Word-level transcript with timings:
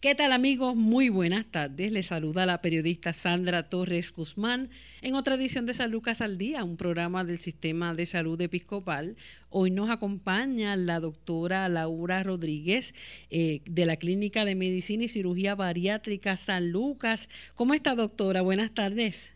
¿Qué 0.00 0.14
tal 0.14 0.32
amigos? 0.32 0.76
Muy 0.76 1.10
buenas 1.10 1.44
tardes. 1.44 1.92
Les 1.92 2.06
saluda 2.06 2.46
la 2.46 2.62
periodista 2.62 3.12
Sandra 3.12 3.68
Torres 3.68 4.14
Guzmán 4.14 4.70
en 5.02 5.14
otra 5.14 5.34
edición 5.34 5.66
de 5.66 5.74
San 5.74 5.90
Lucas 5.90 6.22
al 6.22 6.38
Día, 6.38 6.64
un 6.64 6.78
programa 6.78 7.22
del 7.22 7.38
Sistema 7.38 7.92
de 7.92 8.06
Salud 8.06 8.40
Episcopal. 8.40 9.16
Hoy 9.50 9.70
nos 9.70 9.90
acompaña 9.90 10.74
la 10.74 11.00
doctora 11.00 11.68
Laura 11.68 12.22
Rodríguez 12.22 12.94
eh, 13.28 13.60
de 13.66 13.84
la 13.84 13.96
Clínica 13.96 14.46
de 14.46 14.54
Medicina 14.54 15.04
y 15.04 15.08
Cirugía 15.08 15.54
Bariátrica 15.54 16.38
San 16.38 16.72
Lucas. 16.72 17.28
¿Cómo 17.54 17.74
está 17.74 17.94
doctora? 17.94 18.40
Buenas 18.40 18.72
tardes. 18.72 19.34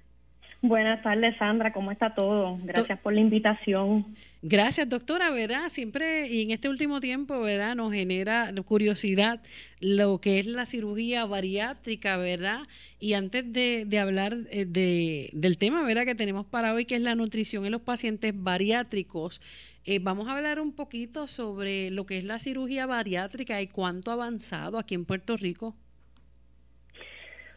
Buenas 0.66 1.02
tardes, 1.02 1.36
Sandra. 1.36 1.74
¿Cómo 1.74 1.92
está 1.92 2.14
todo? 2.14 2.58
Gracias 2.64 2.98
por 3.00 3.12
la 3.12 3.20
invitación. 3.20 4.16
Gracias, 4.40 4.88
doctora. 4.88 5.30
Verá, 5.30 5.68
siempre 5.68 6.26
y 6.28 6.40
en 6.40 6.52
este 6.52 6.70
último 6.70 7.00
tiempo, 7.00 7.38
¿verdad? 7.42 7.76
Nos 7.76 7.92
genera 7.92 8.50
curiosidad 8.64 9.42
lo 9.80 10.22
que 10.22 10.38
es 10.38 10.46
la 10.46 10.64
cirugía 10.64 11.26
bariátrica, 11.26 12.16
¿verdad? 12.16 12.60
Y 12.98 13.12
antes 13.12 13.44
de, 13.52 13.86
hablar 13.98 14.38
eh, 14.50 14.64
de, 14.64 15.28
del 15.34 15.58
tema, 15.58 15.82
¿verdad? 15.82 16.06
Que 16.06 16.14
tenemos 16.14 16.46
para 16.46 16.72
hoy, 16.72 16.86
que 16.86 16.94
es 16.94 17.02
la 17.02 17.14
nutrición 17.14 17.66
en 17.66 17.72
los 17.72 17.82
pacientes 17.82 18.32
bariátricos, 18.34 19.42
eh, 19.84 19.98
vamos 19.98 20.28
a 20.28 20.34
hablar 20.34 20.60
un 20.60 20.72
poquito 20.72 21.26
sobre 21.26 21.90
lo 21.90 22.06
que 22.06 22.16
es 22.16 22.24
la 22.24 22.38
cirugía 22.38 22.86
bariátrica 22.86 23.60
y 23.60 23.66
cuánto 23.66 24.10
ha 24.10 24.14
avanzado 24.14 24.78
aquí 24.78 24.94
en 24.94 25.04
Puerto 25.04 25.36
Rico. 25.36 25.76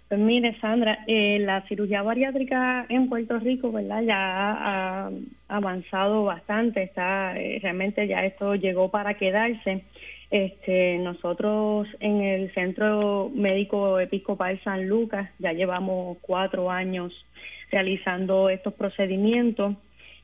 Pues 0.07 0.21
mire, 0.21 0.57
Sandra, 0.61 1.03
eh, 1.05 1.37
la 1.39 1.61
cirugía 1.67 2.01
bariátrica 2.01 2.85
en 2.87 3.09
Puerto 3.09 3.39
Rico, 3.39 3.73
¿verdad? 3.73 4.01
Ya 4.03 4.15
ha, 4.17 5.11
avanzado 5.49 6.23
bastante, 6.23 6.83
está 6.83 7.37
eh, 7.37 7.59
realmente 7.61 8.07
ya 8.07 8.23
esto 8.23 8.55
llegó 8.55 8.89
para 8.89 9.15
quedarse. 9.15 9.83
Este, 10.31 10.97
nosotros 10.99 11.87
en 11.99 12.21
el 12.21 12.53
Centro 12.53 13.31
Médico 13.33 13.99
Episcopal 13.99 14.59
San 14.63 14.87
Lucas 14.87 15.29
ya 15.39 15.53
llevamos 15.53 16.17
cuatro 16.21 16.69
años 16.71 17.13
realizando 17.69 18.49
estos 18.49 18.73
procedimientos. 18.75 19.75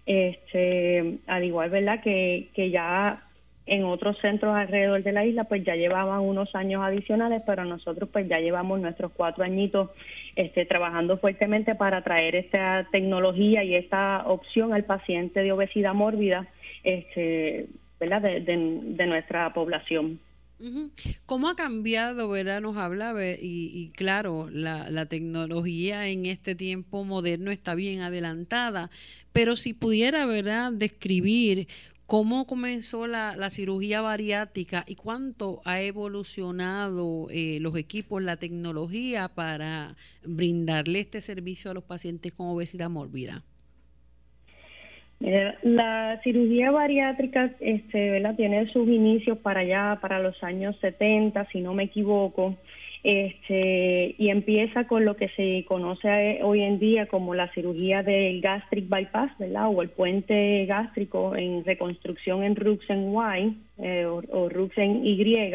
Este, 0.05 1.19
al 1.27 1.43
igual, 1.43 1.69
¿verdad? 1.69 2.01
Que, 2.01 2.49
que 2.53 2.69
ya 2.69 3.23
en 3.65 3.85
otros 3.85 4.17
centros 4.19 4.55
alrededor 4.55 5.03
de 5.03 5.11
la 5.13 5.25
isla 5.25 5.45
pues 5.45 5.63
ya 5.63 5.75
llevaban 5.75 6.19
unos 6.21 6.53
años 6.55 6.81
adicionales, 6.83 7.41
pero 7.45 7.63
nosotros 7.65 8.09
pues 8.11 8.27
ya 8.27 8.39
llevamos 8.39 8.79
nuestros 8.81 9.11
cuatro 9.11 9.43
añitos 9.43 9.89
este, 10.35 10.65
trabajando 10.65 11.17
fuertemente 11.17 11.75
para 11.75 12.03
traer 12.03 12.35
esta 12.35 12.87
tecnología 12.91 13.63
y 13.63 13.75
esta 13.75 14.23
opción 14.25 14.73
al 14.73 14.83
paciente 14.83 15.41
de 15.41 15.51
obesidad 15.51 15.93
mórbida 15.93 16.47
este, 16.83 17.67
¿verdad? 17.99 18.21
De, 18.21 19.07
nuestra 19.07 19.53
población. 19.53 20.19
¿Cómo 21.25 21.49
ha 21.49 21.55
cambiado, 21.55 22.29
verdad? 22.29 22.61
Nos 22.61 22.77
habla, 22.77 23.13
y, 23.41 23.71
y 23.73 23.89
claro, 23.89 24.49
la, 24.49 24.89
la, 24.89 25.07
tecnología 25.07 26.07
en 26.07 26.25
este 26.25 26.55
tiempo 26.55 27.03
moderno 27.03 27.51
está 27.51 27.75
bien 27.75 27.99
adelantada, 27.99 28.89
pero 29.33 29.57
si 29.57 29.73
pudiera, 29.73 30.25
¿verdad?, 30.25 30.71
describir 30.71 31.67
¿Cómo 32.05 32.45
comenzó 32.45 33.07
la, 33.07 33.49
cirugía 33.49 34.01
bariátrica 34.01 34.83
y 34.87 34.95
cuánto 34.95 35.61
ha 35.63 35.81
evolucionado 35.81 37.27
eh, 37.31 37.59
los 37.61 37.75
equipos, 37.77 38.21
la 38.21 38.37
tecnología 38.37 39.29
para 39.29 39.95
brindarle 40.23 40.99
este 40.99 41.21
servicio 41.21 41.71
a 41.71 41.73
los 41.73 41.83
pacientes 41.83 42.33
con 42.33 42.47
obesidad 42.47 42.89
mórbida? 42.89 43.43
La 45.19 46.19
cirugía 46.21 46.71
bariátrica 46.71 47.51
este, 47.61 48.21
tiene 48.35 48.67
sus 48.67 48.89
inicios 48.89 49.37
para 49.37 49.61
allá, 49.61 49.97
para 50.01 50.19
los 50.19 50.43
años 50.43 50.75
70, 50.81 51.45
si 51.45 51.61
no 51.61 51.73
me 51.73 51.83
equivoco 51.83 52.57
este, 53.03 54.15
y 54.17 54.29
empieza 54.29 54.87
con 54.87 55.03
lo 55.03 55.17
que 55.17 55.27
se 55.29 55.65
conoce 55.67 56.39
hoy 56.41 56.61
en 56.61 56.79
día 56.79 57.05
como 57.05 57.35
la 57.35 57.49
cirugía 57.49 58.01
del 58.01 58.39
gastric 58.39 58.87
bypass, 58.87 59.37
¿verdad? 59.37 59.67
O 59.67 59.81
el 59.81 59.89
puente 59.89 60.65
gástrico 60.65 61.35
en 61.35 61.65
reconstrucción 61.65 62.43
en 62.43 62.55
Ruxen 62.55 63.13
Y 63.13 63.57
eh, 63.79 64.05
o, 64.05 64.49
Ruxen 64.49 65.05
Y. 65.05 65.53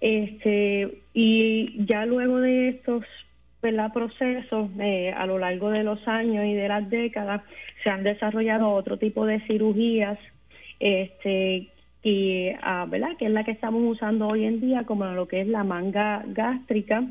Este, 0.00 0.98
y 1.12 1.84
ya 1.84 2.06
luego 2.06 2.40
de 2.40 2.68
estos 2.68 3.04
procesos, 3.92 4.70
eh, 4.78 5.12
a 5.14 5.26
lo 5.26 5.38
largo 5.38 5.70
de 5.70 5.82
los 5.82 6.06
años 6.06 6.46
y 6.46 6.54
de 6.54 6.68
las 6.68 6.88
décadas, 6.88 7.42
se 7.82 7.90
han 7.90 8.04
desarrollado 8.04 8.70
otro 8.70 8.96
tipo 8.96 9.26
de 9.26 9.40
cirugías 9.40 10.18
este, 10.78 11.68
y 12.02 12.48
ah, 12.62 12.86
¿verdad? 12.88 13.16
que 13.18 13.26
es 13.26 13.30
la 13.30 13.44
que 13.44 13.50
estamos 13.50 13.82
usando 13.84 14.28
hoy 14.28 14.44
en 14.44 14.60
día 14.60 14.84
como 14.84 15.04
lo 15.06 15.28
que 15.28 15.42
es 15.42 15.48
la 15.48 15.64
manga 15.64 16.24
gástrica. 16.26 17.04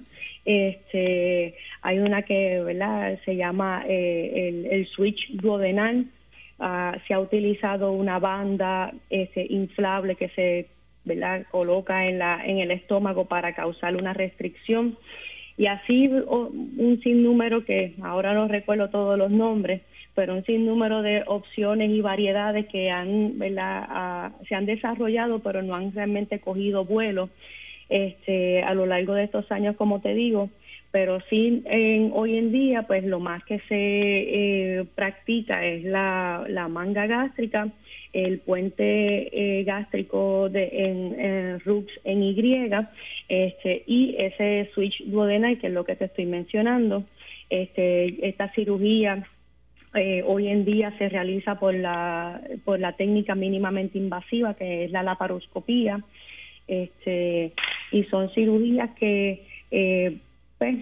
Este, 0.46 1.56
hay 1.82 2.00
una 2.00 2.24
que 2.24 2.62
¿verdad? 2.64 3.20
se 3.24 3.36
llama 3.36 3.84
eh, 3.88 4.68
el, 4.72 4.88
switch 4.88 5.32
duodenal. 5.32 6.06
Ah, 6.60 6.98
se 7.08 7.14
ha 7.14 7.20
utilizado 7.20 7.92
una 7.92 8.20
banda 8.20 8.92
ese, 9.10 9.46
inflable 9.50 10.16
que 10.16 10.30
se 10.30 10.68
¿verdad? 11.06 11.46
coloca 11.52 12.08
en, 12.08 12.18
la, 12.20 12.42
en 12.44 12.58
el 12.58 12.72
estómago 12.72 13.26
para 13.26 13.54
causar 13.54 13.96
una 13.96 14.14
restricción. 14.14 14.98
Y 15.56 15.68
así 15.68 16.08
un 16.08 17.00
sinnúmero 17.04 17.66
que 17.66 17.94
ahora 18.02 18.34
no 18.34 18.48
recuerdo 18.48 18.90
todos 18.90 19.18
los 19.18 19.30
nombres, 19.30 19.82
pero 20.20 20.36
un 20.36 20.44
sinnúmero 20.44 21.02
de 21.02 21.24
opciones 21.28 21.92
y 21.92 22.02
variedades 22.02 22.68
que 22.68 22.92
han, 22.92 23.36
ah, 23.58 24.34
se 24.50 24.54
han 24.54 24.66
desarrollado, 24.66 25.40
pero 25.40 25.62
no 25.62 25.76
han 25.76 25.94
realmente 25.94 26.40
cogido 26.40 26.84
vuelo 26.84 27.30
este, 27.88 28.62
a 28.62 28.74
lo 28.74 28.86
largo 28.86 29.14
de 29.14 29.24
estos 29.24 29.50
años, 29.50 29.78
como 29.78 30.02
te 30.02 30.14
digo. 30.14 30.50
Pero 30.92 31.22
sí, 31.30 31.64
en, 31.68 32.12
hoy 32.14 32.38
en 32.38 32.52
día, 32.52 32.82
pues 32.82 33.06
lo 33.06 33.22
más 33.22 33.46
que 33.46 33.60
se 33.70 33.78
eh, 33.78 34.86
practica 34.94 35.66
es 35.66 35.86
la, 35.86 36.68
manga 36.70 37.08
gástrica, 37.08 37.70
el 38.12 38.40
puente 38.40 39.30
eh, 39.32 39.64
gástrico 39.64 40.50
de, 40.50 40.70
en, 40.74 41.62
RUX 41.62 41.94
en 42.04 42.24
Y, 42.24 42.62
este, 43.30 43.84
y 43.88 44.18
ese 44.20 44.70
switch 44.74 45.02
duodenal, 45.06 45.58
que 45.60 45.68
es 45.68 45.74
lo 45.74 45.86
que 45.86 45.96
te 45.96 46.06
estoy 46.06 46.26
mencionando. 46.26 47.06
Este, 47.50 48.28
esta 48.28 48.50
cirugía 48.50 49.26
eh, 49.96 50.24
hoy 50.26 50.48
en 50.48 50.66
día 50.66 50.94
se 50.98 51.10
realiza 51.10 51.60
por 51.60 51.74
la, 51.74 52.42
por 52.64 52.80
la 52.80 52.94
técnica 52.94 53.36
mínimamente 53.36 53.98
invasiva, 53.98 54.54
que 54.54 54.86
es 54.86 54.92
la 54.92 55.04
laparoscopía, 55.04 56.04
este, 56.68 57.54
y 57.92 58.04
son 58.04 58.30
cirugías 58.30 58.92
que 58.92 59.46
eh, 59.72 60.18
pues, 60.60 60.78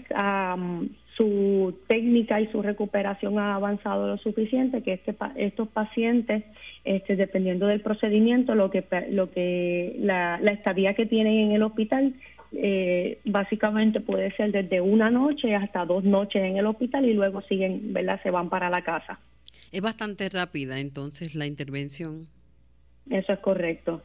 su 1.16 1.79
técnica 1.88 2.41
y 2.41 2.47
su 2.47 2.62
recuperación 2.62 3.40
ha 3.40 3.56
avanzado 3.56 4.07
lo 4.07 4.17
suficiente 4.17 4.84
que 4.84 4.94
este, 4.94 5.16
estos 5.38 5.69
pacientes, 5.69 6.44
este, 6.84 7.16
dependiendo 7.16 7.67
del 7.67 7.81
procedimiento, 7.81 8.56
lo 8.56 8.69
que, 8.69 8.84
lo 9.09 9.31
que 9.31 9.96
la, 10.00 10.40
la 10.41 10.51
estadía 10.51 10.94
que 10.94 11.06
tienen 11.06 11.40
en 11.40 11.51
el 11.53 11.63
hospital 11.63 12.13
eh, 12.53 13.19
básicamente 13.25 14.00
puede 14.00 14.31
ser 14.35 14.52
desde 14.52 14.81
una 14.81 15.09
noche 15.09 15.56
hasta 15.56 15.85
dos 15.85 16.03
noches 16.03 16.44
en 16.44 16.58
el 16.58 16.66
hospital 16.66 17.06
y 17.06 17.13
luego 17.13 17.41
siguen, 17.41 17.94
¿verdad? 17.94 18.22
Se 18.24 18.31
van 18.31 18.50
para 18.50 18.69
la 18.69 18.84
casa. 18.84 19.19
Es 19.72 19.81
bastante 19.81 20.30
rápida 20.30 20.80
entonces 20.80 21.35
la 21.35 21.46
intervención. 21.46 22.28
Eso 23.09 23.34
es 23.34 23.40
correcto. 23.40 24.02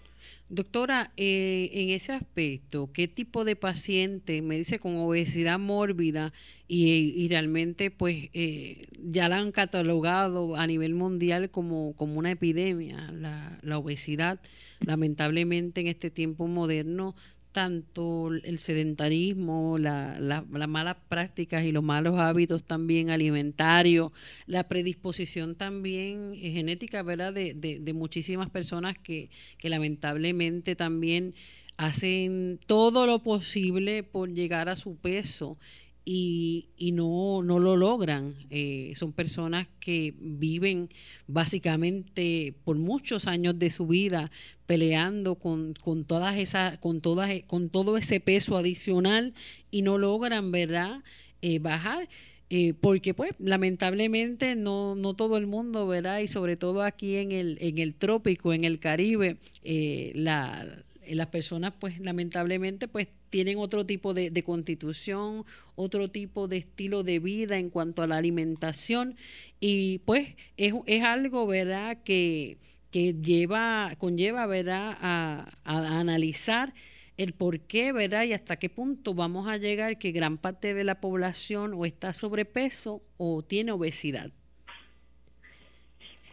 Doctora, 0.48 1.12
eh, 1.16 1.70
en 1.72 1.88
ese 1.90 2.12
aspecto, 2.12 2.90
¿qué 2.92 3.08
tipo 3.08 3.44
de 3.44 3.56
paciente 3.56 4.42
me 4.42 4.56
dice 4.56 4.78
con 4.78 4.96
obesidad 4.96 5.58
mórbida 5.58 6.32
y, 6.68 7.26
realmente 7.28 7.90
pues 7.90 8.28
eh, 8.34 8.86
ya 9.02 9.28
la 9.28 9.38
han 9.38 9.50
catalogado 9.50 10.56
a 10.56 10.66
nivel 10.66 10.94
mundial 10.94 11.50
como, 11.50 11.94
como 11.96 12.18
una 12.18 12.32
epidemia, 12.32 13.10
la, 13.12 13.58
la 13.62 13.78
obesidad? 13.78 14.40
Lamentablemente 14.80 15.80
en 15.80 15.86
este 15.86 16.10
tiempo 16.10 16.46
moderno 16.46 17.14
tanto 17.52 18.32
el 18.32 18.58
sedentarismo, 18.58 19.78
las 19.78 20.68
malas 20.68 20.96
prácticas 21.08 21.64
y 21.64 21.72
los 21.72 21.82
malos 21.82 22.18
hábitos 22.18 22.64
también 22.64 23.10
alimentarios, 23.10 24.10
la 24.46 24.68
predisposición 24.68 25.54
también 25.54 26.34
genética, 26.34 27.02
¿verdad?, 27.02 27.32
de, 27.32 27.54
de, 27.54 27.92
muchísimas 27.92 28.50
personas 28.50 28.96
que, 28.98 29.30
que 29.58 29.68
lamentablemente 29.68 30.74
también 30.74 31.34
hacen 31.76 32.58
todo 32.66 33.06
lo 33.06 33.22
posible 33.22 34.02
por 34.02 34.32
llegar 34.32 34.68
a 34.68 34.76
su 34.76 34.96
peso 34.96 35.58
y, 36.04 36.68
y 36.76 36.92
no, 36.92 37.42
no 37.42 37.58
lo 37.58 37.76
logran. 37.76 38.34
Eh, 38.50 38.92
son 38.96 39.12
personas 39.12 39.68
que 39.80 40.14
viven 40.18 40.88
básicamente 41.26 42.54
por 42.64 42.76
muchos 42.76 43.26
años 43.26 43.58
de 43.58 43.70
su 43.70 43.86
vida 43.86 44.30
peleando 44.66 45.36
con, 45.36 45.74
con 45.74 46.04
todas 46.04 46.36
esas, 46.36 46.78
con 46.78 47.00
todas, 47.00 47.30
con 47.46 47.68
todo 47.68 47.96
ese 47.96 48.20
peso 48.20 48.56
adicional 48.56 49.34
y 49.70 49.82
no 49.82 49.98
logran, 49.98 50.50
¿verdad?, 50.50 51.02
eh, 51.40 51.58
bajar. 51.58 52.08
Eh, 52.54 52.74
porque 52.78 53.14
pues 53.14 53.30
lamentablemente 53.38 54.56
no, 54.56 54.94
no 54.94 55.14
todo 55.14 55.38
el 55.38 55.46
mundo, 55.46 55.86
¿verdad? 55.86 56.18
Y 56.18 56.28
sobre 56.28 56.56
todo 56.56 56.82
aquí 56.82 57.16
en 57.16 57.32
el, 57.32 57.56
en 57.62 57.78
el 57.78 57.94
trópico, 57.94 58.52
en 58.52 58.64
el 58.64 58.78
Caribe, 58.78 59.38
la, 59.64 60.84
las 61.08 61.26
personas 61.28 61.72
pues 61.80 61.98
lamentablemente 61.98 62.88
pues 62.88 63.08
tienen 63.32 63.56
otro 63.56 63.86
tipo 63.86 64.12
de, 64.12 64.42
constitución, 64.42 65.46
otro 65.74 66.10
tipo 66.10 66.48
de 66.48 66.58
estilo 66.58 67.02
de 67.02 67.18
vida 67.18 67.56
en 67.56 67.70
cuanto 67.70 68.02
a 68.02 68.06
la 68.06 68.18
alimentación 68.18 69.16
y 69.58 70.00
pues 70.00 70.36
es, 70.58 70.74
es 70.84 71.02
algo, 71.02 71.46
¿verdad?, 71.46 72.02
que, 72.04 72.58
que 72.90 73.14
lleva, 73.14 73.94
conlleva, 73.96 74.44
¿verdad?, 74.44 74.98
a, 75.00 75.50
a 75.64 75.98
analizar 75.98 76.74
el 77.16 77.32
por 77.32 77.60
qué, 77.60 77.92
¿verdad? 77.92 78.24
Y 78.24 78.34
hasta 78.34 78.56
qué 78.56 78.68
punto 78.68 79.14
vamos 79.14 79.48
a 79.48 79.56
llegar 79.56 79.98
que 79.98 80.12
gran 80.12 80.36
parte 80.36 80.74
de 80.74 80.84
la 80.84 81.00
población 81.00 81.72
o 81.72 81.86
está 81.86 82.12
sobrepeso 82.12 83.02
o 83.16 83.42
tiene 83.42 83.72
obesidad. 83.72 84.30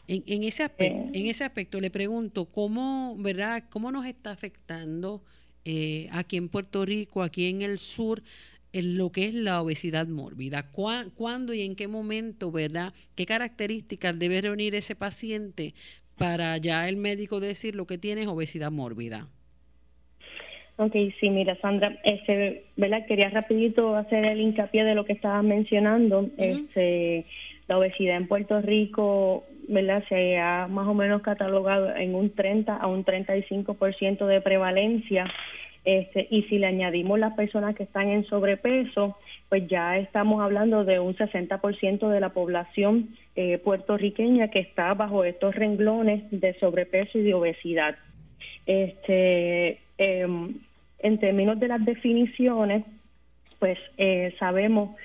En, 0.05 0.21
en 0.25 0.43
ese 0.43 0.63
aspecto, 0.63 1.11
en 1.13 1.27
ese 1.27 1.45
aspecto 1.45 1.79
le 1.79 1.91
pregunto 1.91 2.43
cómo, 2.43 3.15
¿verdad? 3.19 3.63
¿Cómo 3.69 3.89
nos 3.89 4.05
está 4.05 4.31
afectando 4.31 5.23
eh, 5.71 6.09
aquí 6.11 6.35
en 6.37 6.49
Puerto 6.49 6.83
Rico, 6.83 7.21
aquí 7.21 7.45
en 7.45 7.61
el 7.61 7.77
sur, 7.77 8.23
en 8.73 8.97
lo 8.97 9.11
que 9.11 9.25
es 9.25 9.35
la 9.35 9.61
obesidad 9.61 10.07
mórbida. 10.07 10.71
¿Cuándo 10.71 11.53
y 11.53 11.61
en 11.61 11.75
qué 11.75 11.87
momento, 11.87 12.51
verdad? 12.51 12.91
¿Qué 13.15 13.27
características 13.27 14.17
debe 14.17 14.41
reunir 14.41 14.73
ese 14.73 14.95
paciente 14.95 15.75
para 16.17 16.57
ya 16.57 16.89
el 16.89 16.97
médico 16.97 17.39
decir 17.39 17.75
lo 17.75 17.85
que 17.85 17.99
tiene 17.99 18.21
es 18.21 18.27
obesidad 18.27 18.71
mórbida? 18.71 19.27
Ok, 20.77 20.95
sí, 21.19 21.29
mira, 21.29 21.55
Sandra, 21.61 21.99
este, 22.03 22.65
¿verdad? 22.75 23.05
Quería 23.05 23.29
rapidito 23.29 23.95
hacer 23.95 24.25
el 24.25 24.41
hincapié 24.41 24.83
de 24.83 24.95
lo 24.95 25.05
que 25.05 25.13
estabas 25.13 25.43
mencionando. 25.43 26.31
este, 26.37 27.27
la 27.67 27.77
obesidad 27.77 28.17
en 28.17 28.27
Puerto 28.27 28.59
Rico, 28.59 29.45
¿verdad? 29.69 30.03
Se 30.09 30.37
ha 30.39 30.67
más 30.67 30.87
o 30.87 30.93
menos 30.93 31.21
catalogado 31.21 31.95
en 31.95 32.15
un 32.15 32.31
30 32.31 32.75
a 32.75 32.87
un 32.87 33.05
35% 33.05 34.25
de 34.25 34.41
prevalencia. 34.41 35.31
Este, 35.85 36.27
y 36.29 36.43
si 36.43 36.57
le 36.57 36.67
añadimos 36.67 37.19
las 37.19 37.35
personas 37.35 37.75
que 37.75 37.83
están 37.83 38.09
en 38.09 38.25
sobrepeso, 38.25 39.15
pues 39.47 39.67
ya 39.67 39.97
estamos 39.97 40.41
hablando 40.41 40.83
de 40.83 40.99
un 40.99 41.15
60% 41.15 42.09
de 42.09 42.19
la 42.19 42.29
población 42.29 43.09
eh, 43.35 43.59
puertorriqueña 43.59 44.49
que 44.49 44.59
está 44.59 44.93
bajo 44.93 45.23
estos 45.23 45.55
renglones 45.55 46.23
de 46.31 46.53
sobrepeso 46.59 47.19
y 47.19 47.23
de 47.23 47.33
obesidad. 47.33 47.95
Este, 48.65 49.79
em, 49.97 50.55
en 50.99 51.17
términos 51.19 51.59
de 51.59 51.67
las 51.67 51.85
definiciones, 51.85 52.83
pues 53.59 53.77
eh, 53.97 54.35
sabemos 54.39 54.95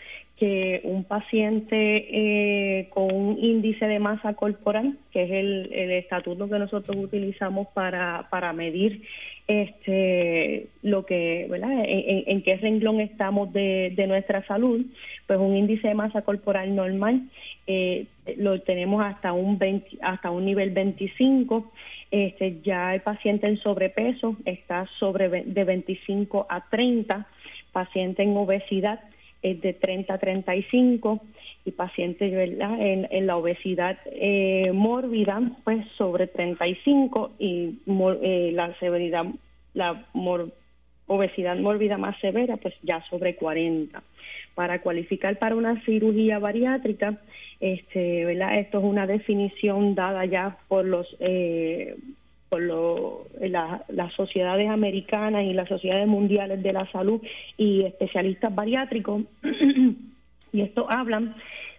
un 0.85 1.05
paciente 1.05 2.07
eh, 2.11 2.89
con 2.91 3.15
un 3.15 3.39
índice 3.39 3.87
de 3.87 3.99
masa 3.99 4.35
corporal, 4.35 4.97
que 5.13 5.25
es 5.25 5.31
el, 5.31 5.91
estatuto 5.93 6.49
que 6.49 6.59
nosotros 6.59 6.97
utilizamos 6.97 7.69
para, 7.69 8.27
para 8.31 8.53
medir 8.53 9.03
este 9.47 10.69
lo 10.83 11.05
que, 11.05 11.47
¿verdad? 11.51 11.85
En, 11.87 12.43
qué 12.43 12.57
renglón 12.57 13.01
estamos 13.01 13.53
de, 13.53 13.93
de, 13.95 14.07
nuestra 14.07 14.45
salud, 14.47 14.85
pues 15.27 15.39
un 15.39 15.57
índice 15.57 15.89
de 15.89 15.95
masa 15.95 16.23
corporal 16.23 16.75
normal 16.75 17.23
eh, 17.67 18.07
lo 18.39 18.61
tenemos 18.61 19.05
hasta 19.05 19.33
un 19.33 19.59
hasta 20.01 20.31
un 20.31 20.45
nivel 20.47 20.71
25 20.71 21.73
este, 22.11 22.61
ya 22.63 22.95
el 22.95 23.01
paciente 23.01 23.49
en 23.49 23.57
sobrepeso 23.57 24.37
está 24.45 24.87
sobre 25.01 25.29
de 25.29 25.65
25 25.65 26.47
a 26.49 26.69
30, 26.69 27.27
paciente 27.73 28.23
en 28.23 28.37
obesidad 28.37 29.01
es 29.45 29.61
de 29.61 29.75
30 29.75 30.15
a 30.15 30.19
35 30.19 31.21
y 31.67 31.71
paciente 31.71 32.27
En, 32.27 33.07
en 33.11 33.27
la 33.27 33.37
obesidad 33.37 33.99
eh, 34.07 34.73
mórbida 34.73 35.41
pues 35.63 35.87
sobre 35.97 36.27
35 36.27 37.33
y 37.39 37.79
eh, 38.23 38.51
la 38.53 38.75
severidad, 38.79 39.27
la 39.75 40.05
obesidad 41.07 41.57
mórbida 41.59 41.99
más 41.99 42.19
severa 42.21 42.57
pues 42.57 42.75
ya 42.83 43.05
sobre 43.09 43.37
40. 43.37 44.03
Para 44.55 44.81
cualificar 44.81 45.39
para 45.39 45.57
una 45.57 45.81
cirugía 45.85 46.39
bariátrica 46.39 47.19
este, 47.61 48.25
¿verdad? 48.25 48.59
Esto 48.59 48.79
es 48.79 48.85
una 48.85 49.07
definición 49.07 49.95
dada 49.95 50.25
ya 50.25 50.57
por 50.69 50.85
los 50.85 51.17
eh, 51.21 51.97
por 52.49 52.61
lo, 52.61 53.27
las 53.41 54.13
sociedades 54.15 54.69
americanas 54.69 55.45
y 55.45 55.53
las 55.53 55.69
sociedades 55.69 56.07
mundiales 56.07 56.63
de 56.63 56.73
la 56.73 56.91
salud 56.93 57.21
y 57.57 57.85
especialistas 57.85 58.55
bariátricos. 58.55 59.23
Y 60.53 60.61
esto 60.61 60.87
hablan 60.89 61.35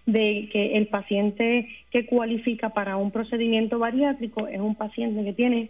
de 0.06 0.50
que 0.52 0.76
el 0.76 0.88
paciente 0.88 1.70
que 1.92 2.06
cualifica 2.06 2.72
para 2.72 2.98
un 2.98 3.10
procedimiento 3.10 3.80
bariátrico 3.80 4.48
es 4.48 4.60
un 4.60 4.76
paciente 4.76 5.24
que 5.24 5.32
tiene, 5.32 5.70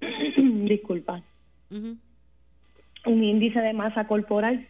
disculpa, 0.36 1.20
un 1.70 3.22
índice 3.22 3.60
de 3.60 3.74
masa 3.74 4.06
corporal 4.06 4.66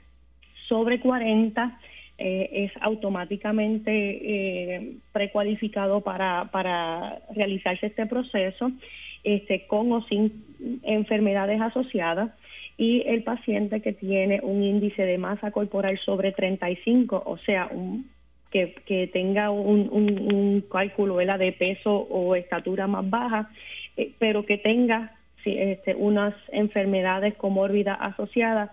sobre 0.69 1.01
40 1.01 1.79
eh, 2.19 2.51
es 2.53 2.73
automáticamente 2.83 3.93
eh, 3.93 4.97
precualificado 5.13 6.01
para, 6.01 6.47
para 6.51 7.21
realizarse 7.35 7.87
este 7.87 8.07
proceso, 8.07 8.73
este, 9.25 9.67
con 9.67 9.93
o 9.93 10.03
sin 10.03 10.45
enfermedades 10.83 11.61
asociadas, 11.61 12.31
y 12.77 13.03
el 13.07 13.25
paciente 13.25 13.83
que 13.83 13.93
tiene 13.93 14.41
un 14.43 14.63
índice 14.63 15.03
de 15.03 15.19
masa 15.19 15.51
corporal 15.51 15.99
sobre 15.99 16.31
35, 16.31 17.25
o 17.27 17.37
sea, 17.39 17.69
un, 17.73 18.09
que, 18.51 18.75
que 18.87 19.09
tenga 19.09 19.51
un, 19.51 19.89
un, 19.91 20.65
cálculo 20.71 21.17
de 21.17 21.53
peso 21.53 21.93
o 21.93 22.35
estatura 22.37 22.87
más 22.87 23.09
baja, 23.09 23.51
eh, 23.97 24.13
pero 24.19 24.47
que 24.47 24.59
tenga 24.59 25.13
este, 25.45 25.95
unas 25.95 26.35
enfermedades 26.53 27.35
comórbidas 27.35 27.99
asociadas 28.01 28.71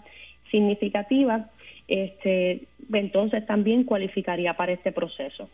significativas, 0.51 1.47
este, 1.87 2.63
entonces 2.93 3.45
también 3.45 3.83
cualificaría 3.83 4.55
para 4.55 4.73
este 4.73 4.91
proceso. 4.91 5.49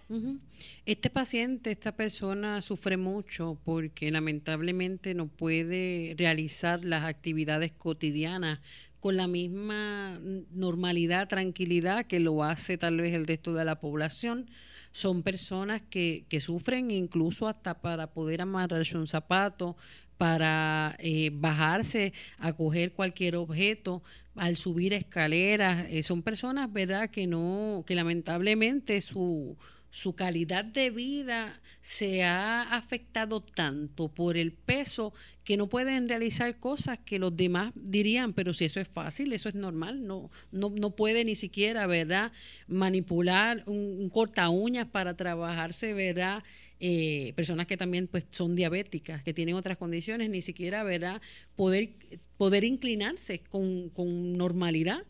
Este 0.86 1.10
paciente, 1.10 1.72
esta 1.72 1.96
persona 1.96 2.62
sufre 2.62 2.98
mucho 2.98 3.58
porque 3.64 4.12
lamentablemente 4.12 5.14
no 5.14 5.28
puede 5.28 6.16
realizar 6.18 6.84
las 6.84 7.06
actividades 7.06 7.72
cotidianas 7.72 8.60
con 9.00 9.18
la 9.18 9.28
misma 9.28 10.20
normalidad, 10.52 11.28
tranquilidad 11.28 12.06
que 12.06 12.20
lo 12.20 12.44
hace 12.44 12.78
tal 12.78 13.02
vez 13.02 13.14
el 13.14 13.26
resto 13.26 13.54
de 13.54 13.66
la 13.66 13.80
población. 13.80 14.50
Son 14.92 15.24
personas 15.24 15.82
que, 15.90 16.26
que 16.30 16.40
sufren 16.40 16.92
incluso 16.92 17.48
hasta 17.48 17.82
para 17.82 18.08
poder 18.08 18.42
amarrarse 18.42 18.98
un 18.98 19.08
zapato, 19.08 19.76
para 20.22 20.96
eh, 21.00 21.32
bajarse 21.34 22.14
a 22.38 22.54
coger 22.54 22.92
cualquier 22.92 23.36
objeto, 23.38 24.04
al 24.36 24.56
subir 24.56 24.94
escaleras. 24.94 25.88
Eh, 25.90 26.04
son 26.04 26.22
personas, 26.22 26.72
¿verdad?, 26.72 27.10
que 27.10 27.26
no, 27.26 27.84
que 27.88 27.96
lamentablemente 27.96 29.02
su, 29.02 29.58
su 29.92 30.16
calidad 30.16 30.64
de 30.64 30.90
vida 30.90 31.62
se 31.82 32.24
ha 32.24 32.62
afectado 32.62 33.42
tanto 33.42 34.08
por 34.08 34.38
el 34.38 34.54
peso 34.54 35.14
que 35.44 35.58
no 35.58 35.68
pueden 35.68 36.08
realizar 36.08 36.58
cosas 36.60 36.98
que 37.00 37.20
los 37.20 37.36
demás 37.36 37.74
dirían, 37.76 38.32
pero 38.34 38.54
si 38.54 38.66
eso 38.66 38.80
es 38.80 38.88
fácil, 38.88 39.34
eso 39.34 39.50
es 39.50 39.56
normal, 39.56 40.08
no, 40.08 40.32
no, 40.52 40.70
no 40.70 40.96
puede 40.96 41.26
ni 41.26 41.36
siquiera, 41.36 41.88
¿verdad?, 41.88 42.32
manipular 42.68 43.64
un, 43.68 44.10
corta 44.10 44.50
uñas 44.50 44.88
para 44.88 45.16
trabajarse, 45.18 45.94
¿verdad?, 45.94 46.42
eh, 46.80 47.34
personas 47.36 47.68
que 47.68 47.78
también 47.78 48.08
pues 48.08 48.26
son 48.30 48.56
diabéticas, 48.56 49.22
que 49.24 49.34
tienen 49.34 49.56
otras 49.56 49.78
condiciones, 49.78 50.30
ni 50.30 50.42
siquiera, 50.42 50.84
¿verdad?, 50.84 51.22
poder, 51.58 51.90
poder 52.38 52.64
inclinarse 52.64 53.40
con, 53.40 53.90
con 53.90 54.34
normalidad 54.38 55.04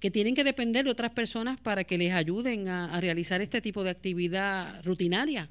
que 0.00 0.10
tienen 0.10 0.34
que 0.34 0.44
depender 0.44 0.84
de 0.84 0.90
otras 0.90 1.12
personas 1.12 1.60
para 1.60 1.84
que 1.84 1.98
les 1.98 2.12
ayuden 2.12 2.68
a, 2.68 3.00
realizar 3.00 3.40
este 3.40 3.60
tipo 3.60 3.82
de 3.84 3.90
actividad 3.90 4.82
rutinaria. 4.84 5.48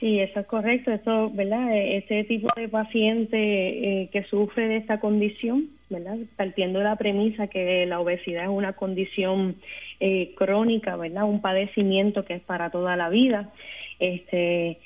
Sí, 0.00 0.20
eso 0.20 0.40
es 0.40 0.46
correcto. 0.46 0.92
Eso, 0.92 1.30
¿verdad? 1.30 1.74
E, 1.74 1.98
ese 1.98 2.24
tipo 2.24 2.48
de 2.54 2.68
paciente 2.68 3.38
eh, 3.38 4.08
que 4.12 4.24
sufre 4.24 4.68
de 4.68 4.76
esta 4.76 5.00
condición, 5.00 5.68
¿verdad? 5.88 6.18
Partiendo 6.36 6.80
de 6.80 6.84
la 6.84 6.96
premisa 6.96 7.46
que 7.46 7.86
la 7.86 8.00
obesidad 8.00 8.44
es 8.44 8.50
una 8.50 8.74
condición 8.74 9.56
eh, 10.00 10.34
crónica, 10.34 10.96
¿verdad? 10.96 11.24
Un 11.24 11.40
padecimiento 11.40 12.24
que 12.24 12.34
es 12.34 12.42
para 12.42 12.70
toda 12.70 12.96
la 12.96 13.08
vida. 13.08 13.52
Este, 13.98 14.78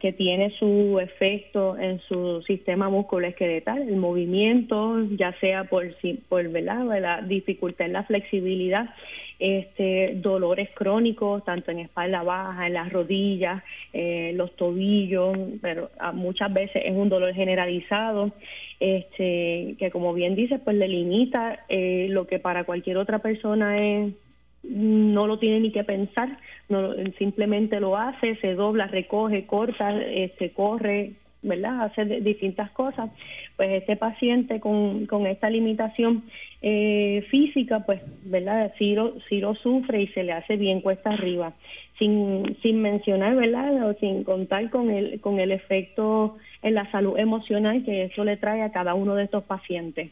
que, 0.00 0.12
tiene 0.12 0.50
su 0.58 0.98
efecto 1.00 1.78
en 1.78 2.00
su 2.00 2.42
sistema 2.42 2.88
musculoesqueletal, 2.88 3.82
el 3.82 3.96
movimiento, 3.96 5.04
ya 5.16 5.32
sea 5.40 5.64
por, 5.64 5.84
por 6.28 6.48
¿verdad? 6.48 6.84
la 7.00 7.22
dificultad 7.22 7.86
en 7.86 7.92
la 7.92 8.02
flexibilidad, 8.02 8.90
este, 9.38 10.14
dolores 10.16 10.70
crónicos, 10.74 11.44
tanto 11.44 11.70
en 11.70 11.80
espalda 11.80 12.22
baja, 12.22 12.66
en 12.66 12.74
las 12.74 12.92
rodillas, 12.92 13.62
eh, 13.92 14.32
los 14.34 14.54
tobillos, 14.56 15.36
pero 15.60 15.90
ah, 15.98 16.12
muchas 16.12 16.52
veces 16.52 16.82
es 16.84 16.92
un 16.92 17.08
dolor 17.08 17.32
generalizado, 17.34 18.32
este, 18.80 19.76
que 19.78 19.90
como 19.92 20.12
bien 20.12 20.34
dice, 20.34 20.58
pues 20.58 20.76
le 20.76 20.88
limita 20.88 21.64
eh, 21.68 22.06
lo 22.10 22.26
que 22.26 22.38
para 22.38 22.64
cualquier 22.64 22.98
otra 22.98 23.20
persona 23.20 23.78
es 23.78 24.12
no 24.62 25.26
lo 25.26 25.38
tiene 25.38 25.60
ni 25.60 25.72
que 25.72 25.84
pensar, 25.84 26.38
no, 26.68 26.94
simplemente 27.18 27.80
lo 27.80 27.96
hace, 27.96 28.36
se 28.36 28.54
dobla, 28.54 28.86
recoge, 28.86 29.46
corta, 29.46 30.00
este, 30.00 30.50
corre, 30.50 31.12
¿verdad? 31.42 31.82
Hace 31.82 32.04
distintas 32.20 32.70
cosas, 32.70 33.10
pues 33.56 33.70
este 33.70 33.96
paciente 33.96 34.60
con, 34.60 35.06
con 35.06 35.26
esta 35.26 35.50
limitación 35.50 36.22
eh, 36.62 37.26
física, 37.30 37.80
pues, 37.84 38.00
¿verdad? 38.24 38.72
Sí 38.78 38.94
lo, 38.94 39.14
lo 39.30 39.54
sufre 39.56 40.02
y 40.02 40.06
se 40.08 40.22
le 40.22 40.32
hace 40.32 40.56
bien 40.56 40.80
cuesta 40.80 41.10
arriba, 41.10 41.52
sin, 41.98 42.56
sin 42.62 42.80
mencionar, 42.80 43.34
¿verdad? 43.34 43.90
O 43.90 43.94
sin 43.94 44.22
contar 44.22 44.70
con 44.70 44.90
el, 44.90 45.20
con 45.20 45.40
el 45.40 45.50
efecto 45.50 46.36
en 46.62 46.74
la 46.74 46.88
salud 46.92 47.18
emocional 47.18 47.84
que 47.84 48.04
eso 48.04 48.24
le 48.24 48.36
trae 48.36 48.62
a 48.62 48.70
cada 48.70 48.94
uno 48.94 49.16
de 49.16 49.24
estos 49.24 49.42
pacientes. 49.42 50.10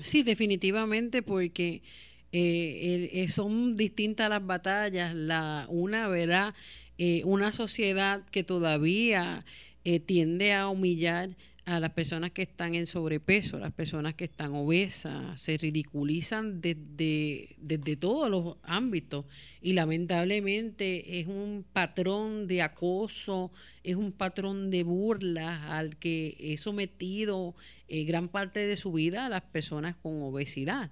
Sí, 0.00 0.22
definitivamente, 0.22 1.22
porque 1.22 1.80
eh, 2.32 3.10
eh, 3.12 3.28
son 3.28 3.76
distintas 3.76 4.28
las 4.28 4.44
batallas. 4.44 5.14
La, 5.14 5.66
una, 5.68 6.08
verá, 6.08 6.54
eh, 6.98 7.22
una 7.24 7.52
sociedad 7.52 8.24
que 8.30 8.44
todavía 8.44 9.44
tiende 10.04 10.52
a 10.52 10.68
humillar 10.68 11.30
a 11.68 11.80
las 11.80 11.90
personas 11.90 12.30
que 12.30 12.40
están 12.40 12.74
en 12.74 12.86
sobrepeso, 12.86 13.58
las 13.58 13.74
personas 13.74 14.14
que 14.14 14.24
están 14.24 14.54
obesas, 14.54 15.38
se 15.38 15.58
ridiculizan 15.58 16.62
desde, 16.62 17.56
desde 17.58 17.94
todos 17.94 18.30
los 18.30 18.56
ámbitos 18.62 19.26
y 19.60 19.74
lamentablemente 19.74 21.20
es 21.20 21.26
un 21.26 21.66
patrón 21.70 22.46
de 22.46 22.62
acoso, 22.62 23.52
es 23.84 23.96
un 23.96 24.12
patrón 24.12 24.70
de 24.70 24.82
burla 24.82 25.76
al 25.76 25.96
que 25.96 26.38
he 26.40 26.56
sometido 26.56 27.54
eh, 27.86 28.04
gran 28.04 28.28
parte 28.28 28.66
de 28.66 28.76
su 28.76 28.92
vida 28.92 29.26
a 29.26 29.28
las 29.28 29.42
personas 29.42 29.94
con 29.96 30.22
obesidad. 30.22 30.90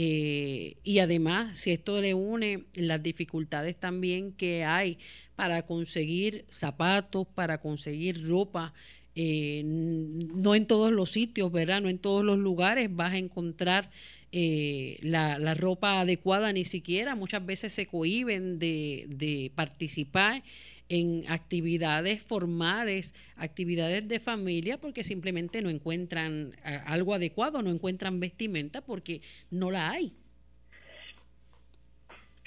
Eh, 0.00 0.76
y 0.84 1.00
además, 1.00 1.58
si 1.58 1.72
esto 1.72 2.00
le 2.00 2.14
une 2.14 2.66
las 2.74 3.02
dificultades 3.02 3.74
también 3.74 4.30
que 4.30 4.62
hay 4.64 4.96
para 5.34 5.62
conseguir 5.66 6.44
zapatos, 6.50 7.26
para 7.34 7.58
conseguir 7.58 8.24
ropa, 8.24 8.72
eh, 9.16 9.62
no 9.64 10.54
en 10.54 10.68
todos 10.68 10.92
los 10.92 11.10
sitios, 11.10 11.50
¿verdad? 11.50 11.80
No 11.80 11.88
en 11.88 11.98
todos 11.98 12.24
los 12.24 12.38
lugares 12.38 12.94
vas 12.94 13.14
a 13.14 13.18
encontrar 13.18 13.90
eh, 14.30 15.00
la, 15.02 15.54
ropa 15.54 16.00
adecuada, 16.00 16.52
ni 16.52 16.64
siquiera 16.64 17.16
muchas 17.16 17.44
veces 17.44 17.72
se 17.72 17.86
cohiben 17.86 18.60
de, 18.60 19.06
de 19.08 19.50
participar 19.56 20.44
en 20.88 21.24
actividades 21.28 22.22
formales, 22.22 23.14
actividades 23.36 24.06
de 24.08 24.20
familia, 24.20 24.78
porque 24.78 25.04
simplemente 25.04 25.60
no 25.62 25.70
encuentran 25.70 26.56
algo 26.86 27.14
adecuado, 27.14 27.62
no 27.62 27.70
encuentran 27.70 28.20
vestimenta 28.20 28.80
porque 28.80 29.20
no 29.50 29.70
la 29.70 29.90
hay. 29.90 30.12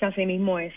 Así 0.01 0.25
mismo 0.25 0.57
es. 0.59 0.73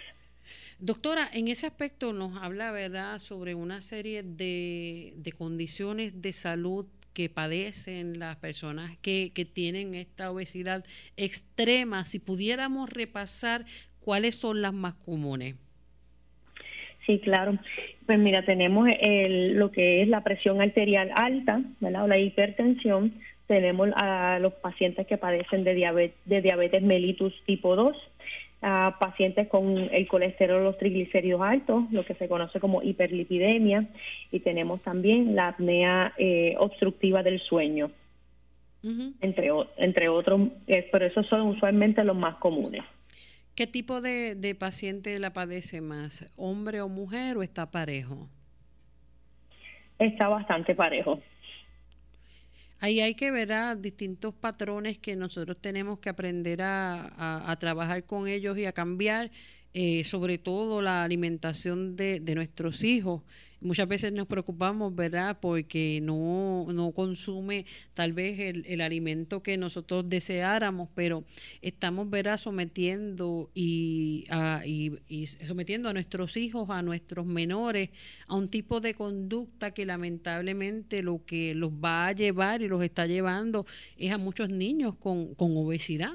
Doctora, 0.79 1.31
en 1.33 1.49
ese 1.49 1.67
aspecto 1.67 2.13
nos 2.13 2.37
habla, 2.43 2.71
¿verdad?, 2.73 3.19
sobre 3.19 3.55
una 3.55 3.81
serie 3.81 4.23
de, 4.23 5.35
condiciones 5.39 6.21
de 6.21 6.33
salud 6.33 6.87
que 7.15 7.31
padecen 7.31 8.19
las 8.19 8.37
personas 8.37 8.99
que, 8.99 9.33
que 9.35 9.45
tienen 9.45 9.95
esta 9.95 10.31
obesidad 10.31 10.85
extrema. 11.17 12.05
Si 12.05 12.19
pudiéramos 12.19 12.91
repasar 12.91 13.65
cuáles 14.01 14.35
son 14.35 14.61
las 14.61 14.75
más 14.75 14.95
comunes. 14.95 15.55
Sí, 17.07 17.19
claro. 17.19 17.59
Pues 18.07 18.19
mira, 18.19 18.45
tenemos 18.45 18.89
el, 19.01 19.55
lo 19.55 19.71
que 19.71 20.03
es 20.03 20.09
la 20.09 20.23
presión 20.23 20.61
arterial 20.61 21.11
alta, 21.15 21.63
¿verdad? 21.81 22.05
O 22.05 22.09
la 22.09 22.19
hipertensión. 22.19 23.13
Tenemos 23.47 23.91
a 23.97 24.39
los 24.41 24.55
pacientes 24.55 25.07
que 25.07 25.19
padecen 25.19 25.65
de 25.65 25.75
diabetes, 25.75 26.17
de 26.25 26.41
diabetes 26.41 26.83
mellitus 26.83 27.35
tipo 27.45 27.77
2, 27.77 27.97
a 28.63 28.97
pacientes 28.99 29.49
con 29.49 29.77
el 29.77 30.09
colesterol, 30.09 30.65
los 30.65 30.79
triglicéridos 30.79 31.43
altos, 31.43 31.85
lo 31.91 32.05
que 32.05 32.15
se 32.15 32.29
conoce 32.29 32.61
como 32.61 32.83
hiperlipidemia, 32.83 33.85
y 34.33 34.41
tenemos 34.41 34.81
también 34.81 35.35
la 35.35 35.49
apnea 35.49 36.15
eh, 36.17 36.55
obstructiva 36.59 37.23
del 37.23 37.41
sueño, 37.41 37.91
entre, 39.21 39.51
entre 39.77 40.09
otros, 40.09 40.49
eh, 40.67 40.89
pero 40.91 41.05
esos 41.05 41.27
son 41.27 41.43
usualmente 41.43 42.03
los 42.05 42.17
más 42.17 42.37
comunes. 42.37 42.83
¿Qué 43.55 43.67
tipo 43.67 44.01
de, 44.01 44.35
de 44.35 44.55
paciente 44.55 45.19
la 45.19 45.33
padece 45.33 45.81
más, 45.81 46.25
hombre 46.37 46.81
o 46.81 46.89
mujer 46.89 47.37
o 47.37 47.43
está 47.43 47.71
parejo? 47.71 48.29
Está 49.99 50.29
bastante 50.29 50.75
parejo. 50.75 51.21
Ahí 52.81 53.01
hay 53.01 53.15
que 53.15 53.31
ver 53.31 53.53
a 53.53 53.77
distintos 53.77 54.35
patrones 54.35 54.99
que 54.99 55.17
nosotros 55.17 55.57
tenemos 55.59 56.01
que 56.01 56.11
aprender 56.11 56.61
a, 56.63 57.57
trabajar 57.61 58.05
con 58.05 58.29
ellos 58.29 58.59
y 58.59 58.67
a 58.67 58.73
cambiar, 58.73 59.31
eh, 59.73 60.05
sobre 60.05 60.37
todo 60.37 60.83
la 60.83 61.05
alimentación 61.05 61.97
de, 61.97 62.21
de 62.21 62.35
nuestros 62.35 62.83
hijos 62.85 63.23
muchas 63.65 63.89
veces 63.89 64.13
nos 64.13 64.27
preocupamos, 64.27 64.95
¿verdad? 64.95 65.39
Porque 65.41 65.99
no, 66.03 66.67
no 66.73 66.93
consume 66.93 67.67
tal 67.95 68.13
vez 68.13 68.39
el, 68.39 68.65
el 68.67 68.81
alimento 68.81 69.43
que 69.43 69.57
nosotros 69.57 70.09
deseáramos, 70.09 70.89
pero 70.95 71.25
estamos, 71.63 72.09
¿verdad? 72.11 72.37
Sometiendo 72.37 73.51
y, 73.55 74.27
a, 74.29 74.63
y, 74.65 74.93
y 75.09 75.27
sometiendo 75.27 75.89
a 75.89 75.93
nuestros 75.93 76.37
hijos, 76.37 76.71
a 76.71 76.83
nuestros 76.83 77.27
menores, 77.27 77.91
a 78.29 78.37
un 78.37 78.49
tipo 78.49 78.81
de 78.81 78.95
conducta 78.95 79.73
que 79.73 79.87
lamentablemente 79.87 81.03
lo 81.03 81.25
que 81.25 81.55
los 81.55 81.73
va 81.73 82.09
a 82.09 82.13
llevar 82.13 82.63
y 82.63 82.69
los 82.69 82.83
está 82.85 83.07
llevando 83.07 83.67
es 83.97 84.13
a 84.13 84.19
muchos 84.19 84.51
niños 84.51 84.95
con, 84.97 85.35
con 85.35 85.57
obesidad. 85.57 86.13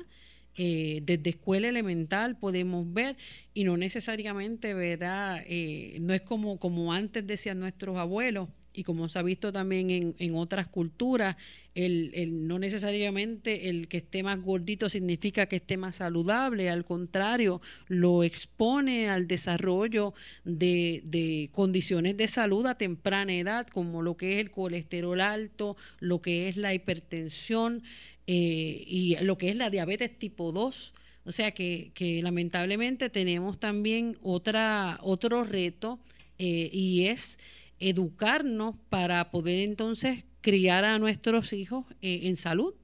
Eh, 0.62 1.00
desde 1.06 1.30
escuela 1.30 1.70
elemental 1.70 2.36
podemos 2.36 2.92
ver 2.92 3.16
y 3.54 3.64
no 3.64 3.78
necesariamente, 3.78 4.74
¿verdad? 4.74 5.42
Eh, 5.48 5.96
no 6.02 6.14
es 6.14 6.20
como, 6.20 6.60
como 6.60 6.92
antes 6.92 7.26
decían 7.26 7.62
nuestros 7.62 7.96
abuelos 7.96 8.50
y 8.74 8.84
como 8.84 9.08
se 9.08 9.20
ha 9.20 9.22
visto 9.22 9.54
también 9.54 9.90
en, 9.90 10.16
en 10.20 10.36
otras 10.36 10.68
culturas, 10.68 11.38
el, 11.76 12.12
el, 12.14 12.46
no 12.46 12.60
necesariamente 12.60 13.70
el 13.70 13.88
que 13.88 13.98
esté 13.98 14.22
más 14.22 14.42
gordito 14.42 14.90
significa 14.90 15.46
que 15.46 15.56
esté 15.56 15.78
más 15.78 15.96
saludable, 15.96 16.70
al 16.70 16.84
contrario, 16.84 17.62
lo 17.88 18.26
expone 18.26 19.08
al 19.08 19.28
desarrollo 19.28 20.14
de, 20.44 21.02
de 21.06 21.50
condiciones 21.54 22.18
de 22.18 22.28
salud 22.28 22.66
a 22.66 22.78
temprana 22.78 23.34
edad, 23.34 23.66
como 23.68 24.02
lo 24.02 24.18
que 24.18 24.36
es 24.36 24.40
el 24.42 24.52
colesterol 24.52 25.22
alto, 25.22 25.78
lo 26.02 26.22
que 26.22 26.50
es 26.50 26.58
la 26.58 26.74
hipertensión, 26.74 27.82
eh, 28.32 28.84
y 28.86 29.18
lo 29.24 29.40
que 29.40 29.50
es 29.50 29.56
la 29.56 29.72
diabetes 29.72 30.20
tipo 30.20 30.52
2. 30.52 30.94
O 31.26 31.32
sea 31.32 31.50
que, 31.50 31.92
lamentablemente 32.22 33.10
tenemos 33.10 33.60
también 33.60 34.18
otra, 34.22 35.00
otro 35.02 35.44
reto 35.44 35.98
eh, 36.38 36.70
y 36.72 37.08
es 37.08 37.40
educarnos 37.80 38.76
para 38.90 39.32
poder 39.32 39.62
entonces 39.62 40.26
criar 40.42 40.86
a 40.86 41.00
nuestros 41.00 41.54
hijos 41.54 41.86
eh, 42.04 42.20
en 42.24 42.36
salud. 42.36 42.76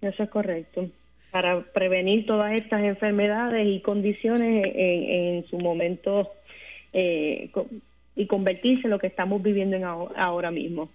Eso 0.00 0.22
es 0.22 0.30
correcto. 0.30 0.88
Para 1.30 1.60
prevenir 1.60 2.24
todas 2.24 2.58
estas 2.58 2.82
enfermedades 2.82 3.66
y 3.68 3.80
condiciones 3.80 4.64
en, 4.74 5.02
en 5.36 5.46
su 5.48 5.58
momento 5.58 6.30
y 6.94 8.26
convertirse 8.26 8.86
en 8.86 8.90
lo 8.90 8.98
que 8.98 9.08
estamos 9.08 9.42
viviendo 9.42 9.76
en 9.76 9.84
ahora 9.84 10.50
mismo. 10.50 10.88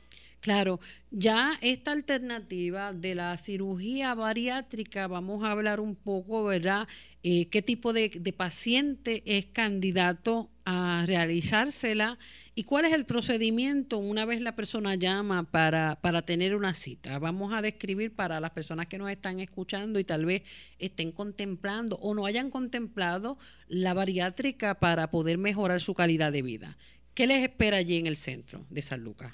Claro, 0.45 0.79
ya 1.09 1.57
esta 1.61 1.91
alternativa 1.91 2.93
de 2.93 3.15
la 3.15 3.35
cirugía 3.39 4.13
bariátrica, 4.13 5.07
vamos 5.07 5.43
a 5.43 5.49
hablar 5.49 5.79
un 5.79 5.95
poco, 5.95 6.43
¿verdad? 6.43 6.87
Eh, 7.23 7.47
¿Qué 7.47 7.63
tipo 7.63 7.93
de, 7.93 8.11
paciente 8.37 9.23
es 9.25 9.47
candidato 9.47 10.51
a 10.63 11.03
realizársela 11.07 12.19
y 12.53 12.63
cuál 12.63 12.85
es 12.85 12.93
el 12.93 13.07
procedimiento 13.07 13.97
una 13.97 14.23
vez 14.25 14.39
la 14.39 14.55
persona 14.55 14.93
llama 14.93 15.49
para, 15.49 15.97
para 15.99 16.21
tener 16.21 16.55
una 16.55 16.75
cita? 16.75 17.17
Vamos 17.17 17.51
a 17.51 17.63
describir 17.63 18.13
para 18.13 18.39
las 18.39 18.51
personas 18.51 18.85
que 18.85 18.99
nos 18.99 19.09
están 19.09 19.39
escuchando 19.39 19.97
y 19.97 20.03
tal 20.03 20.27
vez 20.27 20.43
estén 20.77 21.11
contemplando 21.11 21.95
o 21.95 22.13
no 22.13 22.27
hayan 22.27 22.51
contemplado 22.51 23.39
la 23.67 23.95
bariátrica 23.95 24.75
para 24.75 25.09
poder 25.09 25.39
mejorar 25.39 25.81
su 25.81 25.95
calidad 25.95 26.31
de 26.31 26.43
vida. 26.43 26.77
¿Qué 27.15 27.25
les 27.25 27.41
espera 27.41 27.77
allí 27.77 27.97
en 27.97 28.05
el 28.05 28.15
centro 28.15 28.67
de 28.69 28.83
San 28.83 29.03
Lucas? 29.03 29.33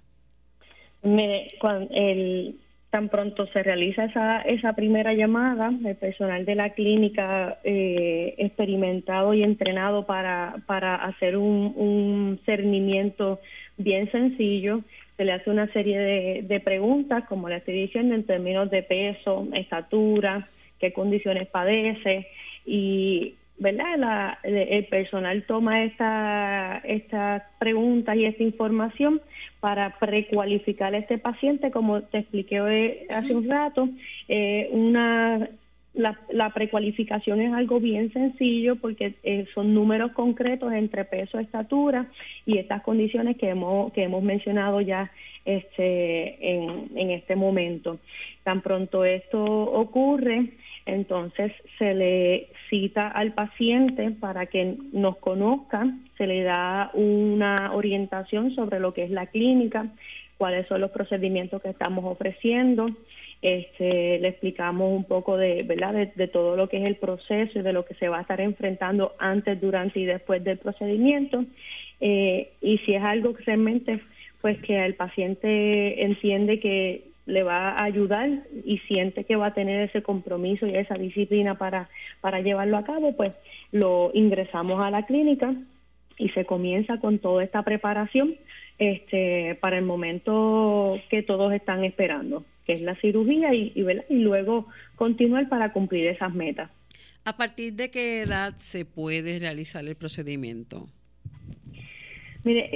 Me, 1.04 1.48
cuando 1.60 1.90
el, 1.94 2.56
tan 2.92 3.08
pronto 3.08 3.48
se 3.48 3.64
realiza 3.64 4.06
esa, 4.06 4.42
esa 4.42 4.74
primera 4.74 5.14
llamada, 5.14 5.72
el 5.86 5.96
personal 5.96 6.46
de 6.46 6.56
la 6.56 6.72
clínica 6.72 7.58
eh, 7.64 8.36
experimentado 8.38 9.34
y 9.34 9.44
entrenado 9.44 10.06
para, 10.06 10.58
para 10.68 10.96
hacer 10.96 11.38
un, 11.38 11.74
un 11.76 12.40
cernimiento 12.46 13.40
bien 13.78 14.12
sencillo, 14.12 14.82
se 15.16 15.24
le 15.26 15.32
hace 15.32 15.50
una 15.50 15.72
serie 15.72 16.00
de, 16.00 16.42
de 16.44 16.60
preguntas, 16.60 17.24
como 17.30 17.48
le 17.48 17.58
estoy 17.58 17.76
diciendo, 17.76 18.14
en 18.14 18.26
términos 18.26 18.70
de 18.70 18.84
peso, 18.84 19.48
estatura, 19.54 20.50
qué 20.78 20.92
condiciones 20.92 21.48
padece 21.48 22.28
y 22.66 23.36
¿verdad? 23.62 24.40
el 24.44 24.86
personal 24.86 25.44
toma 25.44 25.84
estas 25.84 26.84
esta 26.84 27.48
preguntas 27.60 28.16
y 28.16 28.26
esta 28.26 28.42
información 28.42 29.22
para 29.60 30.00
precualificar 30.00 30.96
a 30.96 30.98
este 30.98 31.20
paciente, 31.20 31.70
como 31.70 32.02
te 32.02 32.18
expliqué 32.18 33.06
hace 33.12 33.36
un 33.36 33.48
rato, 33.48 33.88
eh, 34.28 34.68
una 34.72 35.48
la, 35.94 36.50
precualificación 36.54 37.42
es 37.42 37.54
algo 37.54 37.80
bien 37.80 38.12
sencillo 38.14 38.78
porque 38.78 39.16
eh, 39.24 39.46
son 39.54 39.74
números 39.74 40.14
concretos 40.14 40.72
entre 40.74 41.06
peso, 41.06 41.40
estatura 41.40 42.08
y 42.46 42.58
estas 42.58 42.82
condiciones 42.82 43.38
que 43.38 43.50
hemos, 43.50 43.92
que 43.94 44.04
hemos 44.04 44.24
mencionado 44.24 44.82
ya 44.82 45.12
este, 45.44 46.54
en, 46.54 46.92
en 46.96 47.12
este 47.12 47.36
momento. 47.36 48.00
Tan 48.44 48.62
pronto 48.62 49.04
esto 49.04 49.44
ocurre, 49.44 50.54
entonces 50.86 51.52
se 51.78 51.94
le 51.94 52.48
cita 52.70 53.08
al 53.08 53.34
paciente 53.34 54.12
para 54.12 54.46
que 54.46 54.78
nos 54.94 55.18
conozca, 55.18 55.88
se 56.18 56.26
le 56.26 56.44
da 56.44 56.92
una 56.94 57.74
orientación 57.74 58.56
sobre 58.56 58.80
lo 58.80 58.94
que 58.94 59.04
es 59.04 59.12
la 59.12 59.28
clínica, 59.28 59.88
cuáles 60.38 60.68
son 60.68 60.82
los 60.82 60.92
procedimientos 60.92 61.62
que 61.62 61.70
estamos 61.70 62.06
ofreciendo, 62.06 62.90
este, 63.42 64.20
le 64.20 64.28
explicamos 64.28 64.92
un 64.92 65.04
poco 65.04 65.38
de, 65.38 65.64
¿verdad? 65.64 66.08
De, 66.16 66.28
todo 66.28 66.56
lo 66.56 66.70
que 66.70 66.78
es 66.78 66.86
el 66.86 66.96
proceso 66.96 67.60
y 67.60 67.62
de 67.62 67.74
lo 67.74 67.86
que 67.86 67.96
se 67.96 68.08
va 68.08 68.20
a 68.20 68.22
estar 68.22 68.40
enfrentando 68.40 69.16
antes, 69.18 69.60
durante 69.60 70.00
y 70.00 70.06
después 70.06 70.44
del 70.44 70.58
procedimiento. 70.58 71.44
Eh, 72.00 72.52
y 72.62 72.78
si 72.80 72.94
es 72.94 73.04
algo 73.04 73.34
que 73.34 73.44
realmente, 73.44 74.00
pues 74.42 74.60
que 74.62 74.86
el 74.86 74.96
paciente 74.96 76.04
entiende 76.04 76.60
que 76.60 77.06
le 77.26 77.44
va 77.44 77.70
a 77.70 77.84
ayudar 77.84 78.30
y 78.66 78.80
siente 78.80 79.24
que 79.24 79.36
va 79.36 79.48
a 79.48 79.54
tener 79.54 79.82
ese 79.82 80.02
compromiso 80.02 80.68
y 80.68 80.76
esa 80.76 80.96
disciplina 80.96 81.56
para, 81.56 81.90
para 82.20 82.42
llevarlo 82.42 82.78
a 82.78 82.84
cabo, 82.84 83.16
pues 83.16 83.34
lo 83.72 84.12
ingresamos 84.14 84.82
a 84.82 84.92
la 84.92 85.06
clínica 85.06 85.54
y 86.18 86.30
se 86.30 86.46
comienza 86.46 87.00
con 87.00 87.20
toda 87.20 87.44
esta 87.44 87.64
preparación 87.64 88.36
este, 88.82 89.60
para 89.62 89.78
el 89.78 89.86
momento 89.86 91.00
que 91.08 91.22
todos 91.22 91.54
están 91.54 91.84
esperando 91.84 92.44
que 92.66 92.74
es 92.74 92.82
la 92.82 92.96
cirugía, 92.96 93.54
y, 93.54 93.74
y, 93.76 94.16
luego 94.20 94.68
continuar 94.96 95.50
para 95.50 95.74
cumplir 95.74 96.06
esas 96.08 96.34
metas. 96.34 96.70
¿A 97.26 97.36
partir 97.36 97.74
de 97.74 97.90
qué 97.90 98.22
edad 98.22 98.54
se 98.58 98.86
puede 98.86 99.40
realizar 99.40 99.84
el 99.86 99.96
procedimiento? 99.96 100.88
Mire, 102.44 102.70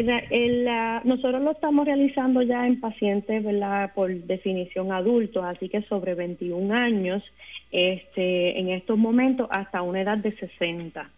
nosotros 1.03 1.41
lo 1.43 1.51
estamos 1.51 1.85
realizando 1.85 2.41
ya 2.41 2.65
en 2.65 2.79
pacientes, 2.79 3.43
¿verdad? 3.43 3.93
Por 3.93 4.11
definición 4.11 4.91
adultos, 4.91 5.43
así 5.45 5.69
que 5.69 5.83
sobre 5.83 6.15
21 6.15 6.73
años, 6.73 7.23
este, 7.71 8.59
en 8.59 8.69
estos 8.69 8.97
momentos 8.97 9.47
hasta 9.51 9.83
una 9.83 10.01
edad 10.01 10.17
de 10.17 10.35
60. 10.35 11.09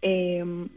Em, 0.00 0.68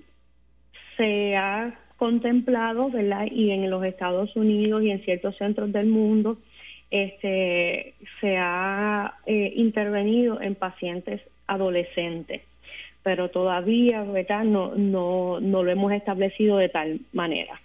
se 0.98 1.36
ha 1.36 1.80
contemplado, 2.00 2.90
¿verdad? 2.90 3.28
Y 3.30 3.52
en 3.52 3.70
los 3.70 3.84
Estados 3.84 4.34
Unidos 4.38 4.82
y 4.84 4.90
en 4.90 5.04
ciertos 5.04 5.38
centros 5.38 5.72
del 5.74 5.88
mundo 5.88 6.38
este, 6.90 7.94
se 8.22 8.38
ha 8.38 9.16
eh, 9.26 9.52
intervenido 9.58 10.42
en 10.42 10.56
pacientes 10.56 11.22
adolescentes, 11.46 12.42
pero 13.04 13.30
todavía 13.30 14.04
¿verdad? 14.04 14.46
No, 14.46 14.76
no, 14.76 15.42
no 15.42 15.62
lo 15.62 15.70
hemos 15.70 15.92
establecido 15.92 16.58
de 16.58 16.70
tal 16.70 17.02
manera. 17.12 17.60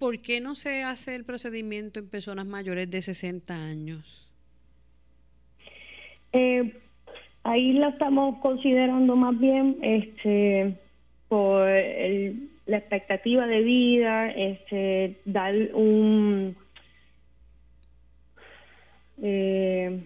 ¿Por 0.00 0.18
qué 0.20 0.40
no 0.40 0.56
se 0.56 0.82
hace 0.82 1.14
el 1.14 1.24
procedimiento 1.24 2.00
en 2.00 2.08
personas 2.08 2.46
mayores 2.46 2.90
de 2.90 3.02
60 3.02 3.54
años? 3.54 4.28
Eh, 6.32 6.76
ahí 7.44 7.72
la 7.72 7.90
estamos 7.90 8.38
considerando 8.40 9.14
más 9.14 9.38
bien 9.38 9.76
este, 9.80 10.74
por 11.28 11.68
la 12.68 12.76
expectativa 12.76 13.46
de 13.46 13.62
vida, 13.62 14.30
este, 14.30 15.16
dar 15.24 15.54
un 15.72 16.54
eh, 19.22 20.00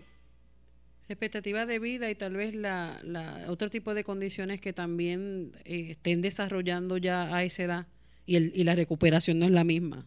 expectativa 1.09 1.67
de 1.67 1.79
vida 1.81 2.09
y 2.11 2.15
tal 2.15 2.37
vez 2.37 2.55
la, 2.55 3.01
otro 3.49 3.69
tipo 3.69 3.95
de 3.95 4.05
condiciones 4.05 4.61
que 4.61 4.73
también 4.73 5.53
eh, 5.65 5.89
estén 5.91 6.23
desarrollando 6.23 6.97
ya 6.99 7.35
a 7.35 7.43
esa 7.43 7.65
edad 7.65 7.87
y, 8.27 8.37
el, 8.37 8.53
y 8.55 8.65
la 8.65 8.77
recuperación 8.77 9.41
no 9.41 9.47
es 9.47 9.51
la 9.51 9.65
misma. 9.65 10.07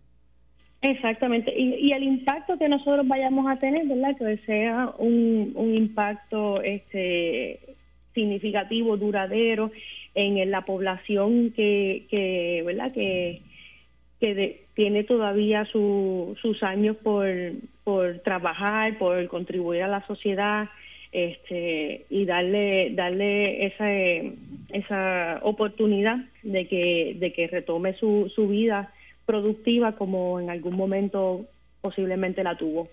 Exactamente, 0.82 1.54
y, 1.58 1.92
el 1.92 2.04
impacto 2.04 2.58
que 2.58 2.70
nosotros 2.70 3.08
vayamos 3.08 3.48
a 3.52 3.58
tener, 3.58 3.86
¿verdad? 3.88 4.16
Que 4.18 4.38
sea 4.46 4.94
un, 5.00 5.52
un 5.56 5.74
impacto 5.74 6.62
este, 6.62 7.76
significativo, 8.14 8.96
duradero 8.96 9.72
en 10.16 10.50
la 10.50 10.62
población 10.62 11.52
que, 11.52 12.06
que 12.10 12.64
¿verdad? 12.66 12.92
Que, 12.94 13.42
que 14.20 14.66
tiene 14.74 15.04
todavía 15.04 15.66
sus 15.66 16.64
años 16.64 16.98
por, 16.98 17.28
por 17.84 18.20
trabajar, 18.20 18.98
por 18.98 19.28
contribuir 19.28 19.84
a 19.84 19.88
la 19.88 20.06
sociedad 20.08 20.70
este, 21.12 22.06
y 22.10 22.26
darle, 22.26 22.92
darle 22.94 23.66
esa, 23.66 23.90
esa 24.70 25.40
oportunidad 25.44 26.18
de 26.44 26.68
que, 26.68 27.16
de 27.20 27.32
que 27.32 27.48
retome 27.48 27.94
su, 27.94 28.32
su 28.34 28.48
vida 28.48 28.92
productiva 29.26 29.94
como 29.94 30.40
en 30.40 30.50
algún 30.50 30.76
momento 30.76 31.46
posiblemente 31.82 32.44
la 32.44 32.58
tuvo. 32.58 32.90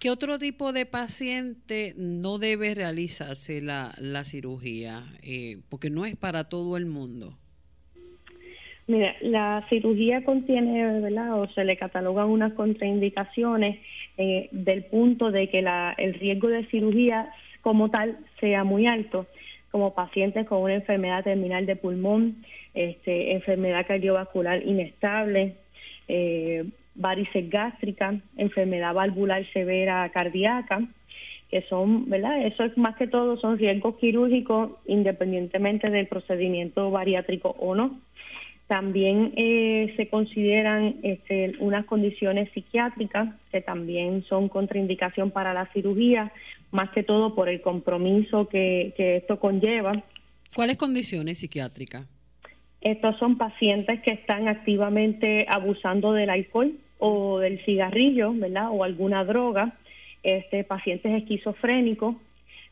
¿Qué 0.00 0.08
otro 0.08 0.38
tipo 0.38 0.72
de 0.72 0.86
paciente 0.86 1.92
no 1.94 2.38
debe 2.38 2.74
realizarse 2.74 3.60
la, 3.60 3.92
la 3.98 4.24
cirugía? 4.24 5.04
Eh, 5.22 5.58
porque 5.68 5.90
no 5.90 6.06
es 6.06 6.16
para 6.16 6.48
todo 6.48 6.78
el 6.78 6.86
mundo. 6.86 7.36
Mira, 8.86 9.14
la 9.20 9.66
cirugía 9.68 10.24
contiene, 10.24 11.00
¿verdad? 11.00 11.38
O 11.38 11.46
se 11.48 11.66
le 11.66 11.76
catalogan 11.76 12.30
unas 12.30 12.54
contraindicaciones 12.54 13.78
eh, 14.16 14.48
del 14.52 14.84
punto 14.84 15.30
de 15.30 15.50
que 15.50 15.60
la, 15.60 15.94
el 15.98 16.14
riesgo 16.14 16.48
de 16.48 16.64
cirugía 16.68 17.30
como 17.60 17.90
tal 17.90 18.16
sea 18.40 18.64
muy 18.64 18.86
alto, 18.86 19.26
como 19.70 19.92
pacientes 19.92 20.46
con 20.46 20.62
una 20.62 20.76
enfermedad 20.76 21.24
terminal 21.24 21.66
de 21.66 21.76
pulmón, 21.76 22.36
este, 22.72 23.32
enfermedad 23.34 23.86
cardiovascular 23.86 24.66
inestable, 24.66 25.56
eh, 26.08 26.64
varices 26.94 27.48
gástricas, 27.48 28.16
enfermedad 28.36 28.94
valvular 28.94 29.44
severa 29.52 30.08
cardíaca, 30.10 30.82
que 31.50 31.62
son, 31.62 32.08
¿verdad? 32.08 32.46
Eso 32.46 32.64
es 32.64 32.76
más 32.78 32.96
que 32.96 33.08
todo, 33.08 33.36
son 33.38 33.58
riesgos 33.58 33.96
quirúrgicos 33.96 34.72
independientemente 34.86 35.90
del 35.90 36.06
procedimiento 36.06 36.90
bariátrico 36.90 37.56
o 37.58 37.74
no. 37.74 38.00
También 38.68 39.32
eh, 39.36 39.92
se 39.96 40.08
consideran 40.08 40.94
este, 41.02 41.54
unas 41.58 41.86
condiciones 41.86 42.50
psiquiátricas 42.52 43.34
que 43.50 43.60
también 43.60 44.22
son 44.28 44.48
contraindicación 44.48 45.32
para 45.32 45.52
la 45.52 45.66
cirugía, 45.72 46.32
más 46.70 46.90
que 46.90 47.02
todo 47.02 47.34
por 47.34 47.48
el 47.48 47.60
compromiso 47.62 48.48
que, 48.48 48.94
esto 48.96 49.40
conlleva. 49.40 50.04
¿Cuáles 50.54 50.76
condiciones 50.76 51.40
psiquiátricas? 51.40 52.06
Estos 52.80 53.16
son 53.18 53.36
pacientes 53.36 54.00
que 54.00 54.12
están 54.12 54.48
activamente 54.48 55.46
abusando 55.48 56.12
del 56.12 56.30
alcohol 56.30 56.72
o 56.98 57.38
del 57.38 57.62
cigarrillo, 57.64 58.32
¿verdad? 58.34 58.68
O 58.70 58.84
alguna 58.84 59.24
droga, 59.24 59.72
este, 60.22 60.64
pacientes 60.64 61.12
esquizofrénicos, 61.12 62.16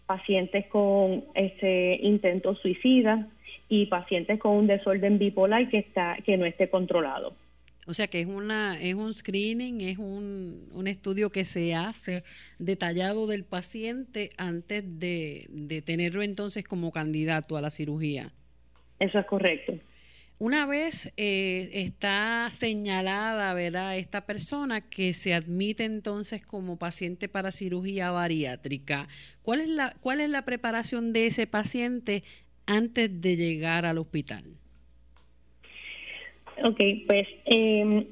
pacientes 0.07 0.67
con 0.67 1.25
este, 1.35 1.99
intentos 2.03 2.59
suicidas, 2.61 3.27
y 3.69 3.87
pacientes 3.87 4.39
con 4.39 4.57
un 4.57 4.67
desorden 4.67 5.19
bipolar 5.19 5.69
que 5.69 5.79
está 5.79 6.17
que 6.25 6.37
no 6.37 6.47
esté 6.47 6.69
controlado. 6.69 7.35
O 7.87 7.95
sea 7.95 8.07
que 8.07 8.21
es 8.21 8.27
una 8.27 8.81
es 8.81 8.95
un 8.95 9.15
screening, 9.15 9.81
es 9.81 9.99
un, 9.99 10.69
un 10.73 10.89
estudio 10.89 11.31
que 11.31 11.45
se 11.45 11.75
hace 11.75 12.23
detallado 12.59 13.27
del 13.27 13.45
paciente 13.45 14.31
antes 14.37 14.85
de, 14.99 15.47
de 15.51 15.83
tenerlo 15.83 16.23
entonces 16.23 16.65
como 16.65 16.93
candidato 16.93 17.57
a 17.57 17.61
la 17.61 17.71
cirugía. 17.71 18.33
Eso 19.01 19.19
es 19.19 19.27
correcto. 19.27 19.75
Una 20.41 20.67
vez 20.67 21.13
eh, 21.17 21.71
está 21.73 22.49
señalada, 22.51 23.53
¿verdad? 23.55 23.99
Esta 23.99 24.25
persona 24.25 24.81
que 24.81 25.13
se 25.13 25.35
admite 25.35 25.83
entonces 25.85 26.45
como 26.47 26.79
paciente 26.79 27.29
para 27.29 27.51
cirugía 27.51 28.13
bariátrica, 28.13 29.09
¿cuál 29.43 29.61
es 29.63 29.69
la, 29.69 29.97
cuál 30.01 30.21
es 30.21 30.31
la 30.31 30.45
preparación 30.45 31.13
de 31.13 31.27
ese 31.27 31.49
paciente 31.49 32.23
antes 32.67 33.21
de 33.21 33.37
llegar 33.37 33.85
al 33.85 33.99
hospital? 33.99 34.45
Ok, 36.63 36.81
pues 37.09 37.27
em, 37.45 38.05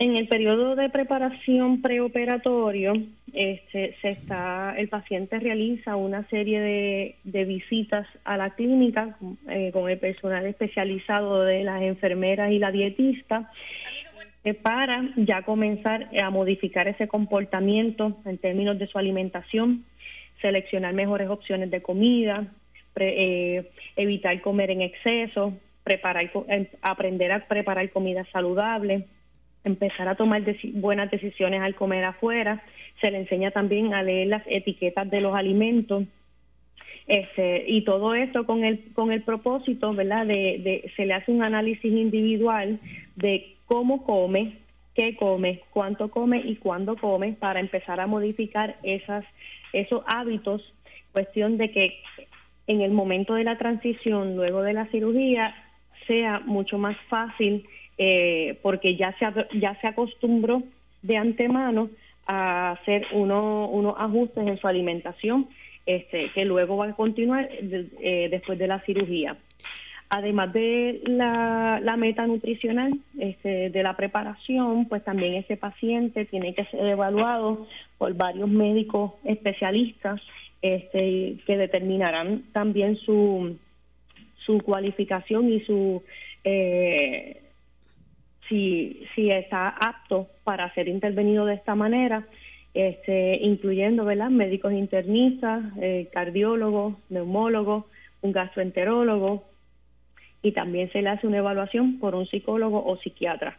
en 0.00 0.16
el 0.16 0.28
periodo 0.28 0.76
de 0.76 0.88
preparación 0.88 1.82
preoperatorio, 1.82 2.94
este, 3.34 3.94
se 4.00 4.08
está, 4.08 4.74
el 4.78 4.88
paciente 4.88 5.38
realiza 5.38 5.94
una 5.96 6.26
serie 6.28 7.14
de, 7.22 7.44
visitas 7.44 8.06
a 8.24 8.38
la 8.38 8.54
clínica 8.54 9.18
eh, 9.46 9.70
con 9.74 9.90
el 9.90 9.98
personal 9.98 10.46
especializado 10.46 11.42
de 11.42 11.64
las 11.64 11.82
enfermeras 11.82 12.50
y 12.50 12.58
la 12.58 12.72
dietista 12.72 13.52
eh, 14.42 14.54
para 14.54 15.06
ya 15.16 15.42
comenzar 15.42 16.08
a 16.18 16.30
modificar 16.30 16.88
ese 16.88 17.06
comportamiento 17.06 18.16
en 18.24 18.38
términos 18.38 18.78
de 18.78 18.86
su 18.86 18.96
alimentación, 18.96 19.84
seleccionar 20.40 20.94
mejores 20.94 21.28
opciones 21.28 21.70
de 21.70 21.82
comida, 21.82 22.46
eh, 22.96 23.70
evitar 23.96 24.40
comer 24.40 24.70
en 24.70 24.80
exceso, 24.80 25.52
preparar, 25.84 26.30
em, 26.48 26.66
aprender 26.80 27.32
a 27.32 27.46
preparar 27.46 27.90
comida 27.90 28.24
saludable, 28.32 29.06
empezar 29.64 30.08
a 30.08 30.14
tomar 30.14 30.42
buenas 30.74 31.10
decisiones 31.10 31.60
al 31.62 31.74
comer 31.74 32.04
afuera. 32.04 32.62
Se 33.00 33.10
le 33.10 33.18
enseña 33.18 33.50
también 33.50 33.94
a 33.94 34.02
leer 34.02 34.28
las 34.28 34.42
etiquetas 34.46 35.10
de 35.10 35.20
los 35.20 35.34
alimentos, 35.34 36.04
Este, 37.06 37.64
y 37.66 37.82
todo 37.82 38.14
esto 38.14 38.46
con 38.46 38.62
el, 38.64 38.92
con 38.92 39.10
el 39.10 39.22
propósito, 39.22 39.92
¿verdad? 39.92 40.26
De, 40.26 40.60
de, 40.62 40.92
se 40.94 41.06
le 41.06 41.14
hace 41.14 41.32
un 41.32 41.42
análisis 41.42 41.92
individual 41.92 42.78
de 43.16 43.56
cómo 43.66 44.04
come, 44.04 44.58
qué 44.94 45.16
come, 45.16 45.60
cuánto 45.70 46.08
come 46.08 46.38
y 46.38 46.54
cuándo 46.56 46.94
come 46.96 47.32
para 47.32 47.58
empezar 47.58 47.98
a 47.98 48.06
modificar 48.06 48.76
esas, 48.84 49.24
esos 49.72 50.04
hábitos. 50.06 50.72
Cuestión 51.12 51.56
de 51.56 51.72
que 51.72 51.98
en 52.68 52.80
el 52.80 52.92
momento 52.92 53.34
de 53.34 53.42
la 53.42 53.58
transición, 53.58 54.36
luego 54.36 54.62
de 54.62 54.74
la 54.74 54.86
cirugía, 54.86 55.54
sea 56.06 56.40
mucho 56.46 56.78
más 56.78 56.96
fácil 57.08 57.66
eh, 58.02 58.58
porque 58.62 58.96
ya 58.96 59.14
se, 59.18 59.58
ya 59.58 59.78
se 59.78 59.86
acostumbró 59.86 60.62
de 61.02 61.18
antemano 61.18 61.90
a 62.26 62.70
hacer 62.70 63.06
unos 63.12 63.94
ajustes 63.98 64.48
en 64.48 64.56
su 64.56 64.66
alimentación 64.66 65.48
este, 65.84 66.30
que 66.30 66.46
luego 66.46 66.78
va 66.78 66.86
a 66.86 66.92
continuar 66.94 67.50
eh, 67.50 68.28
después 68.30 68.58
de 68.58 68.68
la 68.68 68.80
cirugía. 68.80 69.36
Además 70.08 70.50
de 70.54 71.02
la, 71.04 71.94
meta 71.98 72.26
nutricional 72.26 72.94
este, 73.18 73.68
de 73.68 73.82
la 73.82 73.94
preparación, 73.98 74.88
pues 74.88 75.04
también 75.04 75.34
ese 75.34 75.58
paciente 75.58 76.24
tiene 76.24 76.54
que 76.54 76.64
ser 76.64 76.86
evaluado 76.86 77.66
por 77.98 78.14
varios 78.14 78.48
médicos 78.48 79.12
especialistas 79.24 80.22
este, 80.62 81.36
que 81.44 81.58
determinarán 81.58 82.44
también 82.52 82.96
su, 82.96 83.58
su 84.46 84.58
cualificación 84.62 85.52
y 85.52 85.60
su 85.60 86.02
eh, 86.44 87.39
si, 88.50 89.06
si 89.14 89.30
está 89.30 89.70
apto 89.70 90.28
para 90.44 90.74
ser 90.74 90.88
intervenido 90.88 91.46
de 91.46 91.54
esta 91.54 91.74
manera 91.74 92.26
este, 92.74 93.38
incluyendo 93.42 94.04
¿verdad? 94.04 94.30
médicos 94.30 94.72
internistas, 94.72 95.64
eh, 95.80 96.08
cardiólogos, 96.12 96.96
neumólogos, 97.08 97.84
un 98.20 98.32
gastroenterólogo 98.32 99.48
y 100.42 100.52
también 100.52 100.90
se 100.92 101.02
le 101.02 101.08
hace 101.08 101.26
una 101.26 101.38
evaluación 101.38 101.98
por 101.98 102.14
un 102.14 102.26
psicólogo 102.26 102.84
o 102.84 102.96
psiquiatra. 102.98 103.58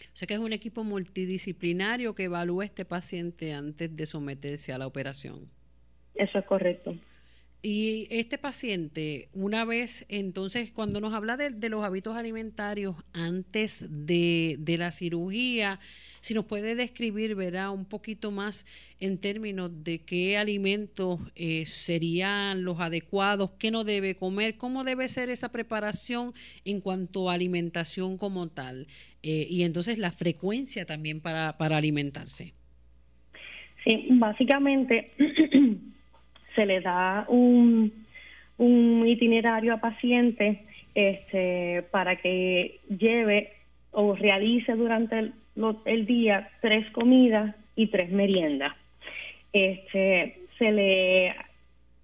O 0.00 0.16
sea 0.16 0.26
que 0.26 0.34
es 0.34 0.40
un 0.40 0.52
equipo 0.52 0.84
multidisciplinario 0.84 2.14
que 2.14 2.24
evalúa 2.24 2.64
a 2.64 2.66
este 2.66 2.84
paciente 2.84 3.54
antes 3.54 3.94
de 3.94 4.06
someterse 4.06 4.72
a 4.72 4.78
la 4.78 4.86
operación. 4.86 5.48
Eso 6.14 6.38
es 6.38 6.44
correcto. 6.44 6.94
Y 7.64 8.08
este 8.10 8.38
paciente, 8.38 9.28
una 9.32 9.64
vez, 9.64 10.04
entonces, 10.08 10.72
cuando 10.72 11.00
nos 11.00 11.14
habla 11.14 11.36
de, 11.36 11.68
los 11.68 11.84
hábitos 11.84 12.16
alimentarios 12.16 12.96
antes 13.12 13.86
de, 13.88 14.58
la 14.76 14.90
cirugía, 14.90 15.78
si 16.20 16.34
nos 16.34 16.44
puede 16.44 16.74
describir, 16.74 17.36
verá, 17.36 17.70
un 17.70 17.84
poquito 17.84 18.32
más 18.32 18.66
en 18.98 19.16
términos 19.16 19.70
de 19.84 20.00
qué 20.00 20.38
alimentos 20.38 21.20
eh, 21.36 21.64
serían 21.64 22.64
los 22.64 22.80
adecuados, 22.80 23.52
qué 23.60 23.70
no 23.70 23.84
debe 23.84 24.16
comer, 24.16 24.56
cómo 24.56 24.82
debe 24.82 25.06
ser 25.06 25.30
esa 25.30 25.52
preparación 25.52 26.34
en 26.64 26.80
cuanto 26.80 27.30
a 27.30 27.34
alimentación 27.34 28.18
como 28.18 28.48
tal, 28.48 28.88
eh, 29.22 29.46
y 29.48 29.62
entonces 29.62 29.98
la 29.98 30.10
frecuencia 30.10 30.84
también 30.84 31.20
para, 31.20 31.56
para 31.58 31.76
alimentarse. 31.76 32.54
Sí, 33.84 34.08
básicamente 34.10 35.12
se 36.54 36.66
le 36.66 36.80
da 36.80 37.26
un, 37.28 37.92
itinerario 38.58 39.74
a 39.74 39.80
pacientes 39.80 40.58
este, 40.94 41.84
para 41.90 42.16
que 42.16 42.80
lleve 42.88 43.52
o 43.90 44.14
realice 44.14 44.74
durante 44.74 45.32
el, 45.84 46.06
día 46.06 46.50
tres 46.60 46.88
comidas 46.90 47.54
y 47.74 47.88
tres 47.88 48.10
meriendas. 48.10 48.72
Este, 49.52 50.38
se 50.58 50.72
le 50.72 51.34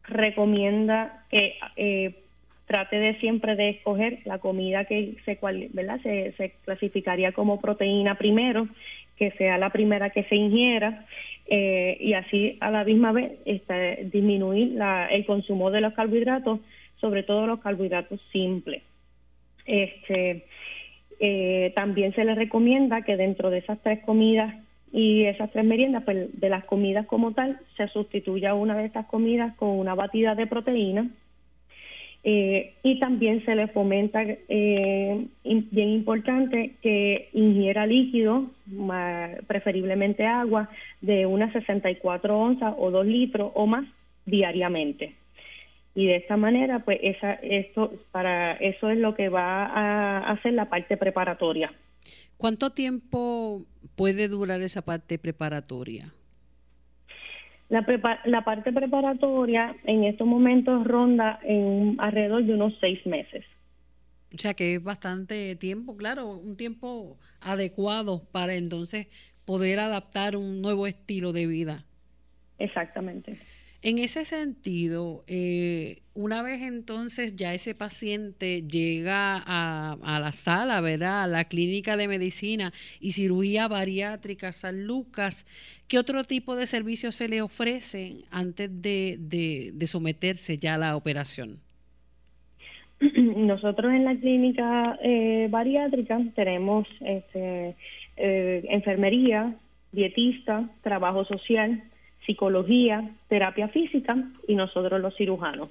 recomienda 0.02 1.24
que 1.30 1.56
eh, 1.76 2.24
trate 2.66 2.98
de 2.98 3.18
siempre 3.18 3.56
de 3.56 3.70
escoger 3.70 4.20
la 4.24 4.38
comida 4.38 4.84
que 4.84 5.16
se, 5.24 5.38
¿verdad? 5.72 6.00
se, 6.02 6.32
se 6.37 6.54
clasificaría 6.64 7.32
como 7.32 7.61
proteína 7.61 8.16
primero, 8.16 8.68
que 9.18 9.33
sea 9.33 9.59
la 9.59 9.70
primera 9.70 10.11
que 10.11 10.24
se 10.24 10.37
ingiera 10.37 11.04
eh, 11.46 11.96
y 12.00 12.12
así 12.12 12.57
a 12.61 12.70
la 12.70 12.85
misma 12.85 13.12
vez 13.12 13.33
este, 13.44 14.09
disminuir 14.12 14.78
el 15.11 15.26
consumo 15.26 15.70
de 15.70 15.81
los 15.81 15.94
carbohidratos, 15.94 16.61
sobre 17.00 17.22
todo 17.22 17.46
los 17.46 17.61
carbohidratos 17.61 18.20
simples. 18.33 18.83
Este, 19.66 20.44
eh, 21.20 21.72
también 21.74 22.14
se 22.14 22.24
le 22.24 22.35
recomienda 22.35 23.02
que 23.02 23.16
dentro 23.16 23.50
de 23.50 23.59
esas 23.59 23.78
tres 23.83 24.00
comidas 24.04 24.54
y 24.92 25.24
esas 25.24 25.50
tres 25.50 25.64
meriendas, 25.64 26.04
pues 26.04 26.28
de 26.40 26.48
las 26.48 26.64
comidas 26.64 27.07
como 27.07 27.33
tal, 27.33 27.59
se 27.76 27.88
sustituya 27.88 28.54
una 28.54 28.76
de 28.76 28.87
estas 28.87 29.07
comidas 29.07 29.54
con 29.57 29.70
una 29.70 29.94
batida 29.94 30.35
de 30.35 30.46
proteína 30.46 31.11
eh, 32.24 32.74
y 32.83 32.98
también 32.98 33.44
se 33.44 33.54
le 33.54 33.68
fomenta, 33.68 34.22
eh, 34.22 35.26
bien 35.44 35.88
importante, 35.88 36.74
que 36.83 37.31
ingiera 37.33 37.87
líquido, 37.87 38.50
preferiblemente 39.46 40.26
agua, 40.26 40.68
de 41.00 41.26
unas 41.26 41.52
64 41.52 42.38
onzas 42.38 42.74
o 42.76 42.90
2 42.90 43.07
litros 43.07 43.52
o 43.54 43.66
más 43.66 43.87
diariamente. 44.26 45.14
Y 45.94 46.07
de 46.07 46.16
esta 46.16 46.37
manera, 46.37 46.81
pues 46.81 46.98
esa, 47.02 47.35
esto, 47.35 47.92
para 48.12 48.52
eso 48.52 48.90
es 48.90 48.98
lo 48.98 49.14
que 49.14 49.28
va 49.28 49.66
a 49.66 50.31
hacer 50.31 50.52
la 50.52 50.68
parte 50.68 50.96
preparatoria. 50.96 51.72
¿Cuánto 52.37 52.70
tiempo 52.70 53.64
puede 53.96 54.28
durar 54.28 54.61
esa 54.62 54.83
parte 54.83 55.18
preparatoria? 55.18 56.12
La, 57.68 57.85
la 58.24 58.44
parte 58.44 58.72
preparatoria 58.72 59.76
en 59.85 60.04
estos 60.04 60.26
momentos 60.26 60.87
ronda 60.87 61.38
en 61.42 61.96
alrededor 61.98 62.44
de 62.44 62.54
unos 62.54 62.74
seis 62.81 63.04
meses. 63.07 63.44
O 64.35 64.38
sea 64.38 64.54
que 64.54 64.74
es 64.74 64.83
bastante 64.83 65.57
tiempo, 65.57 65.96
claro, 65.96 66.28
un 66.28 66.57
tiempo 66.57 67.18
adecuado 67.40 68.22
para 68.31 68.54
entonces 68.54 69.09
poder 69.44 69.81
adaptar 69.81 70.37
un 70.37 70.61
nuevo 70.61 70.87
estilo 70.87 71.33
de 71.33 71.46
vida. 71.46 71.85
Exactamente. 72.59 73.38
En 73.80 73.98
ese 73.98 74.24
sentido, 74.24 75.22
eh, 75.28 76.00
una 76.14 76.42
vez 76.42 76.62
entonces 76.62 77.36
ya 77.36 77.54
ese 77.54 77.76
paciente 77.76 78.62
llega 78.62 79.40
a, 79.46 80.18
la 80.20 80.32
sala, 80.32 80.80
¿verdad? 80.80 81.22
A 81.22 81.26
la 81.28 81.44
clínica 81.44 81.96
de 81.96 82.08
medicina 82.08 82.72
y 83.00 83.12
cirugía 83.12 83.68
bariátrica 83.68 84.50
San 84.50 84.84
Lucas, 84.84 85.46
¿qué 85.86 85.96
otro 85.96 86.24
tipo 86.24 86.56
de 86.56 86.66
servicios 86.66 87.14
se 87.14 87.28
le 87.28 87.40
ofrece 87.40 88.24
antes 88.32 88.68
de, 88.82 89.72
someterse 89.86 90.58
ya 90.58 90.74
a 90.74 90.78
la 90.78 90.96
operación? 90.96 91.60
Nosotros 93.00 93.92
en 93.92 94.04
la 94.04 94.16
clínica 94.16 94.98
eh, 95.04 95.46
bariátrica 95.48 96.20
tenemos 96.34 96.88
este, 97.00 97.76
eh, 98.16 98.66
enfermería, 98.70 99.54
dietista, 99.92 100.68
trabajo 100.82 101.24
social, 101.24 101.80
psicología, 102.28 103.10
terapia 103.28 103.68
física 103.68 104.14
y 104.46 104.54
nosotros 104.54 105.00
los 105.00 105.16
cirujanos. 105.16 105.70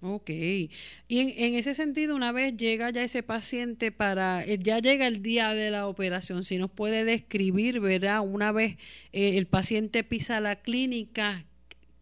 Ok. 0.00 0.30
Y 0.30 0.70
en, 1.08 1.54
ese 1.54 1.74
sentido, 1.74 2.16
una 2.16 2.32
vez 2.32 2.56
llega 2.56 2.90
ya 2.90 3.02
ese 3.02 3.22
paciente 3.22 3.92
para, 3.92 4.42
eh, 4.44 4.58
ya 4.58 4.78
llega 4.78 5.06
el 5.06 5.22
día 5.22 5.52
de 5.52 5.70
la 5.70 5.86
operación, 5.86 6.44
si 6.44 6.56
nos 6.56 6.70
puede 6.70 7.04
describir, 7.04 7.80
¿verdad? 7.80 8.20
Una 8.20 8.52
vez 8.52 8.76
eh, 9.12 9.36
el 9.36 9.46
paciente 9.46 10.02
pisa 10.02 10.40
la 10.40 10.56
clínica, 10.56 11.44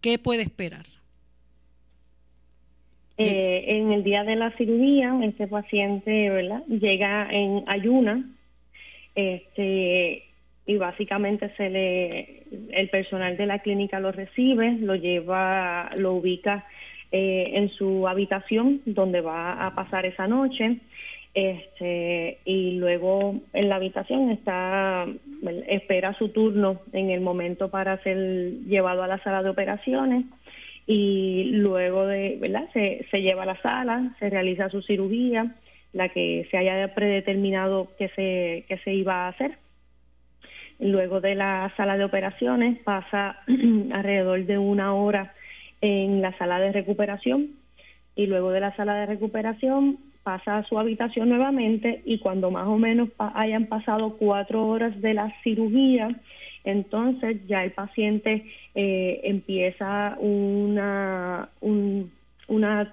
¿qué 0.00 0.18
puede 0.18 0.42
esperar? 0.42 0.87
Eh, 3.18 3.64
en 3.66 3.92
el 3.92 4.05
día 4.05 4.22
de 4.22 4.37
la 4.37 4.50
cirugía, 4.57 5.16
ese 5.22 5.48
paciente, 5.48 6.31
¿verdad? 6.31 6.62
Llega 6.66 7.28
en 7.31 7.64
ayuna, 7.66 8.24
este, 9.14 10.24
y 10.66 10.77
básicamente 10.77 11.51
se 11.57 11.70
le 11.70 12.42
el 12.70 12.88
personal 12.88 13.37
de 13.37 13.46
la 13.46 13.59
clínica 13.61 14.01
lo 14.01 14.12
recibe, 14.12 14.77
lo 14.81 14.94
lleva, 14.94 15.90
lo 15.96 16.14
ubica 16.14 16.64
eh, 17.11 17.53
en 17.55 17.68
su 17.70 18.07
habitación 18.07 18.81
donde 18.87 19.20
va 19.20 19.66
a 19.66 19.75
pasar 19.75 20.07
esa 20.07 20.27
noche. 20.27 20.79
Este, 21.35 22.38
y 22.44 22.72
luego 22.72 23.40
en 23.55 23.70
la 23.70 23.77
habitación 23.77 24.31
está 24.31 25.07
espera 25.66 26.12
su 26.12 26.29
turno 26.29 26.83
en 26.92 27.09
el 27.09 27.22
momento 27.22 27.70
para 27.70 27.96
ser 28.03 28.18
llevado 28.66 29.03
a 29.03 29.07
la 29.07 29.16
sala 29.22 29.42
de 29.42 29.48
operaciones 29.48 30.27
y 30.87 31.53
luego 31.55 32.07
de 32.07 32.37
verdad 32.38 32.68
se, 32.75 33.07
se 33.11 33.22
lleva 33.22 33.44
a 33.44 33.46
la 33.46 33.62
sala 33.62 34.14
se 34.18 34.29
realiza 34.29 34.68
su 34.68 34.83
cirugía 34.83 35.55
la 35.94 36.11
que 36.11 36.46
se 36.51 36.59
haya 36.59 36.94
predeterminado 36.94 37.88
que 37.96 38.09
se 38.09 38.64
que 38.68 38.77
se 38.85 38.92
iba 38.92 39.25
a 39.25 39.29
hacer 39.29 39.57
Luego 40.83 41.21
de 41.21 41.37
la 41.37 41.73
sala 41.77 41.97
de 41.97 42.03
operaciones 42.03 42.77
pasa 42.81 43.37
alrededor 43.95 44.45
de 44.47 44.59
una 44.59 44.92
hora 44.95 45.33
en 45.81 46.21
la 46.21 46.37
sala 46.37 46.59
de 46.59 46.73
recuperación. 46.73 47.51
Y 48.16 48.27
luego 48.27 48.51
de 48.51 48.59
la 48.59 48.75
sala 48.75 48.97
de 48.97 49.07
recuperación 49.07 49.99
pasa 50.25 50.59
a 50.59 50.64
su 50.64 50.81
habitación 50.81 51.29
nuevamente 51.29 52.03
y 52.05 52.18
cuando 52.18 52.51
más 52.51 52.66
o 52.66 52.79
menos 52.79 53.11
hayan 53.16 53.66
pasado 53.66 54.16
cuatro 54.18 54.66
horas 54.66 55.01
de 55.01 55.14
la 55.14 55.33
cirugía, 55.45 56.09
entonces 56.64 57.47
ya 57.47 57.62
el 57.62 57.71
paciente 57.71 58.45
eh, 58.75 59.21
empieza 59.23 60.16
una, 60.18 61.49
un, 61.61 62.11
una, 62.49 62.92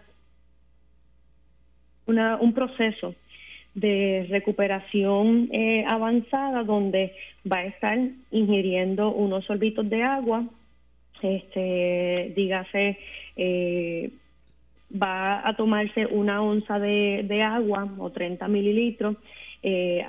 un 2.05 2.53
proceso 2.53 3.15
de 3.79 4.27
recuperación 4.29 5.49
eh, 5.51 5.85
avanzada 5.87 6.63
donde 6.63 7.15
va 7.49 7.59
a 7.59 7.65
estar 7.65 7.97
ingiriendo 8.31 9.11
unos 9.11 9.45
sorbitos 9.45 9.89
de 9.89 10.03
agua, 10.03 10.43
este, 11.21 12.33
dígase, 12.35 12.97
eh, 13.35 14.11
va 14.91 15.47
a 15.47 15.55
tomarse 15.55 16.05
una 16.05 16.41
onza 16.41 16.79
de, 16.79 17.41
agua 17.43 17.87
o 17.97 18.09
30 18.09 18.47
mililitros 18.47 19.15
eh, 19.63 20.03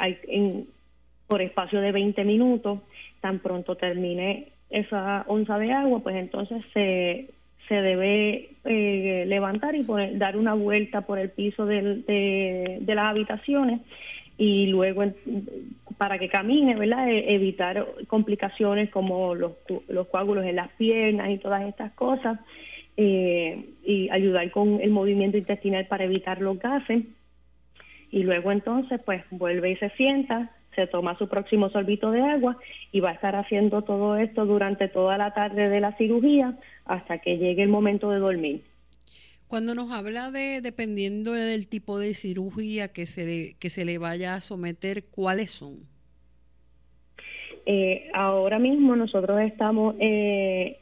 por 1.26 1.42
espacio 1.42 1.80
de 1.80 1.92
20 1.92 2.24
minutos. 2.24 2.80
Tan 3.20 3.38
pronto 3.38 3.76
termine 3.76 4.48
esa 4.70 5.24
onza 5.28 5.58
de 5.58 5.72
agua, 5.72 6.00
pues 6.00 6.16
entonces 6.16 6.64
se, 6.72 7.28
se 7.70 7.82
debe 7.82 8.50
eh, 8.64 9.24
levantar 9.28 9.76
y 9.76 9.86
dar 10.14 10.36
una 10.36 10.54
vuelta 10.54 11.02
por 11.02 11.20
el 11.20 11.30
piso 11.30 11.66
de, 11.66 12.82
las 12.84 13.06
habitaciones 13.06 13.80
y 14.36 14.66
luego 14.66 15.04
para 15.96 16.18
que 16.18 16.28
camine, 16.28 16.74
¿verdad? 16.74 17.08
E, 17.08 17.32
evitar 17.32 17.86
complicaciones 18.08 18.90
como 18.90 19.36
los, 19.36 19.52
los 19.86 20.08
coágulos 20.08 20.44
en 20.46 20.56
las 20.56 20.70
piernas 20.72 21.30
y 21.30 21.38
todas 21.38 21.62
estas 21.62 21.92
cosas. 21.92 22.40
Eh, 22.96 23.66
y 23.84 24.10
ayudar 24.10 24.50
con 24.50 24.80
el 24.80 24.90
movimiento 24.90 25.38
intestinal 25.38 25.86
para 25.86 26.04
evitar 26.04 26.40
los 26.40 26.58
gases. 26.58 27.04
Y 28.10 28.24
luego 28.24 28.50
entonces 28.50 29.00
pues 29.04 29.22
vuelve 29.30 29.70
y 29.70 29.76
se 29.76 29.90
sienta, 29.90 30.50
se 30.74 30.86
toma 30.86 31.16
su 31.18 31.28
próximo 31.28 31.68
sorbito 31.70 32.10
de 32.10 32.22
agua 32.22 32.56
y 32.92 33.00
va 33.00 33.10
a 33.10 33.14
estar 33.14 33.36
haciendo 33.36 33.82
todo 33.82 34.16
esto 34.16 34.46
durante 34.46 34.88
toda 34.88 35.18
la 35.18 35.34
tarde 35.34 35.68
de 35.68 35.80
la 35.80 35.96
cirugía 35.96 36.56
hasta 36.84 37.18
que 37.18 37.38
llegue 37.38 37.62
el 37.62 37.68
momento 37.68 38.10
de 38.10 38.18
dormir. 38.18 38.62
Cuando 39.48 39.74
nos 39.74 39.90
habla 39.90 40.30
de, 40.30 40.60
dependiendo 40.60 41.32
del 41.32 41.66
tipo 41.66 41.98
de 41.98 42.14
cirugía 42.14 42.92
que 42.92 43.06
se, 43.06 43.56
que 43.58 43.68
se 43.68 43.84
le 43.84 43.98
vaya 43.98 44.34
a 44.34 44.40
someter, 44.40 45.06
¿cuáles 45.06 45.50
son? 45.50 45.78
Eh, 47.66 48.08
ahora 48.14 48.58
mismo 48.58 48.94
nosotros 48.94 49.40
estamos 49.40 49.96
eh, 49.98 50.78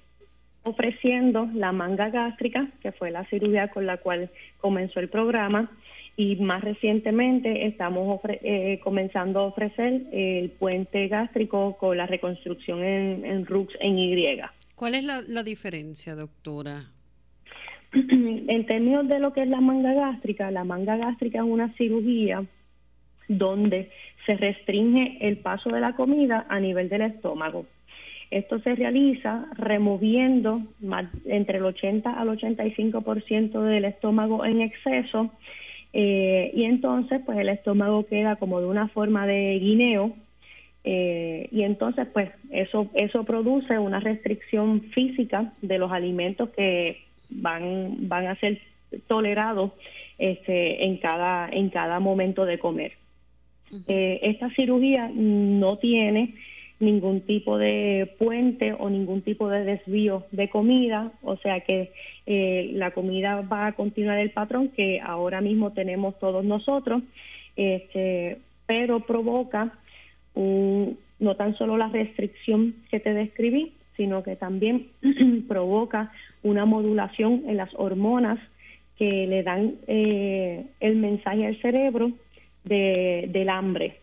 ofreciendo 0.64 1.48
la 1.54 1.72
manga 1.72 2.10
gástrica, 2.10 2.68
que 2.82 2.92
fue 2.92 3.10
la 3.10 3.24
cirugía 3.24 3.68
con 3.68 3.86
la 3.86 3.96
cual 3.96 4.30
comenzó 4.58 5.00
el 5.00 5.08
programa, 5.08 5.70
y 6.18 6.34
más 6.34 6.64
recientemente 6.64 7.64
estamos 7.68 8.20
eh, 8.24 8.80
comenzando 8.82 9.38
a 9.38 9.44
ofrecer 9.44 10.02
el 10.10 10.50
puente 10.50 11.06
gástrico 11.06 11.76
con 11.78 11.96
la 11.96 12.06
reconstrucción 12.06 12.82
en, 12.82 13.24
en 13.24 13.46
RUX 13.46 13.72
en 13.78 13.96
Y. 14.00 14.40
¿Cuál 14.74 14.96
es 14.96 15.04
la, 15.04 15.22
la 15.22 15.44
diferencia, 15.44 16.16
doctora? 16.16 16.90
en 17.92 18.66
términos 18.66 19.06
de 19.06 19.20
lo 19.20 19.32
que 19.32 19.42
es 19.42 19.48
la 19.48 19.60
manga 19.60 19.94
gástrica, 19.94 20.50
la 20.50 20.64
manga 20.64 20.96
gástrica 20.96 21.38
es 21.38 21.44
una 21.44 21.72
cirugía 21.74 22.44
donde 23.28 23.92
se 24.26 24.36
restringe 24.36 25.18
el 25.20 25.36
paso 25.36 25.70
de 25.70 25.78
la 25.78 25.92
comida 25.92 26.46
a 26.48 26.58
nivel 26.58 26.88
del 26.88 27.02
estómago. 27.02 27.64
Esto 28.32 28.58
se 28.58 28.74
realiza 28.74 29.46
removiendo 29.54 30.62
entre 31.26 31.58
el 31.58 31.64
80 31.64 32.10
al 32.10 32.28
85% 32.28 33.62
del 33.62 33.84
estómago 33.84 34.44
en 34.44 34.62
exceso 34.62 35.30
eh, 35.92 36.50
y 36.54 36.64
entonces 36.64 37.20
pues 37.24 37.38
el 37.38 37.48
estómago 37.48 38.06
queda 38.06 38.36
como 38.36 38.60
de 38.60 38.66
una 38.66 38.88
forma 38.88 39.26
de 39.26 39.58
guineo 39.58 40.14
eh, 40.84 41.48
y 41.50 41.62
entonces 41.62 42.06
pues 42.12 42.30
eso 42.50 42.90
eso 42.94 43.24
produce 43.24 43.78
una 43.78 44.00
restricción 44.00 44.82
física 44.82 45.52
de 45.62 45.78
los 45.78 45.90
alimentos 45.90 46.50
que 46.50 47.02
van 47.30 48.08
van 48.08 48.26
a 48.26 48.36
ser 48.36 48.60
tolerados 49.06 49.72
este, 50.18 50.84
en 50.84 50.98
cada 50.98 51.48
en 51.50 51.70
cada 51.70 52.00
momento 52.00 52.44
de 52.44 52.58
comer. 52.58 52.92
Eh, 53.86 54.20
esta 54.22 54.48
cirugía 54.50 55.10
no 55.12 55.76
tiene 55.76 56.34
ningún 56.80 57.22
tipo 57.22 57.58
de 57.58 58.14
puente 58.18 58.72
o 58.72 58.88
ningún 58.88 59.22
tipo 59.22 59.48
de 59.48 59.64
desvío 59.64 60.24
de 60.30 60.48
comida, 60.48 61.10
o 61.22 61.36
sea 61.36 61.60
que 61.60 61.92
eh, 62.26 62.70
la 62.74 62.92
comida 62.92 63.40
va 63.40 63.66
a 63.66 63.72
continuar 63.72 64.18
el 64.18 64.30
patrón 64.30 64.68
que 64.68 65.00
ahora 65.00 65.40
mismo 65.40 65.72
tenemos 65.72 66.18
todos 66.18 66.44
nosotros, 66.44 67.02
este, 67.56 68.38
pero 68.66 69.00
provoca 69.00 69.72
no 70.34 71.34
tan 71.34 71.56
solo 71.56 71.76
la 71.76 71.88
restricción 71.88 72.76
que 72.92 73.00
te 73.00 73.12
describí, 73.12 73.72
sino 73.96 74.22
que 74.22 74.36
también 74.36 74.86
provoca 75.48 76.12
una 76.44 76.64
modulación 76.64 77.42
en 77.48 77.56
las 77.56 77.70
hormonas 77.74 78.38
que 78.96 79.26
le 79.26 79.42
dan 79.42 79.74
eh, 79.88 80.66
el 80.78 80.94
mensaje 80.96 81.46
al 81.46 81.60
cerebro 81.60 82.12
del 82.64 83.48
hambre 83.48 83.96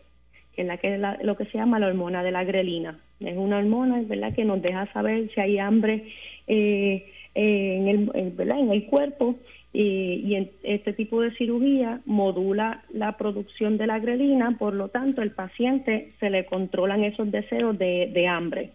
en 0.56 0.68
la 0.68 0.78
que 0.78 0.94
es 0.94 1.00
lo 1.22 1.36
que 1.36 1.44
se 1.46 1.58
llama 1.58 1.78
la 1.78 1.88
hormona 1.88 2.22
de 2.22 2.30
la 2.30 2.44
grelina. 2.44 2.98
Es 3.20 3.36
una 3.36 3.58
hormona 3.58 4.02
¿verdad? 4.02 4.34
que 4.34 4.44
nos 4.44 4.62
deja 4.62 4.90
saber 4.92 5.30
si 5.34 5.40
hay 5.40 5.58
hambre 5.58 6.04
eh, 6.46 7.12
en, 7.34 7.88
el, 7.88 8.10
en 8.14 8.70
el 8.70 8.86
cuerpo 8.86 9.36
y, 9.72 10.34
en 10.34 10.50
este 10.62 10.92
tipo 10.94 11.20
de 11.20 11.34
cirugía 11.36 12.00
modula 12.06 12.84
la 12.92 13.16
producción 13.18 13.76
de 13.76 13.86
la 13.86 13.98
grelina, 13.98 14.56
por 14.58 14.72
lo 14.74 14.88
tanto 14.88 15.20
el 15.20 15.32
paciente 15.32 16.12
se 16.18 16.30
le 16.30 16.46
controlan 16.46 17.04
esos 17.04 17.30
deseos 17.30 17.78
de, 17.78 18.10
de 18.12 18.26
hambre. 18.26 18.72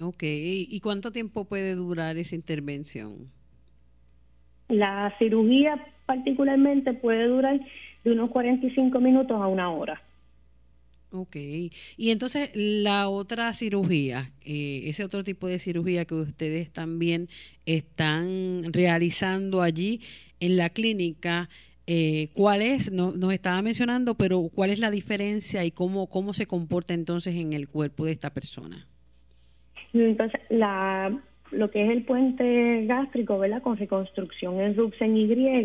Ok, 0.00 0.22
¿y 0.22 0.78
cuánto 0.80 1.10
tiempo 1.10 1.44
puede 1.46 1.74
durar 1.74 2.16
esa 2.16 2.36
intervención? 2.36 3.28
La 4.68 5.12
cirugía 5.18 5.84
particularmente 6.06 6.92
puede 6.92 7.26
durar 7.26 7.58
de 8.04 8.12
unos 8.12 8.30
45 8.30 9.00
minutos 9.00 9.40
a 9.40 9.48
una 9.48 9.70
hora. 9.70 10.00
Ok, 11.10 11.36
y 11.36 12.10
entonces 12.10 12.50
la 12.54 13.08
otra 13.08 13.54
cirugía, 13.54 14.30
eh, 14.44 14.82
ese 14.86 15.04
otro 15.04 15.24
tipo 15.24 15.46
de 15.46 15.58
cirugía 15.58 16.04
que 16.04 16.14
ustedes 16.14 16.70
también 16.70 17.28
están 17.64 18.72
realizando 18.74 19.62
allí 19.62 20.02
en 20.38 20.58
la 20.58 20.68
clínica, 20.68 21.48
eh, 21.86 22.28
¿cuál 22.34 22.60
es? 22.60 22.92
No, 22.92 23.12
nos 23.12 23.32
estaba 23.32 23.62
mencionando, 23.62 24.16
pero 24.16 24.50
¿cuál 24.54 24.68
es 24.68 24.80
la 24.80 24.90
diferencia 24.90 25.64
y 25.64 25.70
cómo, 25.70 26.08
cómo 26.08 26.34
se 26.34 26.46
comporta 26.46 26.92
entonces 26.92 27.34
en 27.36 27.54
el 27.54 27.68
cuerpo 27.68 28.04
de 28.04 28.12
esta 28.12 28.28
persona? 28.28 28.86
Entonces, 29.94 30.42
la, 30.50 31.18
lo 31.50 31.70
que 31.70 31.84
es 31.84 31.90
el 31.90 32.02
puente 32.02 32.84
gástrico, 32.84 33.38
¿verdad? 33.38 33.62
Con 33.62 33.78
reconstrucción 33.78 34.60
en 34.60 34.76
RUX 34.76 35.00
en 35.00 35.16
Y, 35.16 35.64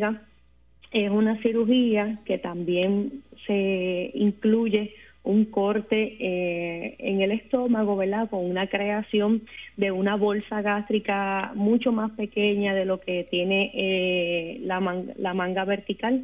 es 0.94 1.10
una 1.10 1.36
cirugía 1.42 2.20
que 2.24 2.38
también 2.38 3.24
se 3.46 4.12
incluye 4.14 4.94
un 5.24 5.46
corte 5.46 6.18
eh, 6.20 6.96
en 7.00 7.22
el 7.22 7.32
estómago, 7.32 7.96
¿verdad? 7.96 8.30
Con 8.30 8.46
una 8.50 8.68
creación 8.68 9.44
de 9.78 9.92
una 9.92 10.16
bolsa 10.16 10.62
gástrica 10.62 11.54
mucho 11.56 11.92
más 11.94 12.12
pequeña 12.12 12.74
de 12.74 12.86
lo 12.86 13.00
que 13.00 13.26
tiene 13.30 13.72
eh, 13.74 14.60
la, 14.64 14.82
manga, 14.82 15.64
vertical. 15.64 16.24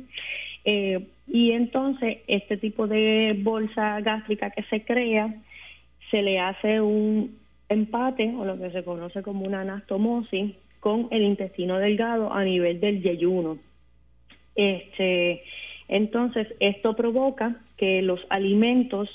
Eh, 0.66 1.08
y 1.28 1.52
entonces 1.52 2.18
este 2.28 2.58
tipo 2.58 2.88
de 2.88 3.38
bolsa 3.42 4.02
gástrica 4.02 4.50
que 4.50 4.64
se 4.64 4.84
crea, 4.84 5.34
se 6.12 6.22
le 6.22 6.40
hace 6.40 6.82
un 6.82 7.38
empate 7.70 8.34
o 8.38 8.44
lo 8.44 8.60
que 8.60 8.72
se 8.72 8.84
conoce 8.84 9.22
como 9.22 9.46
una 9.46 9.62
anastomosis 9.62 10.56
con 10.80 11.08
el 11.12 11.24
intestino 11.24 11.78
delgado 11.78 12.34
a 12.34 12.44
nivel 12.44 12.82
del 12.82 13.02
yeyuno. 13.02 13.60
Este, 14.56 15.44
entonces, 15.88 16.48
esto 16.60 16.96
provoca 16.96 17.56
que 17.80 18.02
los 18.02 18.20
alimentos, 18.30 19.10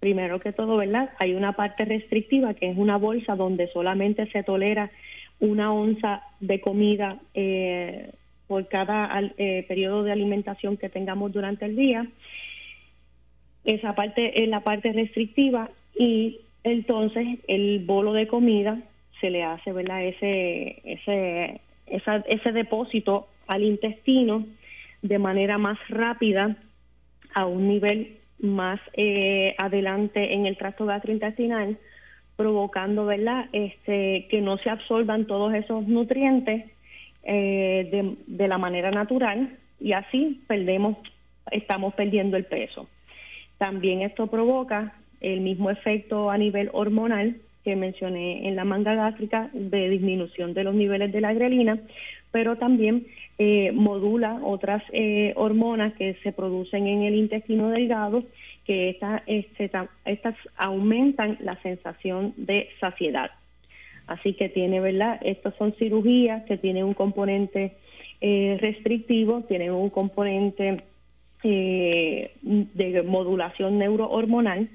primero 0.00 0.40
que 0.40 0.52
todo, 0.52 0.78
¿verdad? 0.78 1.10
Hay 1.18 1.34
una 1.34 1.52
parte 1.52 1.84
restrictiva 1.84 2.54
que 2.54 2.70
es 2.70 2.78
una 2.78 2.96
bolsa 2.96 3.36
donde 3.36 3.68
solamente 3.68 4.26
se 4.30 4.42
tolera 4.42 4.90
una 5.38 5.70
onza 5.70 6.22
de 6.40 6.62
comida 6.62 7.18
eh, 7.34 8.10
por 8.46 8.68
cada 8.68 9.20
eh, 9.36 9.66
periodo 9.68 10.02
de 10.02 10.12
alimentación 10.12 10.78
que 10.78 10.88
tengamos 10.88 11.30
durante 11.32 11.66
el 11.66 11.76
día. 11.76 12.06
Esa 13.66 13.94
parte 13.94 14.42
es 14.42 14.48
la 14.48 14.60
parte 14.60 14.92
restrictiva 14.92 15.68
y 15.94 16.40
entonces 16.64 17.40
el 17.48 17.84
bolo 17.84 18.14
de 18.14 18.28
comida 18.28 18.80
se 19.20 19.28
le 19.28 19.42
hace, 19.42 19.72
¿verdad? 19.72 20.04
Ese, 20.04 20.80
ese, 20.84 21.60
ese 21.86 22.52
depósito 22.52 23.28
al 23.46 23.62
intestino 23.62 24.46
de 25.02 25.18
manera 25.18 25.58
más 25.58 25.78
rápida 25.90 26.56
a 27.36 27.44
un 27.44 27.68
nivel 27.68 28.16
más 28.40 28.80
eh, 28.94 29.54
adelante 29.58 30.32
en 30.32 30.46
el 30.46 30.56
tracto 30.56 30.86
gastrointestinal, 30.86 31.76
provocando 32.34 33.04
¿verdad? 33.04 33.46
Este, 33.52 34.26
que 34.30 34.40
no 34.40 34.56
se 34.56 34.70
absorban 34.70 35.26
todos 35.26 35.52
esos 35.52 35.86
nutrientes 35.86 36.64
eh, 37.24 37.88
de, 37.92 38.16
de 38.26 38.48
la 38.48 38.56
manera 38.56 38.90
natural 38.90 39.50
y 39.78 39.92
así 39.92 40.40
perdemos, 40.46 40.96
estamos 41.50 41.92
perdiendo 41.92 42.38
el 42.38 42.44
peso. 42.44 42.88
También 43.58 44.00
esto 44.00 44.28
provoca 44.28 44.94
el 45.20 45.42
mismo 45.42 45.68
efecto 45.70 46.30
a 46.30 46.38
nivel 46.38 46.70
hormonal 46.72 47.36
que 47.66 47.74
mencioné 47.74 48.46
en 48.46 48.54
la 48.54 48.64
manga 48.64 48.94
gástrica 48.94 49.50
de 49.52 49.88
disminución 49.88 50.54
de 50.54 50.62
los 50.62 50.72
niveles 50.72 51.10
de 51.10 51.20
la 51.20 51.34
grelina, 51.34 51.80
pero 52.30 52.54
también 52.54 53.08
eh, 53.38 53.72
modula 53.72 54.38
otras 54.44 54.84
eh, 54.92 55.32
hormonas 55.34 55.92
que 55.94 56.14
se 56.22 56.30
producen 56.30 56.86
en 56.86 57.02
el 57.02 57.16
intestino 57.16 57.70
delgado, 57.70 58.22
que 58.64 59.00
este, 59.26 59.68
estas 60.04 60.36
aumentan 60.56 61.38
la 61.40 61.60
sensación 61.60 62.34
de 62.36 62.68
saciedad. 62.78 63.32
Así 64.06 64.34
que 64.34 64.48
tiene, 64.48 64.78
¿verdad? 64.78 65.18
Estas 65.24 65.56
son 65.56 65.72
cirugías 65.72 66.44
que 66.44 66.58
tienen 66.58 66.84
un 66.84 66.94
componente 66.94 67.72
eh, 68.20 68.58
restrictivo, 68.60 69.40
tienen 69.40 69.72
un 69.72 69.90
componente 69.90 70.84
de 71.42 73.02
modulación 73.04 73.78
neurohormonal, 73.78 74.68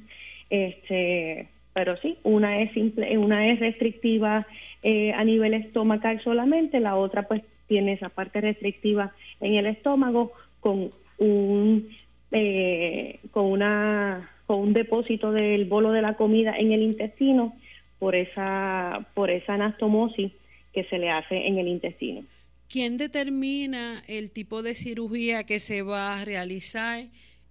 este, 0.50 1.48
pero 1.74 1.98
sí, 1.98 2.18
una 2.24 2.62
es 2.62 2.72
simple, 2.74 3.18
una 3.18 3.48
es 3.48 3.60
restrictiva 3.60 4.46
a 4.84 5.24
nivel 5.24 5.54
estomacal 5.54 6.22
solamente, 6.24 6.80
la 6.80 6.96
otra 6.96 7.28
pues 7.28 7.44
tiene 7.72 7.94
esa 7.94 8.10
parte 8.10 8.42
restrictiva 8.42 9.14
en 9.40 9.56
el 9.56 9.66
estómago 9.66 10.34
con 10.60 10.92
un 11.20 11.88
eh, 12.32 13.20
con 13.32 13.46
una 13.46 14.30
con 14.46 14.60
un 14.60 14.74
depósito 14.74 15.32
del 15.32 15.64
bolo 15.64 15.94
de 15.94 16.02
la 16.02 16.16
comida 16.16 16.58
en 16.58 16.74
el 16.74 16.82
intestino 16.82 17.56
por 17.98 18.16
esa 18.16 19.08
por 19.14 19.30
esa 19.30 19.54
anastomosis 19.54 20.34
que 20.74 20.84
se 20.86 20.98
le 20.98 21.12
hace 21.12 21.48
en 21.48 21.60
el 21.60 21.70
intestino. 21.70 22.26
¿Quién 22.68 22.98
determina 22.98 24.04
el 24.08 24.32
tipo 24.32 24.64
de 24.64 24.76
cirugía 24.76 25.46
que 25.46 25.60
se 25.60 25.82
va 25.82 26.20
a 26.20 26.26
realizar 26.26 27.06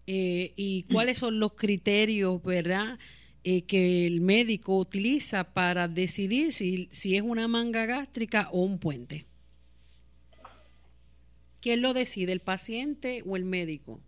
eh, 0.06 0.52
y 0.56 0.84
cuáles 0.92 1.16
son 1.16 1.40
los 1.40 1.52
criterios, 1.52 2.42
verdad, 2.42 2.98
eh, 3.42 3.62
que 3.62 4.06
el 4.06 4.20
médico 4.20 4.78
utiliza 4.78 5.44
para 5.44 5.88
decidir 5.88 6.52
si, 6.52 6.88
si 6.90 7.16
es 7.16 7.22
una 7.22 7.48
manga 7.48 7.86
gástrica 7.86 8.48
o 8.52 8.62
un 8.62 8.78
puente? 8.78 9.24
¿Quién 11.60 11.82
lo 11.82 11.92
decide, 11.92 12.32
el 12.32 12.40
paciente 12.40 13.22
o 13.26 13.36
el 13.36 13.44
médico? 13.44 14.00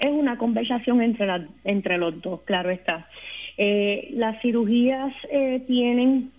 Es 0.00 0.10
una 0.10 0.38
conversación 0.38 1.00
entre, 1.00 1.26
entre 1.64 1.98
los 1.98 2.20
dos, 2.20 2.42
claro 2.42 2.70
está. 2.70 3.08
Eh, 3.56 4.10
las 4.12 4.40
cirugías 4.40 5.12
eh, 5.30 5.62
tienen 5.66 6.30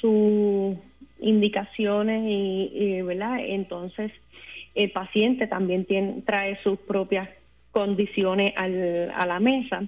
sus 0.00 0.76
indicaciones 1.20 2.22
y, 2.26 3.02
¿verdad? 3.02 3.38
Entonces 3.40 4.12
el 4.74 4.90
paciente 4.92 5.46
también 5.46 5.84
tiene, 5.84 6.22
trae 6.22 6.58
sus 6.62 6.78
propias 6.78 7.28
condiciones 7.72 8.52
al, 8.56 9.10
a 9.14 9.26
la 9.26 9.40
mesa. 9.40 9.82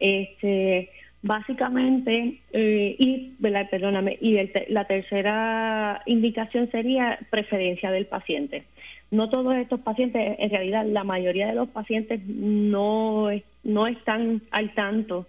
Este, 0.00 0.90
básicamente, 1.22 2.40
eh, 2.52 2.96
y, 2.98 3.34
la 3.38 4.84
tercera 4.86 6.02
indicación 6.06 6.70
sería 6.70 7.18
preferencia 7.30 7.90
del 7.90 8.06
paciente 8.06 8.64
no 9.10 9.28
todos 9.28 9.54
estos 9.56 9.80
pacientes, 9.80 10.36
en 10.38 10.50
realidad 10.50 10.86
la 10.86 11.04
mayoría 11.04 11.48
de 11.48 11.54
los 11.54 11.68
pacientes 11.68 12.20
no, 12.26 13.28
no 13.64 13.86
están 13.86 14.42
al 14.50 14.72
tanto 14.74 15.26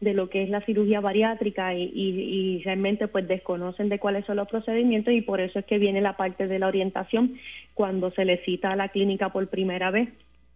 de 0.00 0.14
lo 0.14 0.28
que 0.28 0.42
es 0.42 0.50
la 0.50 0.60
cirugía 0.60 1.00
bariátrica 1.00 1.74
y, 1.74 2.62
realmente 2.64 3.08
pues 3.08 3.26
desconocen 3.26 3.88
de 3.88 3.98
cuáles 3.98 4.24
son 4.26 4.36
los 4.36 4.48
procedimientos 4.48 5.14
y 5.14 5.22
por 5.22 5.40
eso 5.40 5.58
es 5.58 5.64
que 5.64 5.78
viene 5.78 6.00
la 6.00 6.16
parte 6.16 6.46
de 6.46 6.58
la 6.58 6.68
orientación 6.68 7.36
cuando 7.74 8.10
se 8.10 8.24
le 8.24 8.44
cita 8.44 8.70
a 8.70 8.76
la 8.76 8.88
clínica 8.88 9.30
por 9.30 9.48
primera 9.48 9.90
vez, 9.90 10.10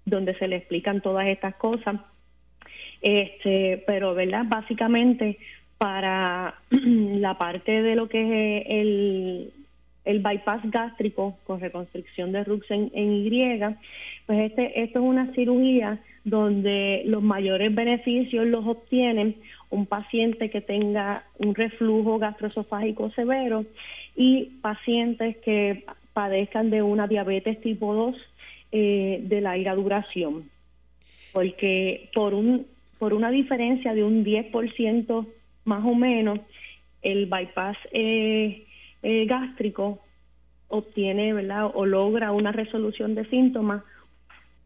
donde 0.04 0.34
se 0.34 0.48
le 0.48 0.56
explican 0.56 1.00
todas 1.00 1.26
estas 1.26 1.54
cosas. 1.56 2.00
Este, 3.00 3.82
pero 3.86 4.14
verdad, 4.14 4.44
básicamente 4.48 5.38
para 5.78 6.54
la 6.70 7.38
parte 7.38 7.82
de 7.82 7.94
lo 7.94 8.08
que 8.08 8.58
es 8.58 8.64
el, 8.68 9.52
el 10.04 10.18
bypass 10.20 10.62
gástrico 10.70 11.38
con 11.46 11.60
reconstrucción 11.60 12.32
de 12.32 12.44
Rux 12.44 12.70
en, 12.70 12.90
Y, 13.24 13.78
pues 14.26 14.50
este, 14.50 14.82
esto 14.82 14.98
es 14.98 15.04
una 15.04 15.32
cirugía 15.34 15.98
donde 16.24 17.02
los 17.06 17.22
mayores 17.22 17.74
beneficios 17.74 18.46
los 18.46 18.66
obtienen 18.66 19.36
un 19.70 19.86
paciente 19.86 20.50
que 20.50 20.60
tenga 20.60 21.24
un 21.38 21.54
reflujo 21.54 22.18
gastroesofágico 22.18 23.10
severo 23.10 23.64
y 24.16 24.46
pacientes 24.62 25.36
que 25.38 25.84
padezcan 26.12 26.70
de 26.70 26.82
una 26.82 27.06
diabetes 27.06 27.60
tipo 27.60 27.94
2 27.94 28.16
eh, 28.72 29.20
de 29.22 29.40
larga 29.40 29.74
duración. 29.74 30.50
Porque 31.32 32.08
por, 32.14 32.34
un, 32.34 32.66
por 32.98 33.14
una 33.14 33.30
diferencia 33.30 33.94
de 33.94 34.04
un 34.04 34.24
10% 34.24 35.26
más 35.64 35.84
o 35.84 35.94
menos, 35.94 36.40
el 37.02 37.26
bypass 37.26 37.76
eh, 37.92 38.64
eh, 39.02 39.26
gástrico 39.26 40.00
obtiene, 40.68 41.32
¿verdad? 41.32 41.70
O 41.72 41.86
logra 41.86 42.32
una 42.32 42.52
resolución 42.52 43.14
de 43.14 43.24
síntomas 43.26 43.82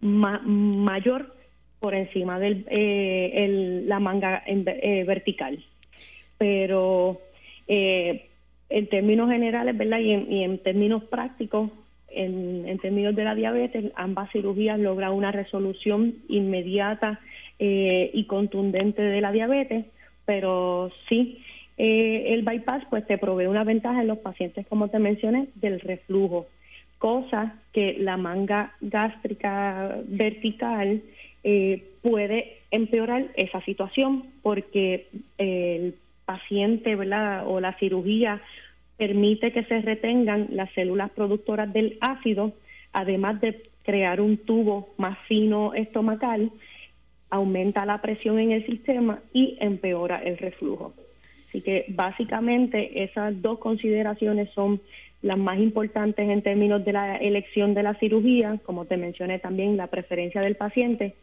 mayor 0.00 1.34
por 1.78 1.94
encima 1.94 2.38
de 2.38 2.64
eh, 2.68 3.82
la 3.86 4.00
manga 4.00 4.42
vertical. 5.06 5.62
Pero 6.38 7.20
en 7.68 8.86
términos 8.88 9.30
generales, 9.30 9.76
¿verdad? 9.76 10.00
Y 10.00 10.42
en, 10.42 10.58
términos 10.58 11.04
prácticos, 11.04 11.70
en, 12.08 12.64
en, 12.66 12.78
términos 12.78 13.14
de 13.14 13.24
la 13.24 13.34
diabetes, 13.34 13.92
ambas 13.94 14.30
cirugías 14.32 14.78
logran 14.78 15.12
una 15.12 15.30
resolución 15.30 16.14
inmediata 16.28 17.20
y 17.64 18.24
contundente 18.24 19.02
de 19.02 19.20
la 19.20 19.30
diabetes, 19.30 19.86
pero 20.24 20.90
sí 21.08 21.38
eh, 21.78 22.34
el 22.34 22.42
bypass 22.42 22.84
pues 22.90 23.06
te 23.06 23.18
provee 23.18 23.46
una 23.46 23.64
ventaja 23.64 24.02
en 24.02 24.08
los 24.08 24.18
pacientes, 24.18 24.66
como 24.66 24.88
te 24.88 24.98
mencioné, 24.98 25.48
del 25.54 25.80
reflujo, 25.80 26.46
cosa 26.98 27.54
que 27.72 27.96
la 27.98 28.16
manga 28.16 28.74
gástrica 28.80 29.98
vertical 30.06 31.02
eh, 31.44 31.84
puede 32.02 32.58
empeorar 32.70 33.26
esa 33.36 33.60
situación 33.62 34.24
porque 34.42 35.08
el 35.38 35.94
paciente 36.24 36.94
o 36.94 37.60
la 37.60 37.76
cirugía 37.78 38.40
permite 38.96 39.52
que 39.52 39.64
se 39.64 39.80
retengan 39.80 40.48
las 40.50 40.70
células 40.72 41.10
productoras 41.10 41.72
del 41.72 41.98
ácido, 42.00 42.52
además 42.92 43.40
de 43.40 43.62
crear 43.82 44.20
un 44.20 44.36
tubo 44.36 44.90
más 44.98 45.18
fino 45.26 45.74
estomacal, 45.74 46.52
aumenta 47.32 47.86
la 47.86 48.02
presión 48.02 48.38
en 48.38 48.52
el 48.52 48.66
sistema 48.66 49.20
y 49.32 49.56
empeora 49.58 50.22
el 50.22 50.36
reflujo. 50.36 50.92
Así 51.48 51.62
que 51.62 51.86
básicamente 51.88 53.02
esas 53.02 53.40
dos 53.40 53.58
consideraciones 53.58 54.50
son 54.50 54.82
las 55.22 55.38
más 55.38 55.58
importantes 55.58 56.28
en 56.28 56.42
términos 56.42 56.84
de 56.84 56.92
la 56.92 57.16
elección 57.16 57.72
de 57.72 57.84
la 57.84 57.94
cirugía, 57.94 58.60
como 58.64 58.84
te 58.84 58.98
mencioné 58.98 59.38
también 59.38 59.78
la 59.78 59.86
preferencia 59.86 60.42
del 60.42 60.56
paciente, 60.56 61.14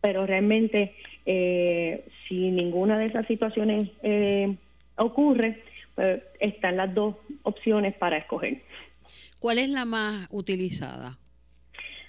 pero 0.00 0.26
realmente 0.26 0.94
eh, 1.26 2.06
si 2.26 2.50
ninguna 2.50 2.98
de 2.98 3.06
esas 3.06 3.26
situaciones 3.28 3.88
eh, 4.02 4.56
ocurre, 4.96 5.62
pues 5.94 6.22
están 6.40 6.76
las 6.76 6.92
dos 6.92 7.14
opciones 7.44 7.94
para 7.94 8.16
escoger. 8.16 8.62
¿Cuál 9.38 9.58
es 9.58 9.68
la 9.68 9.84
más 9.84 10.26
utilizada? 10.32 11.18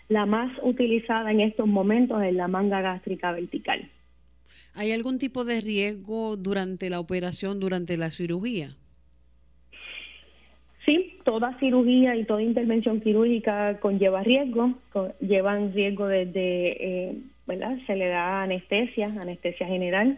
La 0.09 0.25
más 0.25 0.51
utilizada 0.61 1.31
en 1.31 1.41
estos 1.41 1.67
momentos 1.67 2.21
es 2.23 2.33
la 2.33 2.47
manga 2.47 2.81
gástrica 2.81 3.31
vertical. 3.31 3.89
¿Hay 4.75 4.91
algún 4.91 5.19
tipo 5.19 5.45
de 5.45 5.61
riesgo 5.61 6.35
durante 6.35 6.89
la 6.89 6.99
operación, 6.99 7.59
durante 7.59 7.95
la 7.97 8.09
cirugía? 8.11 8.75
Sí, 10.85 11.17
toda 11.23 11.57
cirugía 11.59 12.15
y 12.15 12.25
toda 12.25 12.41
intervención 12.41 12.99
quirúrgica 12.99 13.79
conlleva 13.79 14.23
riesgo, 14.23 14.73
llevan 15.21 15.73
riesgo 15.73 16.07
desde, 16.07 17.09
eh, 17.09 17.17
¿verdad? 17.47 17.77
Se 17.87 17.95
le 17.95 18.07
da 18.07 18.43
anestesia, 18.43 19.07
anestesia 19.07 19.67
general, 19.67 20.17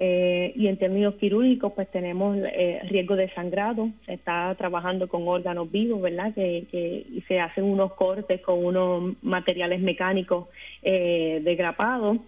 eh, 0.00 0.52
y 0.54 0.68
en 0.68 0.76
términos 0.76 1.14
quirúrgicos, 1.16 1.72
pues 1.72 1.90
tenemos 1.90 2.38
eh, 2.38 2.80
riesgo 2.88 3.16
de 3.16 3.30
sangrado, 3.30 3.88
se 4.06 4.14
está 4.14 4.54
trabajando 4.54 5.08
con 5.08 5.26
órganos 5.26 5.72
vivos, 5.72 6.00
¿verdad? 6.00 6.32
Que, 6.34 6.66
que 6.70 7.04
y 7.10 7.20
se 7.22 7.40
hacen 7.40 7.64
unos 7.64 7.94
cortes 7.94 8.40
con 8.40 8.64
unos 8.64 9.14
materiales 9.22 9.80
mecánicos 9.80 10.46
eh, 10.82 11.40
degrapados. 11.42 12.18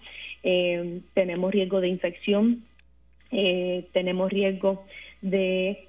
Eh, 0.42 1.00
tenemos 1.14 1.52
riesgo 1.52 1.80
de 1.80 1.88
infección, 1.88 2.64
eh, 3.30 3.86
tenemos 3.92 4.32
riesgo 4.32 4.84
de 5.22 5.86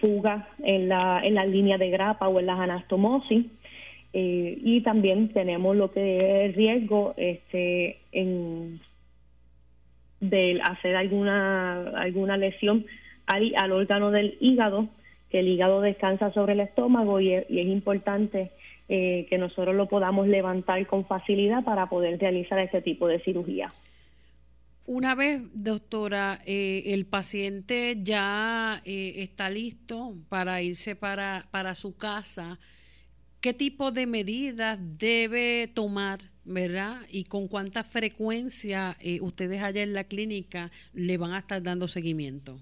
fuga 0.00 0.48
en 0.62 0.88
la, 0.88 1.22
en 1.24 1.34
la 1.34 1.44
línea 1.44 1.76
de 1.76 1.90
grapa 1.90 2.28
o 2.28 2.38
en 2.38 2.46
las 2.46 2.60
anastomosis. 2.60 3.46
y 4.12 4.80
también 4.82 5.28
tenemos 5.28 5.74
lo 5.76 5.90
que 5.90 6.46
es 6.46 6.54
riesgo 6.54 7.14
este, 7.16 7.98
en, 8.12 8.80
de 10.22 10.60
hacer 10.62 10.96
alguna, 10.96 11.82
alguna 11.90 12.38
lesión 12.38 12.86
al, 13.26 13.52
al 13.56 13.72
órgano 13.72 14.10
del 14.10 14.38
hígado, 14.40 14.88
que 15.30 15.40
el 15.40 15.48
hígado 15.48 15.80
descansa 15.80 16.32
sobre 16.32 16.54
el 16.54 16.60
estómago 16.60 17.20
y 17.20 17.34
es 17.34 17.48
importante 17.50 18.52
eh, 18.88 19.26
que 19.28 19.38
nosotros 19.38 19.74
lo 19.74 19.88
podamos 19.88 20.28
levantar 20.28 20.86
con 20.86 21.04
facilidad 21.06 21.64
para 21.64 21.86
poder 21.86 22.18
realizar 22.20 22.58
ese 22.58 22.82
tipo 22.82 23.08
de 23.08 23.20
cirugía. 23.20 23.72
Una 24.84 25.14
vez, 25.14 25.42
doctora, 25.54 26.40
eh, 26.44 26.82
el 26.86 27.06
paciente 27.06 27.98
ya 28.02 28.82
eh, 28.84 29.14
está 29.16 29.48
listo 29.48 30.16
para 30.28 30.60
irse 30.60 30.94
para, 30.94 31.46
para 31.50 31.74
su 31.74 31.96
casa, 31.96 32.58
¿qué 33.40 33.54
tipo 33.54 33.92
de 33.92 34.06
medidas 34.06 34.78
debe 34.98 35.70
tomar, 35.72 36.18
verdad? 36.44 37.02
Y 37.10 37.24
con 37.24 37.48
cuánta 37.48 37.84
frecuencia 37.84 38.96
eh, 39.00 39.20
ustedes 39.20 39.62
allá 39.62 39.82
en 39.82 39.94
la 39.94 40.04
clínica 40.04 40.70
le 40.94 41.18
van 41.18 41.32
a 41.32 41.38
estar 41.38 41.62
dando 41.62 41.88
seguimiento. 41.88 42.58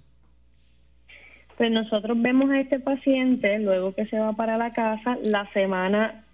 Pues 1.56 1.70
nosotros 1.70 2.20
vemos 2.20 2.50
a 2.50 2.60
este 2.60 2.80
paciente 2.80 3.58
luego 3.58 3.94
que 3.94 4.06
se 4.06 4.18
va 4.18 4.32
para 4.32 4.56
la 4.56 4.72
casa 4.72 5.18
la 5.22 5.50
semana 5.52 6.24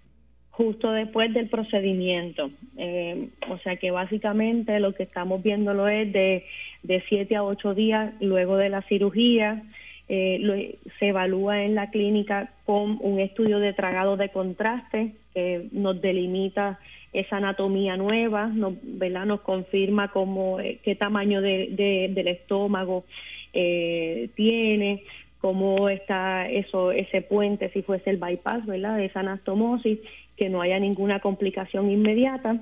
justo 0.51 0.91
después 0.91 1.33
del 1.33 1.49
procedimiento. 1.49 2.49
Eh, 2.77 3.29
o 3.47 3.57
sea 3.59 3.75
que 3.75 3.91
básicamente 3.91 4.79
lo 4.79 4.93
que 4.93 5.03
estamos 5.03 5.43
viéndolo 5.43 5.87
es 5.87 6.11
de, 6.11 6.45
de 6.81 7.03
7 7.07 7.35
a 7.35 7.43
8 7.43 7.75
días 7.75 8.13
luego 8.21 8.57
de 8.57 8.69
la 8.69 8.81
cirugía. 8.81 9.61
Eh, 10.09 10.79
se 10.97 11.09
evalúa 11.09 11.63
en 11.63 11.75
la 11.75 11.91
clínica 11.91 12.51
con 12.65 12.97
un 13.01 13.19
estudio 13.19 13.59
de 13.59 13.73
tragado 13.73 14.15
de 14.15 14.29
contraste 14.29 15.11
que 15.33 15.67
nos 15.73 16.01
delimita 16.01 16.79
esa 17.19 17.37
anatomía 17.37 17.97
nueva, 17.97 18.47
nos, 18.47 18.73
¿verdad? 18.81 19.25
nos 19.25 19.41
confirma 19.41 20.11
cómo, 20.11 20.59
eh, 20.59 20.79
qué 20.83 20.95
tamaño 20.95 21.41
de, 21.41 22.09
del 22.13 22.27
estómago 22.27 23.05
tiene, 24.35 25.03
cómo 25.41 25.89
está 25.89 26.47
eso, 26.47 26.91
ese 26.91 27.23
puente, 27.23 27.69
si 27.69 27.81
fuese 27.81 28.11
el 28.11 28.17
bypass, 28.17 28.67
¿verdad? 28.67 29.01
Esa 29.01 29.21
anastomosis 29.21 29.97
que 30.35 30.49
no 30.49 30.61
haya 30.61 30.79
ninguna 30.79 31.19
complicación 31.19 31.89
inmediata 31.89 32.59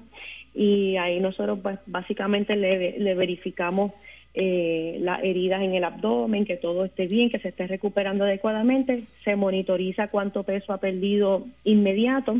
y 0.55 0.95
ahí 0.95 1.19
nosotros 1.19 1.59
pues, 1.61 1.79
básicamente 1.85 2.55
le, 2.55 3.13
verificamos 3.13 3.91
eh, 4.33 4.97
las 5.01 5.23
heridas 5.23 5.61
en 5.61 5.75
el 5.75 5.83
abdomen, 5.83 6.45
que 6.45 6.55
todo 6.55 6.85
esté 6.85 7.07
bien, 7.07 7.29
que 7.29 7.39
se 7.39 7.49
esté 7.49 7.67
recuperando 7.67 8.23
adecuadamente, 8.23 9.03
se 9.23 9.35
monitoriza 9.35 10.07
cuánto 10.07 10.43
peso 10.43 10.73
ha 10.73 10.77
perdido 10.77 11.45
inmediato, 11.65 12.39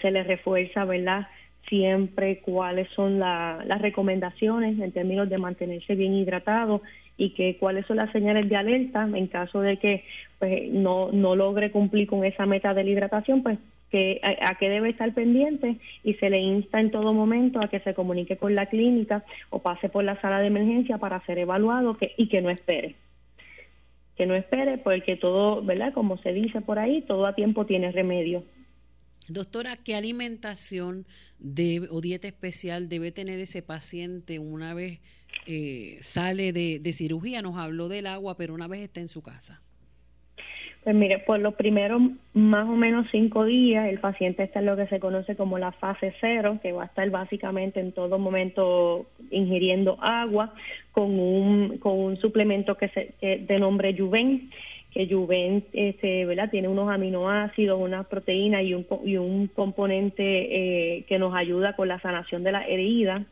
se 0.00 0.10
le 0.10 0.22
refuerza, 0.22 0.84
¿verdad? 0.84 1.28
Siempre 1.68 2.38
cuáles 2.38 2.88
son 2.90 3.18
las 3.18 3.80
recomendaciones 3.80 4.78
en 4.78 4.92
términos 4.92 5.28
de 5.28 5.38
mantenerse 5.38 5.94
bien 5.94 6.14
hidratado 6.14 6.82
y 7.16 7.30
que 7.30 7.58
cuáles 7.58 7.86
son 7.86 7.98
las 7.98 8.10
señales 8.12 8.48
de 8.48 8.56
alerta 8.56 9.08
en 9.12 9.26
caso 9.26 9.60
de 9.60 9.76
que 9.76 10.04
pues, 10.38 10.70
no, 10.70 11.10
no 11.12 11.36
logre 11.36 11.70
cumplir 11.70 12.06
con 12.06 12.24
esa 12.24 12.46
meta 12.46 12.72
de 12.72 12.82
la 12.82 12.90
hidratación, 12.90 13.42
pues 13.42 13.58
que 13.90 14.20
a, 14.22 14.54
qué 14.54 14.68
debe 14.70 14.90
estar 14.90 15.12
pendiente 15.12 15.76
y 16.04 16.14
se 16.14 16.30
le 16.30 16.38
insta 16.38 16.80
en 16.80 16.90
todo 16.90 17.12
momento 17.12 17.60
a 17.60 17.68
que 17.68 17.80
se 17.80 17.92
comunique 17.92 18.36
con 18.36 18.54
la 18.54 18.66
clínica 18.66 19.24
o 19.50 19.58
pase 19.58 19.88
por 19.88 20.04
la 20.04 20.20
sala 20.20 20.38
de 20.40 20.46
emergencia 20.46 20.98
para 20.98 21.24
ser 21.26 21.38
evaluado 21.38 21.98
y 22.16 22.28
que 22.28 22.40
no 22.40 22.50
espere. 22.50 22.94
Que 24.16 24.26
no 24.26 24.34
espere 24.34 24.78
porque 24.78 25.16
todo, 25.16 25.62
¿verdad? 25.62 25.92
Como 25.92 26.18
se 26.18 26.32
dice 26.32 26.60
por 26.60 26.78
ahí, 26.78 27.02
todo 27.02 27.26
a 27.26 27.34
tiempo 27.34 27.66
tiene 27.66 27.90
remedio. 27.90 28.44
Doctora, 29.30 29.76
¿qué 29.76 29.94
alimentación 29.94 31.06
o 31.90 32.00
dieta 32.00 32.26
especial 32.26 32.88
debe 32.88 33.12
tener 33.12 33.38
ese 33.38 33.62
paciente 33.62 34.40
una 34.40 34.74
vez 34.74 34.98
eh, 35.46 35.98
sale 36.00 36.52
de, 36.52 36.80
de 36.80 36.92
cirugía? 36.92 37.40
Nos 37.40 37.56
habló 37.56 37.88
del 37.88 38.08
agua, 38.08 38.36
pero 38.36 38.54
una 38.54 38.66
vez 38.66 38.80
está 38.80 38.98
en 38.98 39.08
su 39.08 39.22
casa. 39.22 39.62
Pues 40.82 40.96
mire, 40.96 41.18
por 41.18 41.38
los 41.38 41.54
primeros 41.54 42.00
más 42.32 42.66
o 42.66 42.74
menos 42.74 43.06
cinco 43.12 43.44
días, 43.44 43.88
el 43.88 44.00
paciente 44.00 44.42
está 44.42 44.60
en 44.60 44.66
lo 44.66 44.76
que 44.76 44.86
se 44.86 44.98
conoce 44.98 45.36
como 45.36 45.58
la 45.58 45.70
fase 45.70 46.12
cero, 46.20 46.58
que 46.60 46.72
va 46.72 46.82
a 46.82 46.86
estar 46.86 47.08
básicamente 47.10 47.78
en 47.78 47.92
todo 47.92 48.18
momento 48.18 49.06
ingiriendo 49.30 49.98
agua 50.02 50.54
con 50.90 51.20
un, 51.20 51.78
con 51.78 51.98
un 51.98 52.16
suplemento 52.16 52.76
que, 52.76 52.88
se, 52.88 53.14
de 53.20 53.58
nombre 53.60 53.94
Juven, 53.96 54.50
que 54.92 55.08
Juven 55.08 55.64
este, 55.72 56.24
¿verdad? 56.26 56.50
tiene 56.50 56.68
unos 56.68 56.90
aminoácidos, 56.90 57.80
unas 57.80 58.06
proteínas 58.06 58.64
y 58.64 58.74
un, 58.74 58.86
y 59.04 59.16
un 59.16 59.46
componente 59.46 60.22
eh, 60.96 61.04
que 61.08 61.18
nos 61.18 61.34
ayuda 61.34 61.76
con 61.76 61.88
la 61.88 62.00
sanación 62.00 62.42
de 62.42 62.52
la 62.52 62.66
herida. 62.66 63.24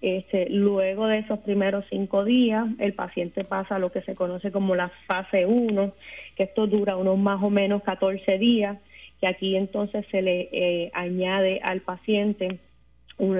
Este, 0.00 0.48
luego 0.50 1.06
de 1.06 1.18
esos 1.18 1.38
primeros 1.40 1.84
cinco 1.88 2.24
días, 2.24 2.66
el 2.78 2.92
paciente 2.92 3.44
pasa 3.44 3.76
a 3.76 3.78
lo 3.78 3.92
que 3.92 4.00
se 4.02 4.16
conoce 4.16 4.50
como 4.50 4.74
la 4.74 4.90
fase 5.06 5.46
1, 5.46 5.92
que 6.36 6.42
esto 6.44 6.66
dura 6.66 6.96
unos 6.96 7.18
más 7.18 7.42
o 7.42 7.50
menos 7.50 7.82
14 7.84 8.38
días, 8.38 8.78
que 9.20 9.28
aquí 9.28 9.56
entonces 9.56 10.04
se 10.10 10.22
le 10.22 10.48
eh, 10.52 10.90
añade 10.92 11.60
al 11.62 11.80
paciente 11.80 12.58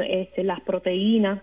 este, 0.07 0.45
las 0.45 0.61
proteínas, 0.61 1.41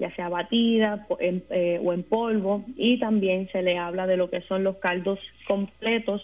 ya 0.00 0.12
sea 0.16 0.28
batidas 0.28 1.00
eh, 1.20 1.78
o 1.84 1.92
en 1.92 2.02
polvo, 2.02 2.64
y 2.76 2.98
también 2.98 3.48
se 3.52 3.62
le 3.62 3.78
habla 3.78 4.06
de 4.06 4.16
lo 4.16 4.30
que 4.30 4.40
son 4.40 4.64
los 4.64 4.78
caldos 4.78 5.20
completos, 5.46 6.22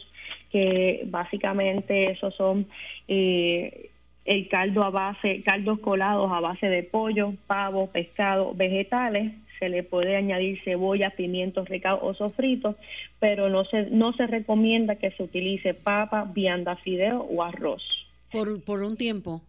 que 0.51 1.05
básicamente 1.07 2.11
esos 2.11 2.35
son... 2.35 2.67
Eh, 3.07 3.91
el 4.25 4.49
caldo 4.49 4.83
a 4.83 4.91
base, 4.91 5.43
caldos 5.45 5.79
colados 5.79 6.33
a 6.33 6.41
base 6.41 6.69
de 6.69 6.83
pollo, 6.83 7.35
pavo, 7.47 7.87
pescado, 7.93 8.55
vegetales, 8.55 9.33
se 9.59 9.69
le 9.69 9.83
puede 9.83 10.17
añadir 10.17 10.61
cebolla, 10.65 11.11
pimientos 11.11 11.69
recados 11.69 12.01
o 12.03 12.13
sofritos, 12.15 12.77
pero 13.21 13.49
no 13.49 13.65
se, 13.65 13.89
no 13.91 14.13
se 14.13 14.27
recomienda 14.27 14.97
que 14.97 15.13
se 15.13 15.23
utilice 15.23 15.75
papa, 15.75 16.31
vianda, 16.35 16.77
fideo 16.77 17.21
o 17.21 17.43
arroz. 17.43 17.83
¿Por, 18.31 18.63
por 18.65 18.83
un 18.83 18.97
tiempo? 18.97 19.43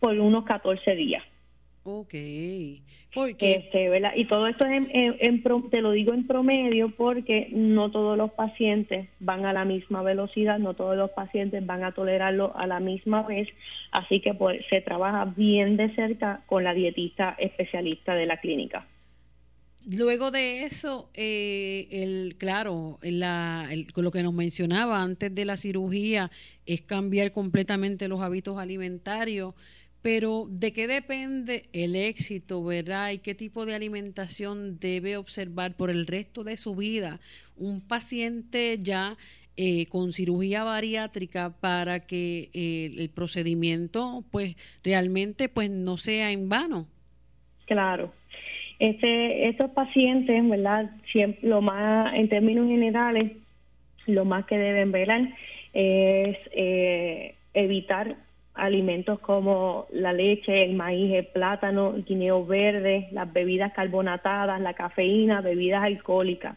Por 0.00 0.18
unos 0.18 0.44
14 0.44 0.94
días. 0.94 1.22
Ok. 1.84 2.14
Este, 3.24 3.90
Y 4.14 4.24
todo 4.26 4.46
esto 4.46 4.66
es 4.66 4.82
en, 4.90 5.42
te 5.70 5.80
lo 5.80 5.92
digo 5.92 6.12
en 6.12 6.26
promedio 6.26 6.90
porque 6.90 7.48
no 7.50 7.90
todos 7.90 8.18
los 8.18 8.30
pacientes 8.32 9.08
van 9.20 9.46
a 9.46 9.52
la 9.52 9.64
misma 9.64 10.02
velocidad, 10.02 10.58
no 10.58 10.74
todos 10.74 10.96
los 10.96 11.10
pacientes 11.10 11.64
van 11.64 11.82
a 11.82 11.92
tolerarlo 11.92 12.54
a 12.56 12.66
la 12.66 12.78
misma 12.80 13.22
vez, 13.22 13.48
así 13.90 14.20
que 14.20 14.34
pues, 14.34 14.60
se 14.68 14.82
trabaja 14.82 15.24
bien 15.24 15.76
de 15.76 15.94
cerca 15.94 16.42
con 16.46 16.64
la 16.64 16.74
dietista 16.74 17.34
especialista 17.38 18.14
de 18.14 18.26
la 18.26 18.36
clínica. 18.36 18.86
Luego 19.88 20.32
de 20.32 20.64
eso, 20.64 21.08
eh, 21.14 21.86
el, 21.92 22.34
claro, 22.38 22.98
la, 23.02 23.70
lo 23.94 24.10
que 24.10 24.24
nos 24.24 24.34
mencionaba 24.34 25.00
antes 25.00 25.32
de 25.32 25.44
la 25.44 25.56
cirugía 25.56 26.30
es 26.66 26.82
cambiar 26.82 27.30
completamente 27.30 28.08
los 28.08 28.20
hábitos 28.20 28.58
alimentarios 28.58 29.54
pero 30.06 30.46
¿de 30.48 30.72
qué 30.72 30.86
depende 30.86 31.64
el 31.72 31.96
éxito, 31.96 32.62
verdad? 32.62 33.10
¿Y 33.10 33.18
qué 33.18 33.34
tipo 33.34 33.66
de 33.66 33.74
alimentación 33.74 34.78
debe 34.78 35.16
observar 35.16 35.74
por 35.74 35.90
el 35.90 36.06
resto 36.06 36.44
de 36.44 36.56
su 36.56 36.76
vida 36.76 37.18
un 37.56 37.80
paciente 37.80 38.78
ya 38.80 39.16
eh, 39.56 39.86
con 39.86 40.12
cirugía 40.12 40.62
bariátrica 40.62 41.56
para 41.58 42.06
que 42.06 42.50
eh, 42.54 42.92
el 42.96 43.10
procedimiento 43.10 44.22
pues 44.30 44.54
realmente 44.84 45.48
pues 45.48 45.70
no 45.70 45.96
sea 45.96 46.30
en 46.30 46.48
vano? 46.48 46.86
Claro. 47.64 48.12
Este, 48.78 49.48
estos 49.48 49.72
pacientes, 49.72 50.48
¿verdad? 50.48 50.88
Siempre, 51.10 51.48
lo 51.48 51.62
más, 51.62 52.14
en 52.14 52.28
términos 52.28 52.68
generales, 52.68 53.32
lo 54.06 54.24
más 54.24 54.46
que 54.46 54.56
deben 54.56 54.92
velar 54.92 55.22
es 55.72 56.38
eh, 56.52 57.34
evitar 57.54 58.24
alimentos 58.56 59.18
como 59.20 59.86
la 59.92 60.12
leche, 60.12 60.64
el 60.64 60.74
maíz, 60.74 61.12
el 61.14 61.26
plátano, 61.26 61.94
el 61.94 62.04
guineo 62.04 62.44
verde, 62.44 63.08
las 63.12 63.32
bebidas 63.32 63.72
carbonatadas, 63.72 64.60
la 64.60 64.74
cafeína, 64.74 65.40
bebidas 65.40 65.84
alcohólicas. 65.84 66.56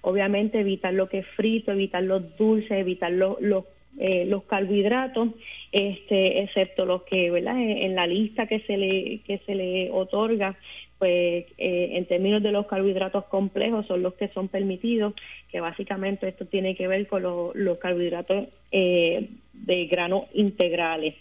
Obviamente 0.00 0.60
evitar 0.60 0.92
lo 0.92 1.08
que 1.08 1.18
es 1.18 1.26
frito, 1.36 1.72
evitar 1.72 2.02
los 2.02 2.36
dulces, 2.36 2.72
evitar 2.72 3.12
los, 3.12 3.40
los, 3.40 3.64
eh, 3.98 4.26
los 4.26 4.44
carbohidratos, 4.44 5.30
este, 5.72 6.42
excepto 6.42 6.84
los 6.84 7.02
que, 7.02 7.30
¿verdad? 7.30 7.56
En, 7.58 7.94
la 7.94 8.06
lista 8.06 8.46
que 8.46 8.60
se 8.60 8.76
le 8.76 9.20
que 9.26 9.38
se 9.46 9.54
le 9.54 9.90
otorga, 9.90 10.56
pues 10.98 11.46
eh, 11.58 11.90
en 11.92 12.06
términos 12.06 12.42
de 12.42 12.52
los 12.52 12.66
carbohidratos 12.66 13.24
complejos 13.24 13.86
son 13.86 14.02
los 14.02 14.14
que 14.14 14.28
son 14.28 14.48
permitidos, 14.48 15.14
que 15.50 15.60
básicamente 15.60 16.28
esto 16.28 16.46
tiene 16.46 16.74
que 16.74 16.88
ver 16.88 17.06
con 17.06 17.22
los 17.22 17.78
carbohidratos 17.78 18.48
eh, 18.70 19.30
de 19.52 19.86
grano 19.86 20.26
integrales. 20.34 21.14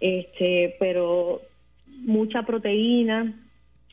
Este, 0.00 0.76
pero 0.78 1.42
mucha 2.02 2.42
proteína, 2.42 3.34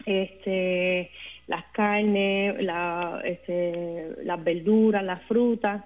este, 0.05 1.11
las 1.47 1.63
carnes, 1.71 2.61
la, 2.61 3.21
este, 3.23 4.09
las 4.23 4.43
verduras, 4.43 5.03
las 5.03 5.23
frutas, 5.23 5.83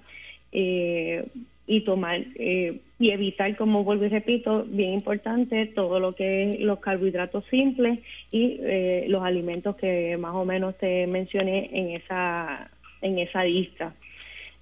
eh, 0.52 1.26
y 1.68 1.82
tomar 1.82 2.24
eh, 2.36 2.80
y 3.00 3.12
evitar, 3.12 3.56
como 3.56 3.84
vuelvo 3.84 4.06
y 4.06 4.10
repito, 4.10 4.66
bien 4.68 4.94
importante, 4.94 5.68
todo 5.68 6.00
lo 6.00 6.16
que 6.16 6.54
es 6.54 6.60
los 6.62 6.80
carbohidratos 6.80 7.46
simples 7.52 8.00
y 8.32 8.60
eh, 8.64 9.06
los 9.10 9.22
alimentos 9.22 9.76
que 9.76 10.18
más 10.18 10.34
o 10.34 10.46
menos 10.46 10.78
te 10.78 11.06
mencioné 11.06 11.70
en 11.74 11.90
esa 11.92 12.72
en 13.02 13.20
esa 13.20 13.44
lista. 13.44 13.94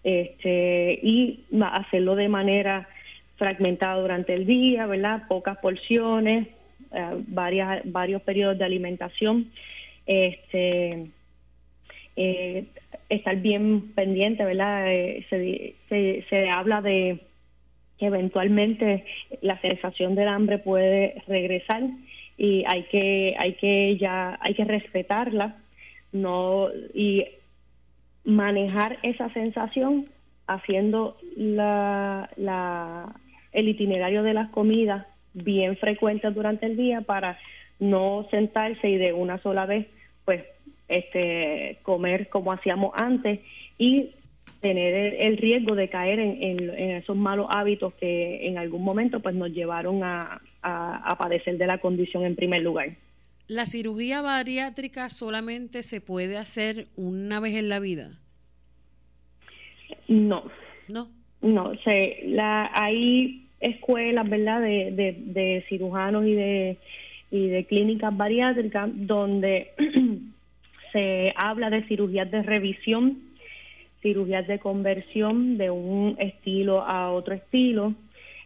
Este, 0.03 0.99
y 1.01 1.45
hacerlo 1.61 2.15
de 2.15 2.27
manera 2.27 2.87
fragmentada 3.37 3.99
durante 4.01 4.33
el 4.33 4.45
día, 4.45 4.85
¿verdad? 4.85 5.23
Pocas 5.27 5.57
porciones, 5.57 6.47
eh, 6.91 7.23
varias, 7.27 7.81
varios 7.85 8.21
periodos 8.21 8.57
de 8.57 8.65
alimentación 8.65 9.51
este, 10.05 11.07
estar 13.09 13.35
bien 13.37 13.93
pendiente, 13.93 14.43
¿verdad? 14.43 14.91
Eh, 14.91 15.25
se, 15.29 16.23
se, 16.29 16.49
habla 16.49 16.81
de 16.81 17.19
que 17.97 18.07
eventualmente 18.07 19.05
la 19.41 19.59
sensación 19.61 20.15
del 20.15 20.27
hambre 20.27 20.57
puede 20.57 21.21
regresar 21.27 21.83
y 22.37 22.63
hay 22.67 22.83
que 22.83 23.35
hay 23.37 23.53
que 23.53 23.95
ya 23.97 24.37
hay 24.41 24.53
que 24.53 24.65
respetarla 24.65 25.55
no 26.11 26.67
y 26.93 27.25
manejar 28.25 28.97
esa 29.03 29.29
sensación 29.29 30.07
haciendo 30.47 31.17
la, 31.37 32.29
la, 32.35 33.15
el 33.51 33.69
itinerario 33.69 34.23
de 34.23 34.33
las 34.33 34.49
comidas 34.49 35.05
bien 35.33 35.77
frecuentes 35.77 36.33
durante 36.33 36.65
el 36.65 36.75
día 36.75 37.01
para 37.01 37.37
no 37.79 38.27
sentarse 38.31 38.89
y 38.89 38.97
de 38.97 39.13
una 39.13 39.37
sola 39.37 39.65
vez 39.65 39.87
pues 40.25 40.43
este 40.87 41.79
comer 41.83 42.29
como 42.29 42.51
hacíamos 42.51 42.91
antes 42.95 43.39
y 43.77 44.11
tener 44.61 45.15
el, 45.21 45.37
riesgo 45.37 45.75
de 45.75 45.89
caer 45.89 46.19
en, 46.19 46.69
esos 46.69 47.15
malos 47.15 47.47
hábitos 47.49 47.93
que 47.95 48.47
en 48.47 48.57
algún 48.57 48.83
momento 48.83 49.19
pues 49.19 49.35
nos 49.35 49.51
llevaron 49.51 50.03
a, 50.03 50.41
a 50.61 51.17
padecer 51.17 51.57
de 51.57 51.67
la 51.67 51.77
condición 51.77 52.25
en 52.25 52.35
primer 52.35 52.63
lugar. 52.63 52.89
¿La 53.47 53.67
cirugía 53.67 54.21
bariátrica 54.21 55.09
solamente 55.09 55.83
se 55.83 56.01
puede 56.01 56.37
hacer 56.37 56.87
una 56.95 57.39
vez 57.39 57.55
en 57.55 57.69
la 57.69 57.79
vida? 57.79 58.17
No. 60.07 60.43
No. 60.87 61.09
No, 61.41 61.73
se, 61.83 62.23
la, 62.25 62.71
hay 62.73 63.49
escuelas, 63.59 64.27
¿verdad?, 64.27 64.61
de, 64.61 65.15
de, 65.27 65.63
cirujanos 65.69 66.25
y 66.25 66.33
de, 66.33 66.77
y 67.29 67.47
de 67.47 67.65
clínicas 67.65 68.15
bariátricas 68.17 68.89
donde 68.93 69.71
se 70.95 71.33
habla 71.35 71.69
de 71.69 71.83
cirugías 71.83 72.31
de 72.31 72.41
revisión, 72.41 73.17
cirugías 74.01 74.47
de 74.47 74.59
conversión 74.59 75.57
de 75.57 75.69
un 75.69 76.15
estilo 76.19 76.83
a 76.87 77.11
otro 77.11 77.33
estilo, 77.33 77.93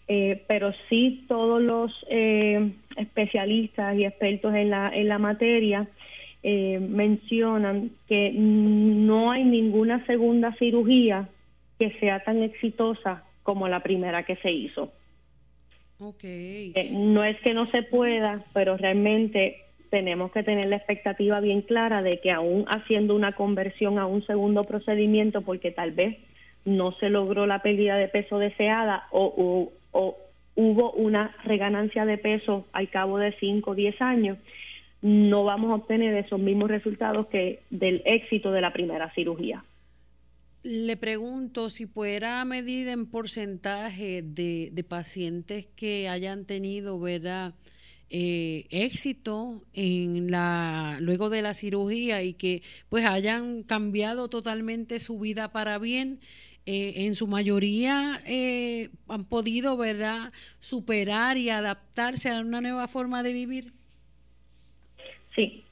eh, 0.07 0.43
pero 0.47 0.73
sí 0.89 1.25
todos 1.27 1.61
los 1.61 1.91
eh, 2.09 2.71
especialistas 2.97 3.95
y 3.95 4.05
expertos 4.05 4.55
en 4.55 4.71
la, 4.71 4.89
en 4.91 5.09
la 5.09 5.19
materia 5.19 5.87
eh, 6.41 6.79
mencionan 6.79 7.91
que 8.07 8.31
no 8.33 9.31
hay 9.31 9.43
ninguna 9.43 10.03
segunda 10.07 10.51
cirugía 10.53 11.29
que 11.77 11.91
sea 11.99 12.23
tan 12.23 12.41
exitosa 12.41 13.25
como 13.43 13.67
la 13.67 13.81
primera 13.81 14.23
que 14.23 14.37
se 14.37 14.51
hizo. 14.51 14.91
Okay. 15.99 16.73
no 16.93 17.23
es 17.23 17.39
que 17.41 17.53
no 17.53 17.69
se 17.69 17.83
pueda, 17.83 18.43
pero 18.53 18.75
realmente 18.75 19.65
tenemos 19.89 20.31
que 20.31 20.43
tener 20.43 20.67
la 20.67 20.77
expectativa 20.77 21.39
bien 21.39 21.61
clara 21.61 22.01
de 22.01 22.19
que 22.19 22.31
aún 22.31 22.65
haciendo 22.67 23.15
una 23.15 23.33
conversión 23.33 23.99
a 23.99 24.05
un 24.05 24.25
segundo 24.25 24.63
procedimiento, 24.63 25.41
porque 25.41 25.71
tal 25.71 25.91
vez 25.91 26.17
no 26.65 26.91
se 26.93 27.09
logró 27.09 27.47
la 27.47 27.61
pérdida 27.61 27.97
de 27.97 28.07
peso 28.07 28.37
deseada 28.37 29.07
o, 29.11 29.71
hubo 30.55 30.91
una 30.91 31.35
reganancia 31.45 32.05
de 32.05 32.17
peso 32.17 32.67
al 32.73 32.89
cabo 32.89 33.17
de 33.17 33.33
5 33.39 33.71
o 33.71 33.75
10 33.75 34.01
años, 34.01 34.37
no 35.01 35.45
vamos 35.45 35.71
a 35.71 35.75
obtener 35.75 36.13
esos 36.15 36.39
mismos 36.39 36.69
resultados 36.69 37.27
que 37.27 37.61
del 37.69 38.01
éxito 38.05 38.51
de 38.51 38.59
la 38.59 38.73
primera 38.73 39.09
cirugía. 39.13 39.63
Le 40.63 40.97
pregunto 40.97 41.69
si 41.69 41.85
pudiera 41.85 42.43
medir 42.43 42.89
en 42.89 43.05
porcentaje 43.05 44.21
de 44.21 44.85
pacientes 44.87 45.67
que 45.77 46.09
hayan 46.09 46.43
tenido, 46.43 46.99
¿verdad? 46.99 47.53
Eh, 48.11 48.65
éxito 48.71 49.61
en 49.73 50.31
la 50.31 50.97
luego 50.99 51.29
de 51.29 51.43
la 51.43 51.53
cirugía 51.53 52.23
y 52.23 52.33
que 52.33 52.63
pues 52.89 53.05
hayan 53.05 53.61
cambiado 53.61 54.29
totalmente 54.29 54.99
su 54.99 55.19
vida 55.19 55.51
para 55.51 55.77
bien 55.77 56.19
eh, 56.71 57.05
en 57.05 57.15
su 57.15 57.25
mayoría 57.25 58.21
eh, 58.27 58.89
han 59.07 59.25
podido 59.25 59.75
verdad 59.75 60.31
superar 60.59 61.35
y 61.35 61.49
adaptarse 61.49 62.29
a 62.29 62.41
una 62.41 62.61
nueva 62.61 62.87
forma 62.87 63.23
de 63.23 63.33
vivir. 63.33 63.73
Sí. 65.35 65.63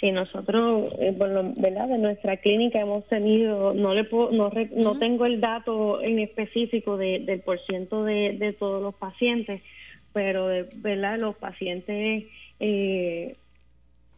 Sí 0.00 0.10
nosotros 0.10 0.92
eh, 0.98 1.14
verdad 1.16 1.86
de 1.86 1.98
nuestra 1.98 2.38
clínica 2.38 2.80
hemos 2.80 3.06
tenido 3.06 3.72
no 3.72 3.94
le 3.94 4.02
puedo, 4.02 4.32
no, 4.32 4.50
no 4.74 4.98
tengo 4.98 5.26
el 5.26 5.40
dato 5.40 6.02
en 6.02 6.18
específico 6.18 6.96
del 6.96 7.40
porciento 7.42 8.02
de, 8.02 8.36
de 8.36 8.52
todos 8.52 8.82
los 8.82 8.96
pacientes 8.96 9.62
pero 10.12 10.48
de 10.48 10.68
verdad 10.74 11.18
los 11.18 11.36
pacientes 11.36 12.24
eh, 12.58 13.36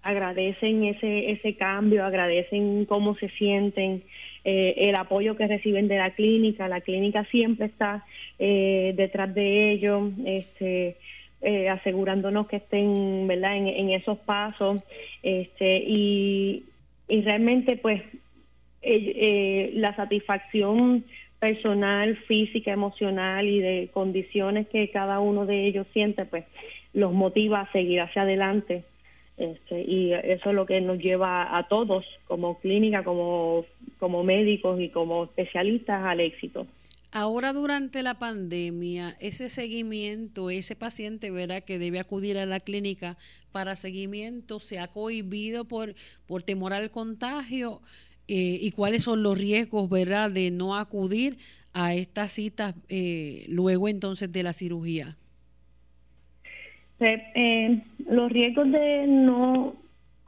agradecen 0.03 0.85
ese, 0.85 1.31
ese 1.31 1.55
cambio, 1.55 2.05
agradecen 2.05 2.85
cómo 2.87 3.15
se 3.15 3.29
sienten, 3.31 4.03
eh, 4.45 4.75
el 4.89 4.97
apoyo 4.97 5.37
que 5.37 5.47
reciben 5.47 5.87
de 5.87 5.99
la 5.99 6.11
clínica. 6.11 6.69
La 6.69 6.81
clínica 6.81 7.25
siempre 7.25 7.67
está 7.67 8.05
eh, 8.39 8.93
detrás 8.97 9.33
de 9.35 9.71
ellos, 9.71 10.11
este, 10.27 10.97
eh, 11.41 11.69
asegurándonos 11.69 12.49
que 12.49 12.57
estén 12.57 13.27
¿verdad? 13.29 13.57
En, 13.57 13.91
esos 13.91 14.19
pasos. 14.19 14.83
Este, 15.23 15.85
y, 15.87 16.65
y 17.09 17.21
realmente, 17.23 17.77
pues, 17.77 18.03
la 18.85 19.95
satisfacción 19.95 21.05
personal, 21.43 22.17
física, 22.19 22.71
emocional 22.73 23.49
y 23.49 23.59
de 23.59 23.91
condiciones 23.93 24.69
que 24.69 24.89
cada 24.91 25.19
uno 25.19 25.45
de 25.45 25.67
ellos 25.67 25.89
siente, 25.93 26.25
pues 26.25 26.45
los 26.95 27.13
motiva 27.13 27.63
a 27.63 27.73
seguir 27.73 28.01
hacia 28.01 28.23
adelante. 28.23 28.85
Este, 29.37 29.83
y 29.83 30.13
eso 30.13 30.51
es 30.51 30.55
lo 30.55 30.67
que 30.67 30.81
nos 30.81 30.99
lleva 31.01 31.59
a 31.59 31.67
todos 31.67 32.05
como 32.29 32.61
clínica, 32.61 33.03
como, 33.03 33.65
como 33.99 34.23
médicos 34.23 34.81
y 34.81 34.91
como 34.91 35.25
especialistas 35.25 36.05
al 36.05 36.21
éxito. 36.21 36.69
Ahora 37.11 37.53
durante 37.53 38.05
la 38.05 38.21
pandemia, 38.21 39.17
ese 39.19 39.49
seguimiento, 39.49 40.49
ese 40.49 40.77
paciente 40.77 41.33
verá 41.33 41.61
que 41.61 41.81
debe 41.81 41.99
acudir 41.99 42.39
a 42.39 42.47
la 42.47 42.61
clínica 42.61 43.17
para 43.51 43.75
seguimiento, 43.75 44.61
se 44.61 44.79
ha 44.79 44.87
cohibido 44.87 45.65
por, 45.65 45.97
por 46.29 46.45
temor 46.45 46.73
al 46.73 46.93
contagio 46.93 47.81
eh, 48.29 48.59
y 48.61 48.71
cuáles 48.71 49.03
son 49.03 49.23
los 49.23 49.37
riesgos 49.37 49.91
¿verdad? 49.91 50.31
de 50.31 50.51
no 50.51 50.77
acudir 50.77 51.39
a 51.73 51.95
estas 51.95 52.33
citas 52.33 52.75
eh, 52.89 53.45
luego 53.49 53.89
entonces 53.89 54.31
de 54.31 54.43
la 54.43 54.53
cirugía. 54.53 55.17
Eh, 57.01 57.81
los 58.09 58.31
riesgos 58.31 58.71
de 58.71 59.07
no, 59.09 59.75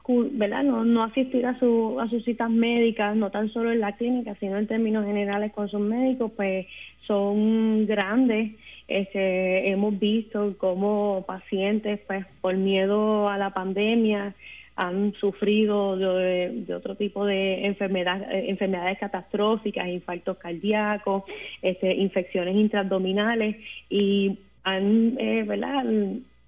¿verdad? 0.07 0.63
No, 0.63 0.83
no 0.83 1.03
asistir 1.03 1.45
a, 1.45 1.57
su, 1.57 1.99
a 1.99 2.09
sus 2.09 2.25
citas 2.25 2.49
médicas, 2.49 3.15
no 3.15 3.31
tan 3.31 3.49
solo 3.49 3.71
en 3.71 3.79
la 3.79 3.95
clínica, 3.95 4.35
sino 4.39 4.57
en 4.57 4.67
términos 4.67 5.05
generales 5.05 5.53
con 5.53 5.69
sus 5.69 5.79
médicos, 5.79 6.31
pues 6.35 6.67
son 7.07 7.85
grandes. 7.85 8.51
Este, 8.87 9.69
hemos 9.69 9.97
visto 9.97 10.55
cómo 10.57 11.23
pacientes, 11.25 11.99
pues 12.05 12.25
por 12.41 12.55
miedo 12.55 13.29
a 13.29 13.37
la 13.37 13.51
pandemia, 13.51 14.35
han 14.75 15.13
sufrido 15.13 15.95
de, 15.97 16.65
otro 16.75 16.95
tipo 16.95 17.25
de 17.25 17.65
enfermedad, 17.65 18.21
eh, 18.31 18.49
enfermedades 18.49 18.99
catastróficas, 18.99 19.87
infartos 19.87 20.37
cardíacos, 20.37 21.23
este, 21.61 21.93
infecciones 21.95 22.55
intraabdominales 22.55 23.55
y 23.89 24.37
han, 24.63 25.15
eh, 25.17 25.43
¿verdad? 25.43 25.85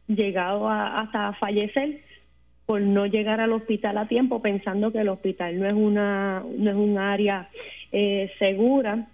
llegado 0.08 0.68
a, 0.68 0.96
hasta 0.96 1.34
fallecer 1.34 2.02
por 2.66 2.82
no 2.82 3.06
llegar 3.06 3.40
al 3.40 3.54
hospital 3.54 3.98
a 3.98 4.08
tiempo 4.08 4.42
pensando 4.42 4.92
que 4.92 5.00
el 5.00 5.10
hospital 5.10 5.60
no 5.60 5.68
es 5.68 5.74
una 5.74 6.44
no 6.58 6.70
es 6.70 6.76
un 6.76 6.98
área 6.98 7.50
eh, 7.92 8.32
segura 8.40 9.08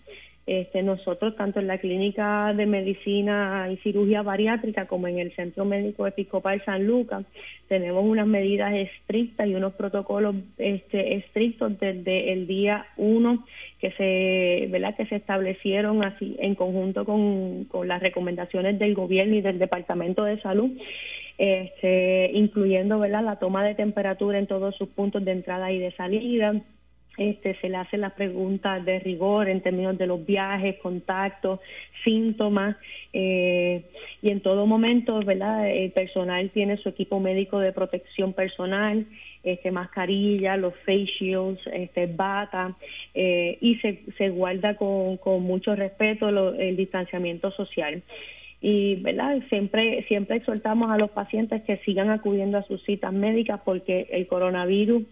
este, 0.46 0.84
nosotros 0.84 1.38
tanto 1.38 1.62
en 1.62 1.68
la 1.68 1.78
clínica 1.78 2.54
de 2.54 2.66
medicina 2.66 3.70
y 3.72 3.78
cirugía 3.78 4.22
bariátrica 4.24 4.88
como 4.88 5.08
en 5.08 5.20
el 5.20 5.34
centro 5.36 5.64
médico 5.64 6.06
episcopal 6.06 6.62
San 6.66 6.86
Lucas 6.86 7.26
tenemos 7.70 8.04
unas 8.04 8.28
medidas 8.28 8.74
estrictas 8.74 9.48
y 9.48 9.56
unos 9.56 9.74
protocolos 9.74 10.36
este, 10.58 11.16
estrictos 11.16 11.80
desde 11.80 12.34
el 12.34 12.46
día 12.46 12.88
uno 12.98 13.46
que 13.80 13.92
se 13.92 14.68
verdad 14.70 14.98
que 14.98 15.06
se 15.06 15.16
establecieron 15.16 16.04
así 16.04 16.36
en 16.40 16.56
conjunto 16.56 17.06
con, 17.06 17.64
con 17.66 17.88
las 17.88 18.02
recomendaciones 18.02 18.78
del 18.78 18.96
gobierno 18.96 19.36
y 19.36 19.42
del 19.42 19.60
departamento 19.60 20.26
de 20.26 20.42
salud 20.42 20.72
este, 21.38 22.32
incluyendo 22.34 23.00
¿verdad? 23.00 23.24
la 23.24 23.38
toma 23.38 23.64
de 23.64 23.76
temperatura 23.76 24.40
en 24.40 24.48
todos 24.48 24.76
sus 24.76 24.90
puntos 24.90 25.24
de 25.24 25.32
entrada 25.32 25.72
y 25.72 25.80
de 25.80 25.92
salida 25.92 26.54
este, 27.18 27.56
se 27.56 27.70
le 27.70 27.78
hacen 27.78 28.02
las 28.02 28.14
preguntas 28.14 28.84
de 28.84 29.00
rigor 29.00 29.48
en 29.48 29.62
términos 29.62 29.98
de 29.98 30.08
los 30.08 30.26
viajes, 30.26 30.78
contactos, 30.78 31.60
síntomas 32.04 32.76
eh, 33.14 33.84
y 34.22 34.30
en 34.30 34.42
todo 34.42 34.66
momento, 34.66 35.20
¿verdad? 35.20 35.70
El 35.70 35.92
personal 35.92 36.50
tiene 36.50 36.78
su 36.78 36.90
equipo 36.90 37.20
médico 37.20 37.60
de 37.60 37.72
protección 37.72 38.34
personal, 38.34 39.06
este, 39.44 39.72
mascarilla, 39.72 40.58
los 40.58 40.74
face 40.86 41.06
shields, 41.20 41.62
este, 41.72 42.08
bata 42.08 42.76
eh, 43.14 43.58
y 43.62 43.76
se, 43.76 44.02
se 44.18 44.30
guarda 44.30 44.76
con, 44.76 45.18
con 45.18 45.44
mucho 45.44 45.76
respeto 45.76 46.30
el 46.30 46.76
distanciamiento 46.76 47.52
social. 47.52 48.02
y 48.60 48.96
verdad 48.96 49.40
siempre 49.50 50.04
siempre 50.08 50.38
exhortamos 50.38 50.90
a 50.90 50.98
los 50.98 51.12
pacientes 51.12 51.62
que 51.64 51.78
sigan 51.86 52.10
acudiendo 52.10 52.58
a 52.58 52.64
sus 52.64 52.82
citas 52.84 53.12
médicas 53.12 53.60
porque 53.64 54.08
el 54.12 54.26
coronavirus 54.26 55.04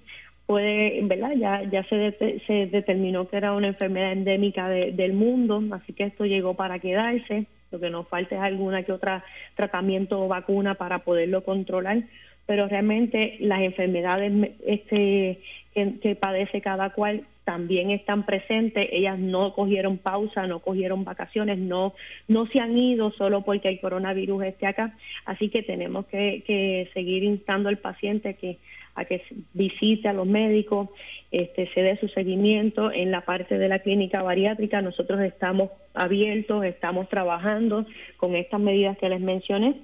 puede 0.46 1.02
verdad 1.04 1.32
ya 1.38 1.64
ya 1.64 1.84
se, 1.84 2.40
se 2.46 2.68
determinó 2.68 3.28
que 3.28 3.38
era 3.38 3.54
una 3.54 3.68
enfermedad 3.68 4.12
endémica 4.12 4.68
del 4.70 5.14
mundo 5.14 5.62
así 5.72 5.94
que 5.94 6.04
esto 6.04 6.26
llegó 6.26 6.54
para 6.56 6.80
quedarse. 6.80 7.46
Lo 7.72 7.80
que 7.80 7.90
nos 7.90 8.06
falta 8.08 8.36
es 8.36 8.42
alguna 8.42 8.84
que 8.84 8.92
otra 8.92 9.24
tratamiento 9.56 10.22
o 10.22 10.28
vacuna 10.28 10.76
para 10.76 11.00
poderlo 11.00 11.44
controlar 11.44 12.00
pero 12.46 12.68
realmente 12.68 13.38
las 13.40 13.62
enfermedades 13.62 14.52
este 14.66 15.40
que 15.74 16.18
padece 16.20 16.60
cada 16.60 16.90
cual 16.90 17.24
también 17.46 17.92
están 17.92 18.24
presentes, 18.24 18.88
ellas 18.92 19.18
no 19.18 19.54
cogieron 19.54 19.98
pausa, 19.98 20.48
no 20.48 20.60
cogieron 20.60 21.04
vacaciones, 21.04 21.58
no, 21.58 21.94
no 22.28 22.46
se 22.46 22.60
han 22.60 22.78
ido 22.78 23.12
solo 23.12 23.42
porque 23.42 23.70
el 23.70 23.80
coronavirus 23.80 24.44
esté 24.44 24.68
acá, 24.68 24.96
así 25.26 25.50
que 25.50 25.64
tenemos 25.64 26.06
que, 26.06 26.44
que 26.46 26.90
seguir 26.94 27.24
instando 27.24 27.70
al 27.70 27.78
paciente 27.78 28.30
a 28.30 29.06
que 29.06 29.22
visite 29.54 30.08
a 30.08 30.14
los 30.14 30.28
médicos, 30.28 30.90
este, 31.32 31.68
se 31.74 31.82
dé 31.82 31.98
su 31.98 32.10
seguimiento 32.10 32.92
en 32.92 33.10
la 33.10 33.22
parte 33.22 33.58
de 33.58 33.70
la 33.70 33.80
clínica 33.80 34.22
bariátrica. 34.22 34.82
Nosotros 34.82 35.22
estamos 35.22 35.72
abiertos, 35.94 36.66
estamos 36.66 37.08
trabajando 37.10 37.86
con 38.18 38.36
estas 38.36 38.60
medidas 38.60 38.98
que 38.98 39.10
les 39.10 39.22
mencioné. 39.22 39.76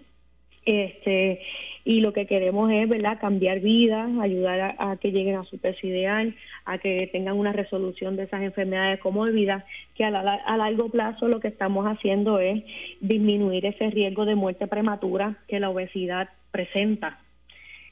Este, 0.67 1.39
y 1.85 2.01
lo 2.01 2.11
que 2.11 2.25
queremos 2.25 2.69
es 2.73 2.89
¿verdad? 2.89 3.19
cambiar 3.21 3.61
vidas, 3.61 4.09
ayudar 4.19 4.75
a, 4.77 4.97
que 4.97 5.13
lleguen 5.13 5.37
a 5.37 5.45
su 5.45 5.57
peso 5.57 5.87
ideal, 5.87 6.35
a 6.65 6.77
que 6.77 7.07
tengan 7.07 7.37
una 7.37 7.53
resolución 7.53 8.17
de 8.17 8.23
esas 8.23 8.41
enfermedades 8.41 8.99
comórbidas, 8.99 9.63
que 9.95 10.03
a, 10.03 10.09
a 10.09 10.57
largo 10.57 10.89
plazo 10.89 11.29
lo 11.29 11.39
que 11.39 11.47
estamos 11.47 11.85
haciendo 11.85 12.39
es 12.39 12.65
disminuir 12.99 13.65
ese 13.65 13.89
riesgo 13.89 14.25
de 14.25 14.35
muerte 14.35 14.67
prematura 14.67 15.37
que 15.47 15.61
la 15.61 15.69
obesidad 15.69 16.27
presenta. 16.51 17.19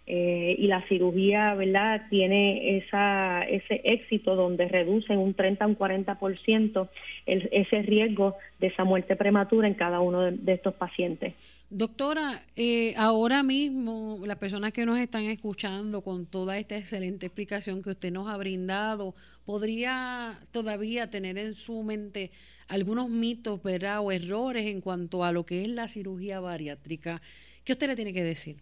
Eh, 0.07 0.55
y 0.59 0.67
la 0.67 0.82
cirugía, 0.84 1.55
¿verdad?, 1.55 2.03
tiene 2.09 2.78
ese 2.78 3.82
éxito 3.86 4.36
donde 4.36 4.67
reduce 4.67 5.13
en 5.13 5.19
un 5.19 5.34
30 5.34 5.63
a 5.63 5.67
un 5.67 5.78
40% 5.78 6.89
el, 7.26 7.49
ese 7.51 7.82
riesgo 7.82 8.36
de 8.59 8.67
esa 8.67 8.84
muerte 8.84 9.15
prematura 9.15 9.67
en 9.67 9.73
cada 9.73 10.01
uno 10.01 10.30
de 10.32 10.53
estos 10.53 10.73
pacientes. 10.76 11.34
Doctora, 11.72 12.43
eh, 12.55 12.93
ahora 12.95 13.41
mismo 13.41 14.22
las 14.24 14.38
personas 14.38 14.72
que 14.72 14.86
nos 14.86 14.99
están 14.99 15.24
escuchando 15.24 16.03
con 16.03 16.28
toda 16.28 16.59
esta 16.59 16.78
excelente 16.78 17.26
explicación 17.26 17.82
que 17.82 17.89
usted 17.89 18.11
nos 18.11 18.30
ha 18.30 18.38
brindado, 18.38 19.16
¿podría 19.45 20.39
todavía 20.51 21.09
tener 21.09 21.39
en 21.39 21.55
su 21.55 21.82
mente 21.82 22.30
algunos 22.68 23.09
mitos 23.09 23.59
o 23.63 24.11
errores 24.11 24.68
en 24.68 24.80
cuanto 24.80 25.24
a 25.24 25.32
lo 25.32 25.45
que 25.45 25.63
es 25.63 25.68
la 25.68 25.88
cirugía 25.88 26.39
bariátrica? 26.39 27.22
¿Qué 27.63 27.74
usted 27.74 27.88
le 27.88 27.95
tiene 27.95 28.13
que 28.13 28.24
decir? 28.24 28.57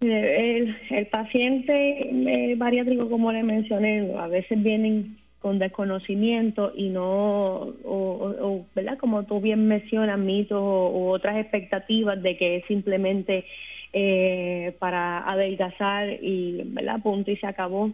El, 0.00 0.76
el 0.90 1.06
paciente 1.08 2.08
eh, 2.10 2.54
bariátrico, 2.56 3.10
como 3.10 3.32
le 3.32 3.42
mencioné, 3.42 4.14
a 4.18 4.28
veces 4.28 4.62
vienen 4.62 5.18
con 5.40 5.58
desconocimiento 5.58 6.72
y 6.74 6.88
no, 6.88 7.74
o, 7.84 8.66
¿verdad? 8.74 8.98
Como 8.98 9.24
tú 9.24 9.40
bien 9.40 9.68
mencionas, 9.68 10.18
mitos 10.18 10.58
o, 10.60 11.10
otras 11.10 11.36
expectativas 11.36 12.22
de 12.22 12.36
que 12.36 12.56
es 12.56 12.64
simplemente 12.66 13.44
eh, 13.92 14.74
para 14.78 15.18
adelgazar 15.18 16.08
y, 16.22 16.62
¿verdad? 16.66 17.00
Punto 17.02 17.30
y 17.30 17.36
se 17.36 17.46
acabó. 17.46 17.92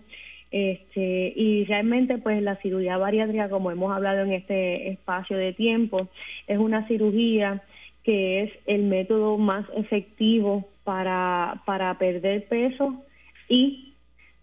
Este, 0.51 1.33
y 1.35 1.65
realmente 1.65 2.19
pues 2.19 2.43
la 2.43 2.57
cirugía 2.57 2.99
bariátrica, 2.99 3.49
como 3.49 3.71
hemos 3.71 3.91
hablado 3.91 4.23
en 4.23 4.33
este 4.33 4.91
espacio 4.91 5.37
de 5.39 5.55
tiempo, 5.55 6.09
es 6.47 6.59
una 6.59 6.87
cirugía 6.87 7.63
que 8.05 8.43
es 8.43 8.53
el 8.67 8.83
método 8.83 9.39
más 9.39 9.65
efectivo 9.75 10.69
para, 10.85 11.63
para 11.65 11.97
perder 11.99 12.45
peso 12.49 13.03
y 13.49 13.92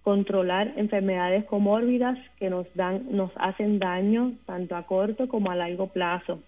controlar 0.09 0.73
enfermedades 0.75 1.45
comórbidas 1.45 2.17
que 2.39 2.49
nos 2.49 2.65
dan, 2.73 3.05
nos 3.11 3.29
hacen 3.35 3.77
daño 3.77 4.31
tanto 4.47 4.75
a 4.75 4.87
corto 4.87 5.27
como 5.27 5.51
a 5.51 5.55
largo 5.55 5.85
plazo. 5.85 6.41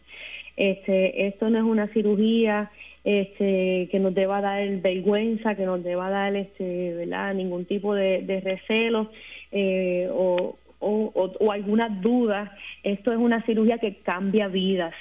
Este, 0.57 1.27
esto 1.27 1.47
no 1.51 1.59
es 1.59 1.63
una 1.63 1.85
cirugía 1.89 2.71
este, 3.03 3.87
que 3.91 3.99
nos 3.99 4.15
deba 4.15 4.41
dar 4.41 4.67
vergüenza, 4.77 5.53
que 5.53 5.67
nos 5.67 5.83
deba 5.83 6.09
dar 6.09 6.35
este, 6.35 6.95
¿verdad? 6.95 7.35
ningún 7.35 7.65
tipo 7.65 7.93
de, 7.93 8.41
recelo 8.43 9.11
eh, 9.51 10.09
o, 10.11 10.57
o, 10.79 11.11
o 11.39 11.51
alguna 11.51 11.87
duda. 11.87 12.57
Esto 12.81 13.11
es 13.11 13.19
una 13.19 13.43
cirugía 13.43 13.77
que 13.77 13.97
cambia 13.97 14.47
vidas 14.47 14.95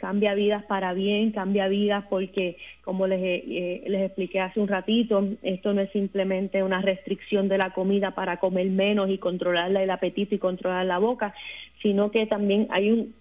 cambia 0.00 0.34
vidas 0.34 0.64
para 0.64 0.94
bien, 0.94 1.30
cambia 1.30 1.68
vidas 1.68 2.04
porque, 2.08 2.56
como 2.82 3.06
les, 3.06 3.20
eh, 3.22 3.84
les 3.86 4.02
expliqué 4.06 4.40
hace 4.40 4.58
un 4.58 4.66
ratito, 4.66 5.28
esto 5.42 5.74
no 5.74 5.82
es 5.82 5.90
simplemente 5.90 6.62
una 6.62 6.80
restricción 6.80 7.48
de 7.48 7.58
la 7.58 7.70
comida 7.70 8.12
para 8.12 8.38
comer 8.38 8.70
menos 8.70 9.10
y 9.10 9.18
controlar 9.18 9.70
el 9.76 9.90
apetito 9.90 10.34
y 10.34 10.38
controlar 10.38 10.86
la 10.86 10.98
boca, 10.98 11.34
sino 11.82 12.10
que 12.10 12.26
también 12.26 12.66
hay 12.70 12.90
un, 12.90 13.14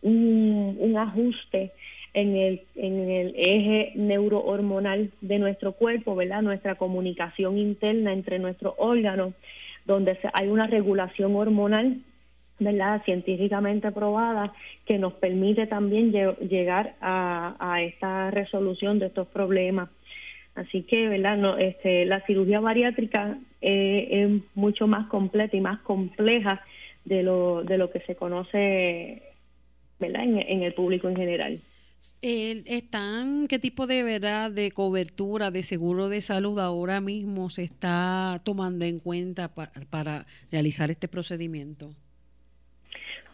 un, 0.80 0.98
ajuste 0.98 1.72
en 2.14 2.36
el, 2.38 2.62
en 2.76 3.10
el 3.10 3.34
eje 3.36 3.92
neurohormonal 3.96 5.12
de 5.20 5.38
nuestro 5.38 5.74
cuerpo, 5.74 6.16
¿verdad? 6.16 6.42
Nuestra 6.42 6.76
comunicación 6.76 7.58
interna 7.58 8.14
entre 8.14 8.40
nuestros 8.40 8.74
órganos, 8.78 9.34
donde 9.86 10.18
hay 10.34 10.48
una 10.48 10.68
regulación 10.68 11.36
hormonal 11.36 11.98
¿verdad? 12.60 13.02
científicamente 13.06 13.92
probada 13.92 14.54
que 14.86 14.98
nos 14.98 15.14
permite 15.14 15.66
también 15.68 16.12
llegar 16.12 16.96
a, 17.02 17.82
esta 17.82 18.32
resolución 18.32 19.00
de 19.00 19.08
estos 19.08 19.28
problemas. 19.28 19.90
Así 20.56 20.84
que, 20.84 21.08
¿verdad? 21.08 21.38
No, 21.38 21.58
este, 21.58 22.06
la 22.06 22.20
cirugía 22.26 22.60
bariátrica 22.60 23.38
eh, 23.62 24.08
es 24.12 24.44
mucho 24.56 24.88
más 24.88 25.08
completa 25.08 25.56
y 25.56 25.62
más 25.62 25.80
compleja 25.80 26.62
de 27.06 27.24
lo, 27.24 27.64
de 27.64 27.78
lo 27.78 27.92
que 27.92 28.02
se 28.02 28.16
conoce, 28.16 29.24
¿verdad? 30.00 30.24
En, 30.24 30.64
el 30.64 30.74
público 30.74 31.08
en 31.08 31.16
general. 31.16 31.62
están 32.22 33.48
qué 33.48 33.60
tipo 33.60 33.88
de 33.88 34.04
verdad 34.04 34.52
de 34.52 34.72
cobertura 34.72 35.52
de 35.52 35.64
seguro 35.64 36.10
de 36.10 36.22
salud 36.22 36.60
ahora 36.60 37.00
mismo 37.00 37.50
se 37.50 37.64
está 37.64 38.42
tomando 38.44 38.86
en 38.86 39.00
cuenta 39.00 39.54
para 39.54 40.26
realizar 40.52 40.92
este 40.92 41.08
procedimiento 41.08 41.94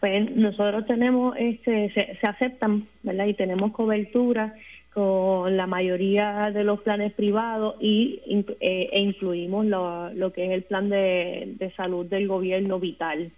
pues 0.06 0.36
nosotros 0.36 0.86
tenemos, 0.86 1.36
este, 1.36 1.92
se, 1.92 2.28
aceptan, 2.28 2.88
¿verdad? 3.02 3.26
Y 3.26 3.34
tenemos 3.34 3.72
cobertura 3.72 4.54
con 4.94 5.58
la 5.58 5.66
mayoría 5.66 6.52
de 6.54 6.64
los 6.64 6.82
planes 6.82 7.12
privados 7.14 7.76
y 7.80 8.22
eh, 8.60 8.90
e 8.92 9.02
incluimos 9.02 9.66
lo, 9.66 10.14
lo, 10.14 10.32
que 10.32 10.46
es 10.46 10.52
el 10.52 10.62
plan 10.62 10.90
de, 10.90 11.56
de 11.58 11.72
salud 11.72 12.06
del 12.06 12.28
gobierno 12.28 12.80
vital. 12.80 13.32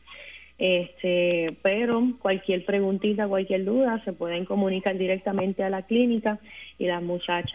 Este, 0.60 1.56
pero 1.62 2.02
cualquier 2.20 2.66
preguntita, 2.66 3.28
cualquier 3.28 3.64
duda, 3.64 4.02
se 4.04 4.12
pueden 4.14 4.44
comunicar 4.44 4.98
directamente 4.98 5.64
a 5.64 5.70
la 5.70 5.84
clínica 5.84 6.40
y 6.80 6.88
las 6.88 7.04
muchachas 7.04 7.54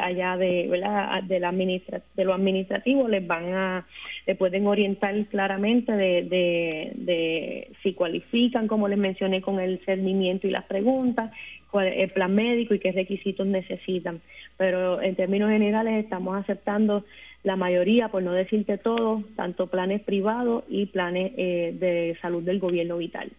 allá 0.00 0.36
de, 0.36 0.68
de, 0.68 0.78
la 0.78 1.20
de 1.26 2.24
lo 2.24 2.32
administrativo 2.32 3.08
les 3.08 3.26
van 3.26 3.54
a, 3.54 3.86
le 4.26 4.36
pueden 4.36 4.68
orientar 4.68 5.14
claramente 5.26 5.92
de, 5.92 6.22
de, 6.22 6.92
de 6.94 7.72
si 7.82 7.92
cualifican, 7.92 8.68
como 8.68 8.86
les 8.86 8.98
mencioné, 8.98 9.40
con 9.40 9.58
el 9.58 9.80
cernimiento 9.84 10.46
y 10.46 10.50
las 10.50 10.64
preguntas, 10.64 11.32
cuál 11.72 11.88
el 11.88 12.10
plan 12.10 12.32
médico 12.32 12.74
y 12.74 12.78
qué 12.78 12.92
requisitos 12.92 13.48
necesitan. 13.48 14.20
Pero 14.56 15.02
en 15.02 15.16
términos 15.16 15.50
generales 15.50 16.04
estamos 16.04 16.36
aceptando 16.36 17.04
la 17.44 17.56
mayoría, 17.56 18.08
por 18.08 18.22
no 18.22 18.32
decirte 18.32 18.78
todo, 18.78 19.22
tanto 19.36 19.68
planes 19.68 20.02
privados 20.02 20.64
y 20.68 20.86
planes 20.86 21.32
eh, 21.36 21.76
de 21.78 22.18
salud 22.20 22.42
del 22.42 22.58
gobierno 22.58 22.96
vital. 22.96 23.30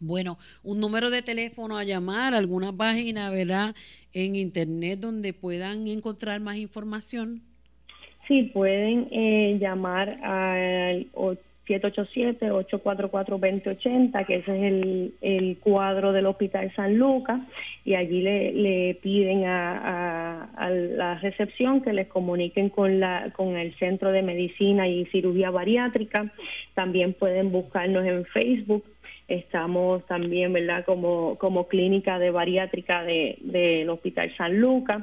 Bueno, 0.00 0.36
un 0.62 0.80
número 0.80 1.08
de 1.10 1.22
teléfono 1.22 1.78
a 1.78 1.84
llamar, 1.84 2.34
alguna 2.34 2.76
página, 2.76 3.30
¿verdad? 3.30 3.74
En 4.12 4.34
internet 4.34 4.98
donde 4.98 5.32
puedan 5.32 5.86
encontrar 5.86 6.40
más 6.40 6.56
información. 6.56 7.40
Sí, 8.28 8.50
pueden 8.52 9.08
eh, 9.12 9.56
llamar 9.60 10.18
al 10.22 11.06
787-844-2080, 11.66 14.24
que 14.24 14.36
ese 14.36 14.56
es 14.56 14.62
el, 14.72 15.14
el, 15.20 15.58
cuadro 15.58 16.12
del 16.12 16.26
Hospital 16.26 16.72
San 16.74 16.96
Lucas, 16.96 17.40
y 17.84 17.94
allí 17.94 18.22
le, 18.22 18.52
le 18.52 18.94
piden 18.94 19.46
a, 19.46 20.44
a, 20.44 20.70
la 20.70 21.18
recepción 21.18 21.80
que 21.80 21.92
les 21.92 22.06
comuniquen 22.06 22.68
con, 22.68 23.00
la, 23.00 23.32
con 23.34 23.56
el 23.56 23.74
Centro 23.74 24.12
de 24.12 24.22
Medicina 24.22 24.86
y 24.88 25.06
Cirugía 25.06 25.50
Bariátrica. 25.50 26.32
También 26.74 27.12
pueden 27.12 27.50
buscarnos 27.50 28.06
en 28.06 28.24
Facebook. 28.26 28.84
Estamos 29.26 30.06
también, 30.06 30.52
¿verdad?, 30.52 30.84
como, 30.84 31.34
como 31.36 31.66
clínica 31.66 32.20
de 32.20 32.30
bariátrica 32.30 33.02
del 33.02 33.38
de, 33.40 33.88
Hospital 33.88 34.32
San 34.36 34.60
Lucas. 34.60 35.02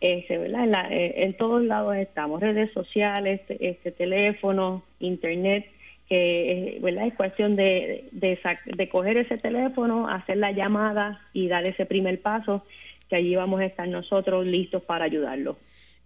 Este, 0.00 0.38
¿verdad? 0.38 0.92
En, 0.92 1.24
en, 1.24 1.34
todos 1.34 1.64
lados 1.64 1.96
estamos, 1.96 2.40
redes 2.40 2.70
sociales, 2.72 3.40
este 3.48 3.90
teléfono, 3.90 4.84
internet 5.00 5.73
que 6.08 6.78
¿verdad? 6.82 7.06
es 7.06 7.14
cuestión 7.14 7.56
de, 7.56 8.08
de, 8.12 8.38
de, 8.76 8.88
coger 8.88 9.16
ese 9.16 9.38
teléfono, 9.38 10.08
hacer 10.08 10.36
la 10.36 10.52
llamada 10.52 11.20
y 11.32 11.48
dar 11.48 11.64
ese 11.66 11.86
primer 11.86 12.20
paso, 12.20 12.64
que 13.08 13.16
allí 13.16 13.34
vamos 13.34 13.60
a 13.60 13.66
estar 13.66 13.88
nosotros 13.88 14.46
listos 14.46 14.82
para 14.82 15.06
ayudarlos. 15.06 15.56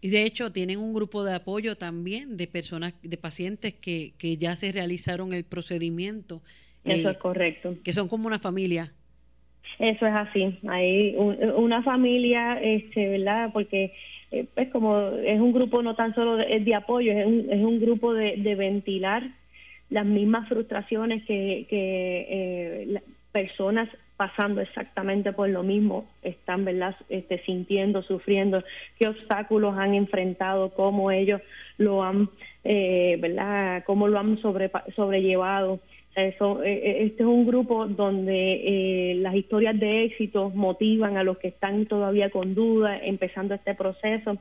Y 0.00 0.10
de 0.10 0.22
hecho 0.22 0.52
tienen 0.52 0.78
un 0.78 0.94
grupo 0.94 1.24
de 1.24 1.34
apoyo 1.34 1.76
también 1.76 2.36
de 2.36 2.46
personas, 2.46 2.94
de 3.02 3.16
pacientes 3.16 3.74
que, 3.74 4.12
que 4.18 4.36
ya 4.36 4.54
se 4.54 4.70
realizaron 4.70 5.32
el 5.32 5.44
procedimiento. 5.44 6.40
Eso 6.84 7.08
eh, 7.08 7.12
es 7.12 7.18
correcto. 7.18 7.76
Que 7.82 7.92
son 7.92 8.06
como 8.06 8.28
una 8.28 8.38
familia. 8.38 8.92
Eso 9.80 10.06
es 10.06 10.14
así. 10.14 10.58
Hay 10.68 11.16
una 11.16 11.82
familia, 11.82 12.60
este, 12.62 13.08
¿verdad? 13.08 13.50
Porque 13.52 13.92
eh, 14.30 14.46
pues 14.54 14.68
como 14.68 14.98
es 14.98 15.40
un 15.40 15.52
grupo 15.52 15.82
no 15.82 15.96
tan 15.96 16.14
solo 16.14 16.36
de, 16.36 16.60
de 16.60 16.74
apoyo, 16.74 17.12
es 17.12 17.26
un, 17.26 17.46
es 17.50 17.64
un 17.64 17.80
grupo 17.80 18.14
de, 18.14 18.36
de 18.36 18.54
ventilar 18.54 19.22
las 19.90 20.04
mismas 20.04 20.48
frustraciones 20.48 21.24
que, 21.24 21.66
eh, 21.70 23.00
personas 23.32 23.88
pasando 24.16 24.60
exactamente 24.60 25.32
por 25.32 25.48
lo 25.48 25.62
mismo 25.62 26.08
están 26.22 26.64
verdad 26.64 26.96
este, 27.08 27.38
sintiendo 27.44 28.02
sufriendo. 28.02 28.64
Qué 28.98 29.06
obstáculos 29.06 29.76
han 29.78 29.94
enfrentado 29.94 30.70
cómo 30.70 31.10
ellos 31.10 31.40
lo 31.76 32.02
han 32.02 32.28
eh, 32.64 33.16
verdad 33.20 33.84
cómo 33.86 34.08
lo 34.08 34.18
han 34.18 34.38
sobre, 34.38 34.70
sobrellevado 34.96 35.80
eso, 36.16 36.64
eh, 36.64 37.04
este 37.04 37.22
es 37.22 37.28
un 37.28 37.46
grupo 37.46 37.86
donde 37.86 39.14
las 39.20 39.36
historias 39.36 39.78
de 39.78 40.02
éxito 40.02 40.50
motivan 40.50 41.16
a 41.16 41.22
los 41.22 41.38
que 41.38 41.48
están 41.48 41.86
todavía 41.86 42.28
con 42.30 42.56
dudas 42.56 43.00
empezando 43.04 43.54
este 43.54 43.74
proceso 43.74 44.36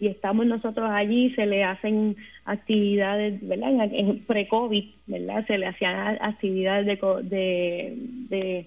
y 0.00 0.08
estamos 0.08 0.46
nosotros 0.46 0.90
allí, 0.90 1.30
se 1.34 1.46
le 1.46 1.64
hacen 1.64 2.16
actividades, 2.44 3.46
¿verdad? 3.46 3.88
En, 3.92 4.20
pre-COVID, 4.20 4.84
¿verdad? 5.06 5.46
Se 5.46 5.58
le 5.58 5.66
hacían 5.66 6.18
actividades 6.20 6.86
de, 6.86 7.96
de, 8.28 8.66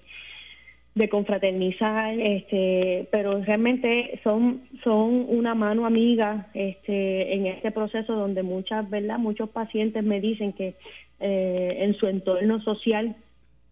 de, 0.94 1.08
confraternizar, 1.08 2.18
este, 2.18 3.08
pero 3.10 3.40
realmente 3.42 4.20
son, 4.24 4.62
son 4.82 5.26
una 5.28 5.54
mano 5.54 5.86
amiga 5.86 6.48
este, 6.54 7.34
en 7.34 7.46
este 7.46 7.70
proceso 7.70 8.14
donde 8.14 8.42
muchas, 8.42 8.88
¿verdad? 8.88 9.18
Muchos 9.18 9.50
pacientes 9.50 10.02
me 10.02 10.20
dicen 10.20 10.52
que 10.52 10.74
eh, 11.20 11.76
en 11.80 11.94
su 11.94 12.06
entorno 12.06 12.60
social 12.60 13.16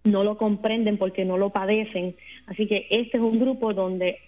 no 0.05 0.25
lo 0.25 0.37
comprenden 0.37 0.99
porque 0.99 1.25
no 1.25 1.37
lo 1.37 1.51
padecen. 1.51 2.15
Así 2.47 2.67
que 2.67 2.87
este 2.91 3.17
es 3.17 3.23
un 3.23 3.41
grupo 3.41 3.75
donde 3.75 4.19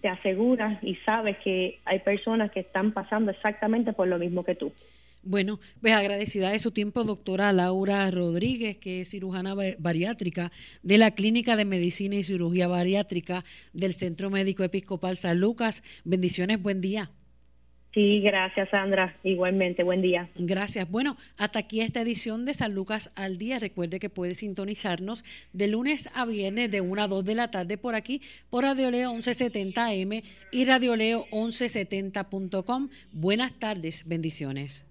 te 0.00 0.08
aseguras 0.08 0.82
y 0.82 0.96
sabes 1.06 1.36
que 1.38 1.78
hay 1.84 1.98
personas 2.00 2.50
que 2.50 2.60
están 2.60 2.92
pasando 2.92 3.30
exactamente 3.30 3.92
por 3.92 4.08
lo 4.08 4.18
mismo 4.18 4.44
que 4.44 4.54
tú. 4.54 4.72
Bueno, 5.22 5.58
pues 5.80 5.92
agradecida 5.92 6.50
de 6.50 6.58
su 6.58 6.70
tiempo, 6.70 7.04
doctora 7.04 7.52
Laura 7.52 8.10
Rodríguez, 8.10 8.78
que 8.78 9.00
es 9.00 9.10
cirujana 9.10 9.54
bariátrica 9.78 10.52
de 10.82 10.96
la 10.96 11.10
Clínica 11.10 11.56
de 11.56 11.64
Medicina 11.64 12.14
y 12.14 12.22
Cirugía 12.22 12.68
Bariátrica 12.68 13.44
del 13.72 13.94
Centro 13.94 14.30
Médico 14.30 14.62
Episcopal 14.62 15.16
San 15.16 15.40
Lucas. 15.40 15.82
Bendiciones, 16.04 16.62
buen 16.62 16.80
día. 16.80 17.10
Sí, 17.98 18.20
gracias 18.20 18.68
Sandra. 18.70 19.16
Igualmente, 19.24 19.82
buen 19.82 20.00
día. 20.00 20.28
Gracias. 20.36 20.88
Bueno, 20.88 21.16
hasta 21.36 21.58
aquí 21.58 21.80
esta 21.80 22.00
edición 22.00 22.44
de 22.44 22.54
San 22.54 22.72
Lucas 22.72 23.10
al 23.16 23.38
día. 23.38 23.58
Recuerde 23.58 23.98
que 23.98 24.08
puede 24.08 24.34
sintonizarnos 24.34 25.24
de 25.52 25.66
lunes 25.66 26.08
a 26.14 26.24
viernes 26.24 26.70
de 26.70 26.80
1 26.80 27.02
a 27.02 27.08
2 27.08 27.24
de 27.24 27.34
la 27.34 27.50
tarde 27.50 27.76
por 27.76 27.96
aquí, 27.96 28.22
por 28.50 28.62
Radioleo 28.62 29.12
1170M 29.14 30.22
y 30.52 30.64
Radioleo 30.64 31.26
1170.com. 31.32 32.88
Buenas 33.10 33.58
tardes, 33.58 34.06
bendiciones. 34.06 34.87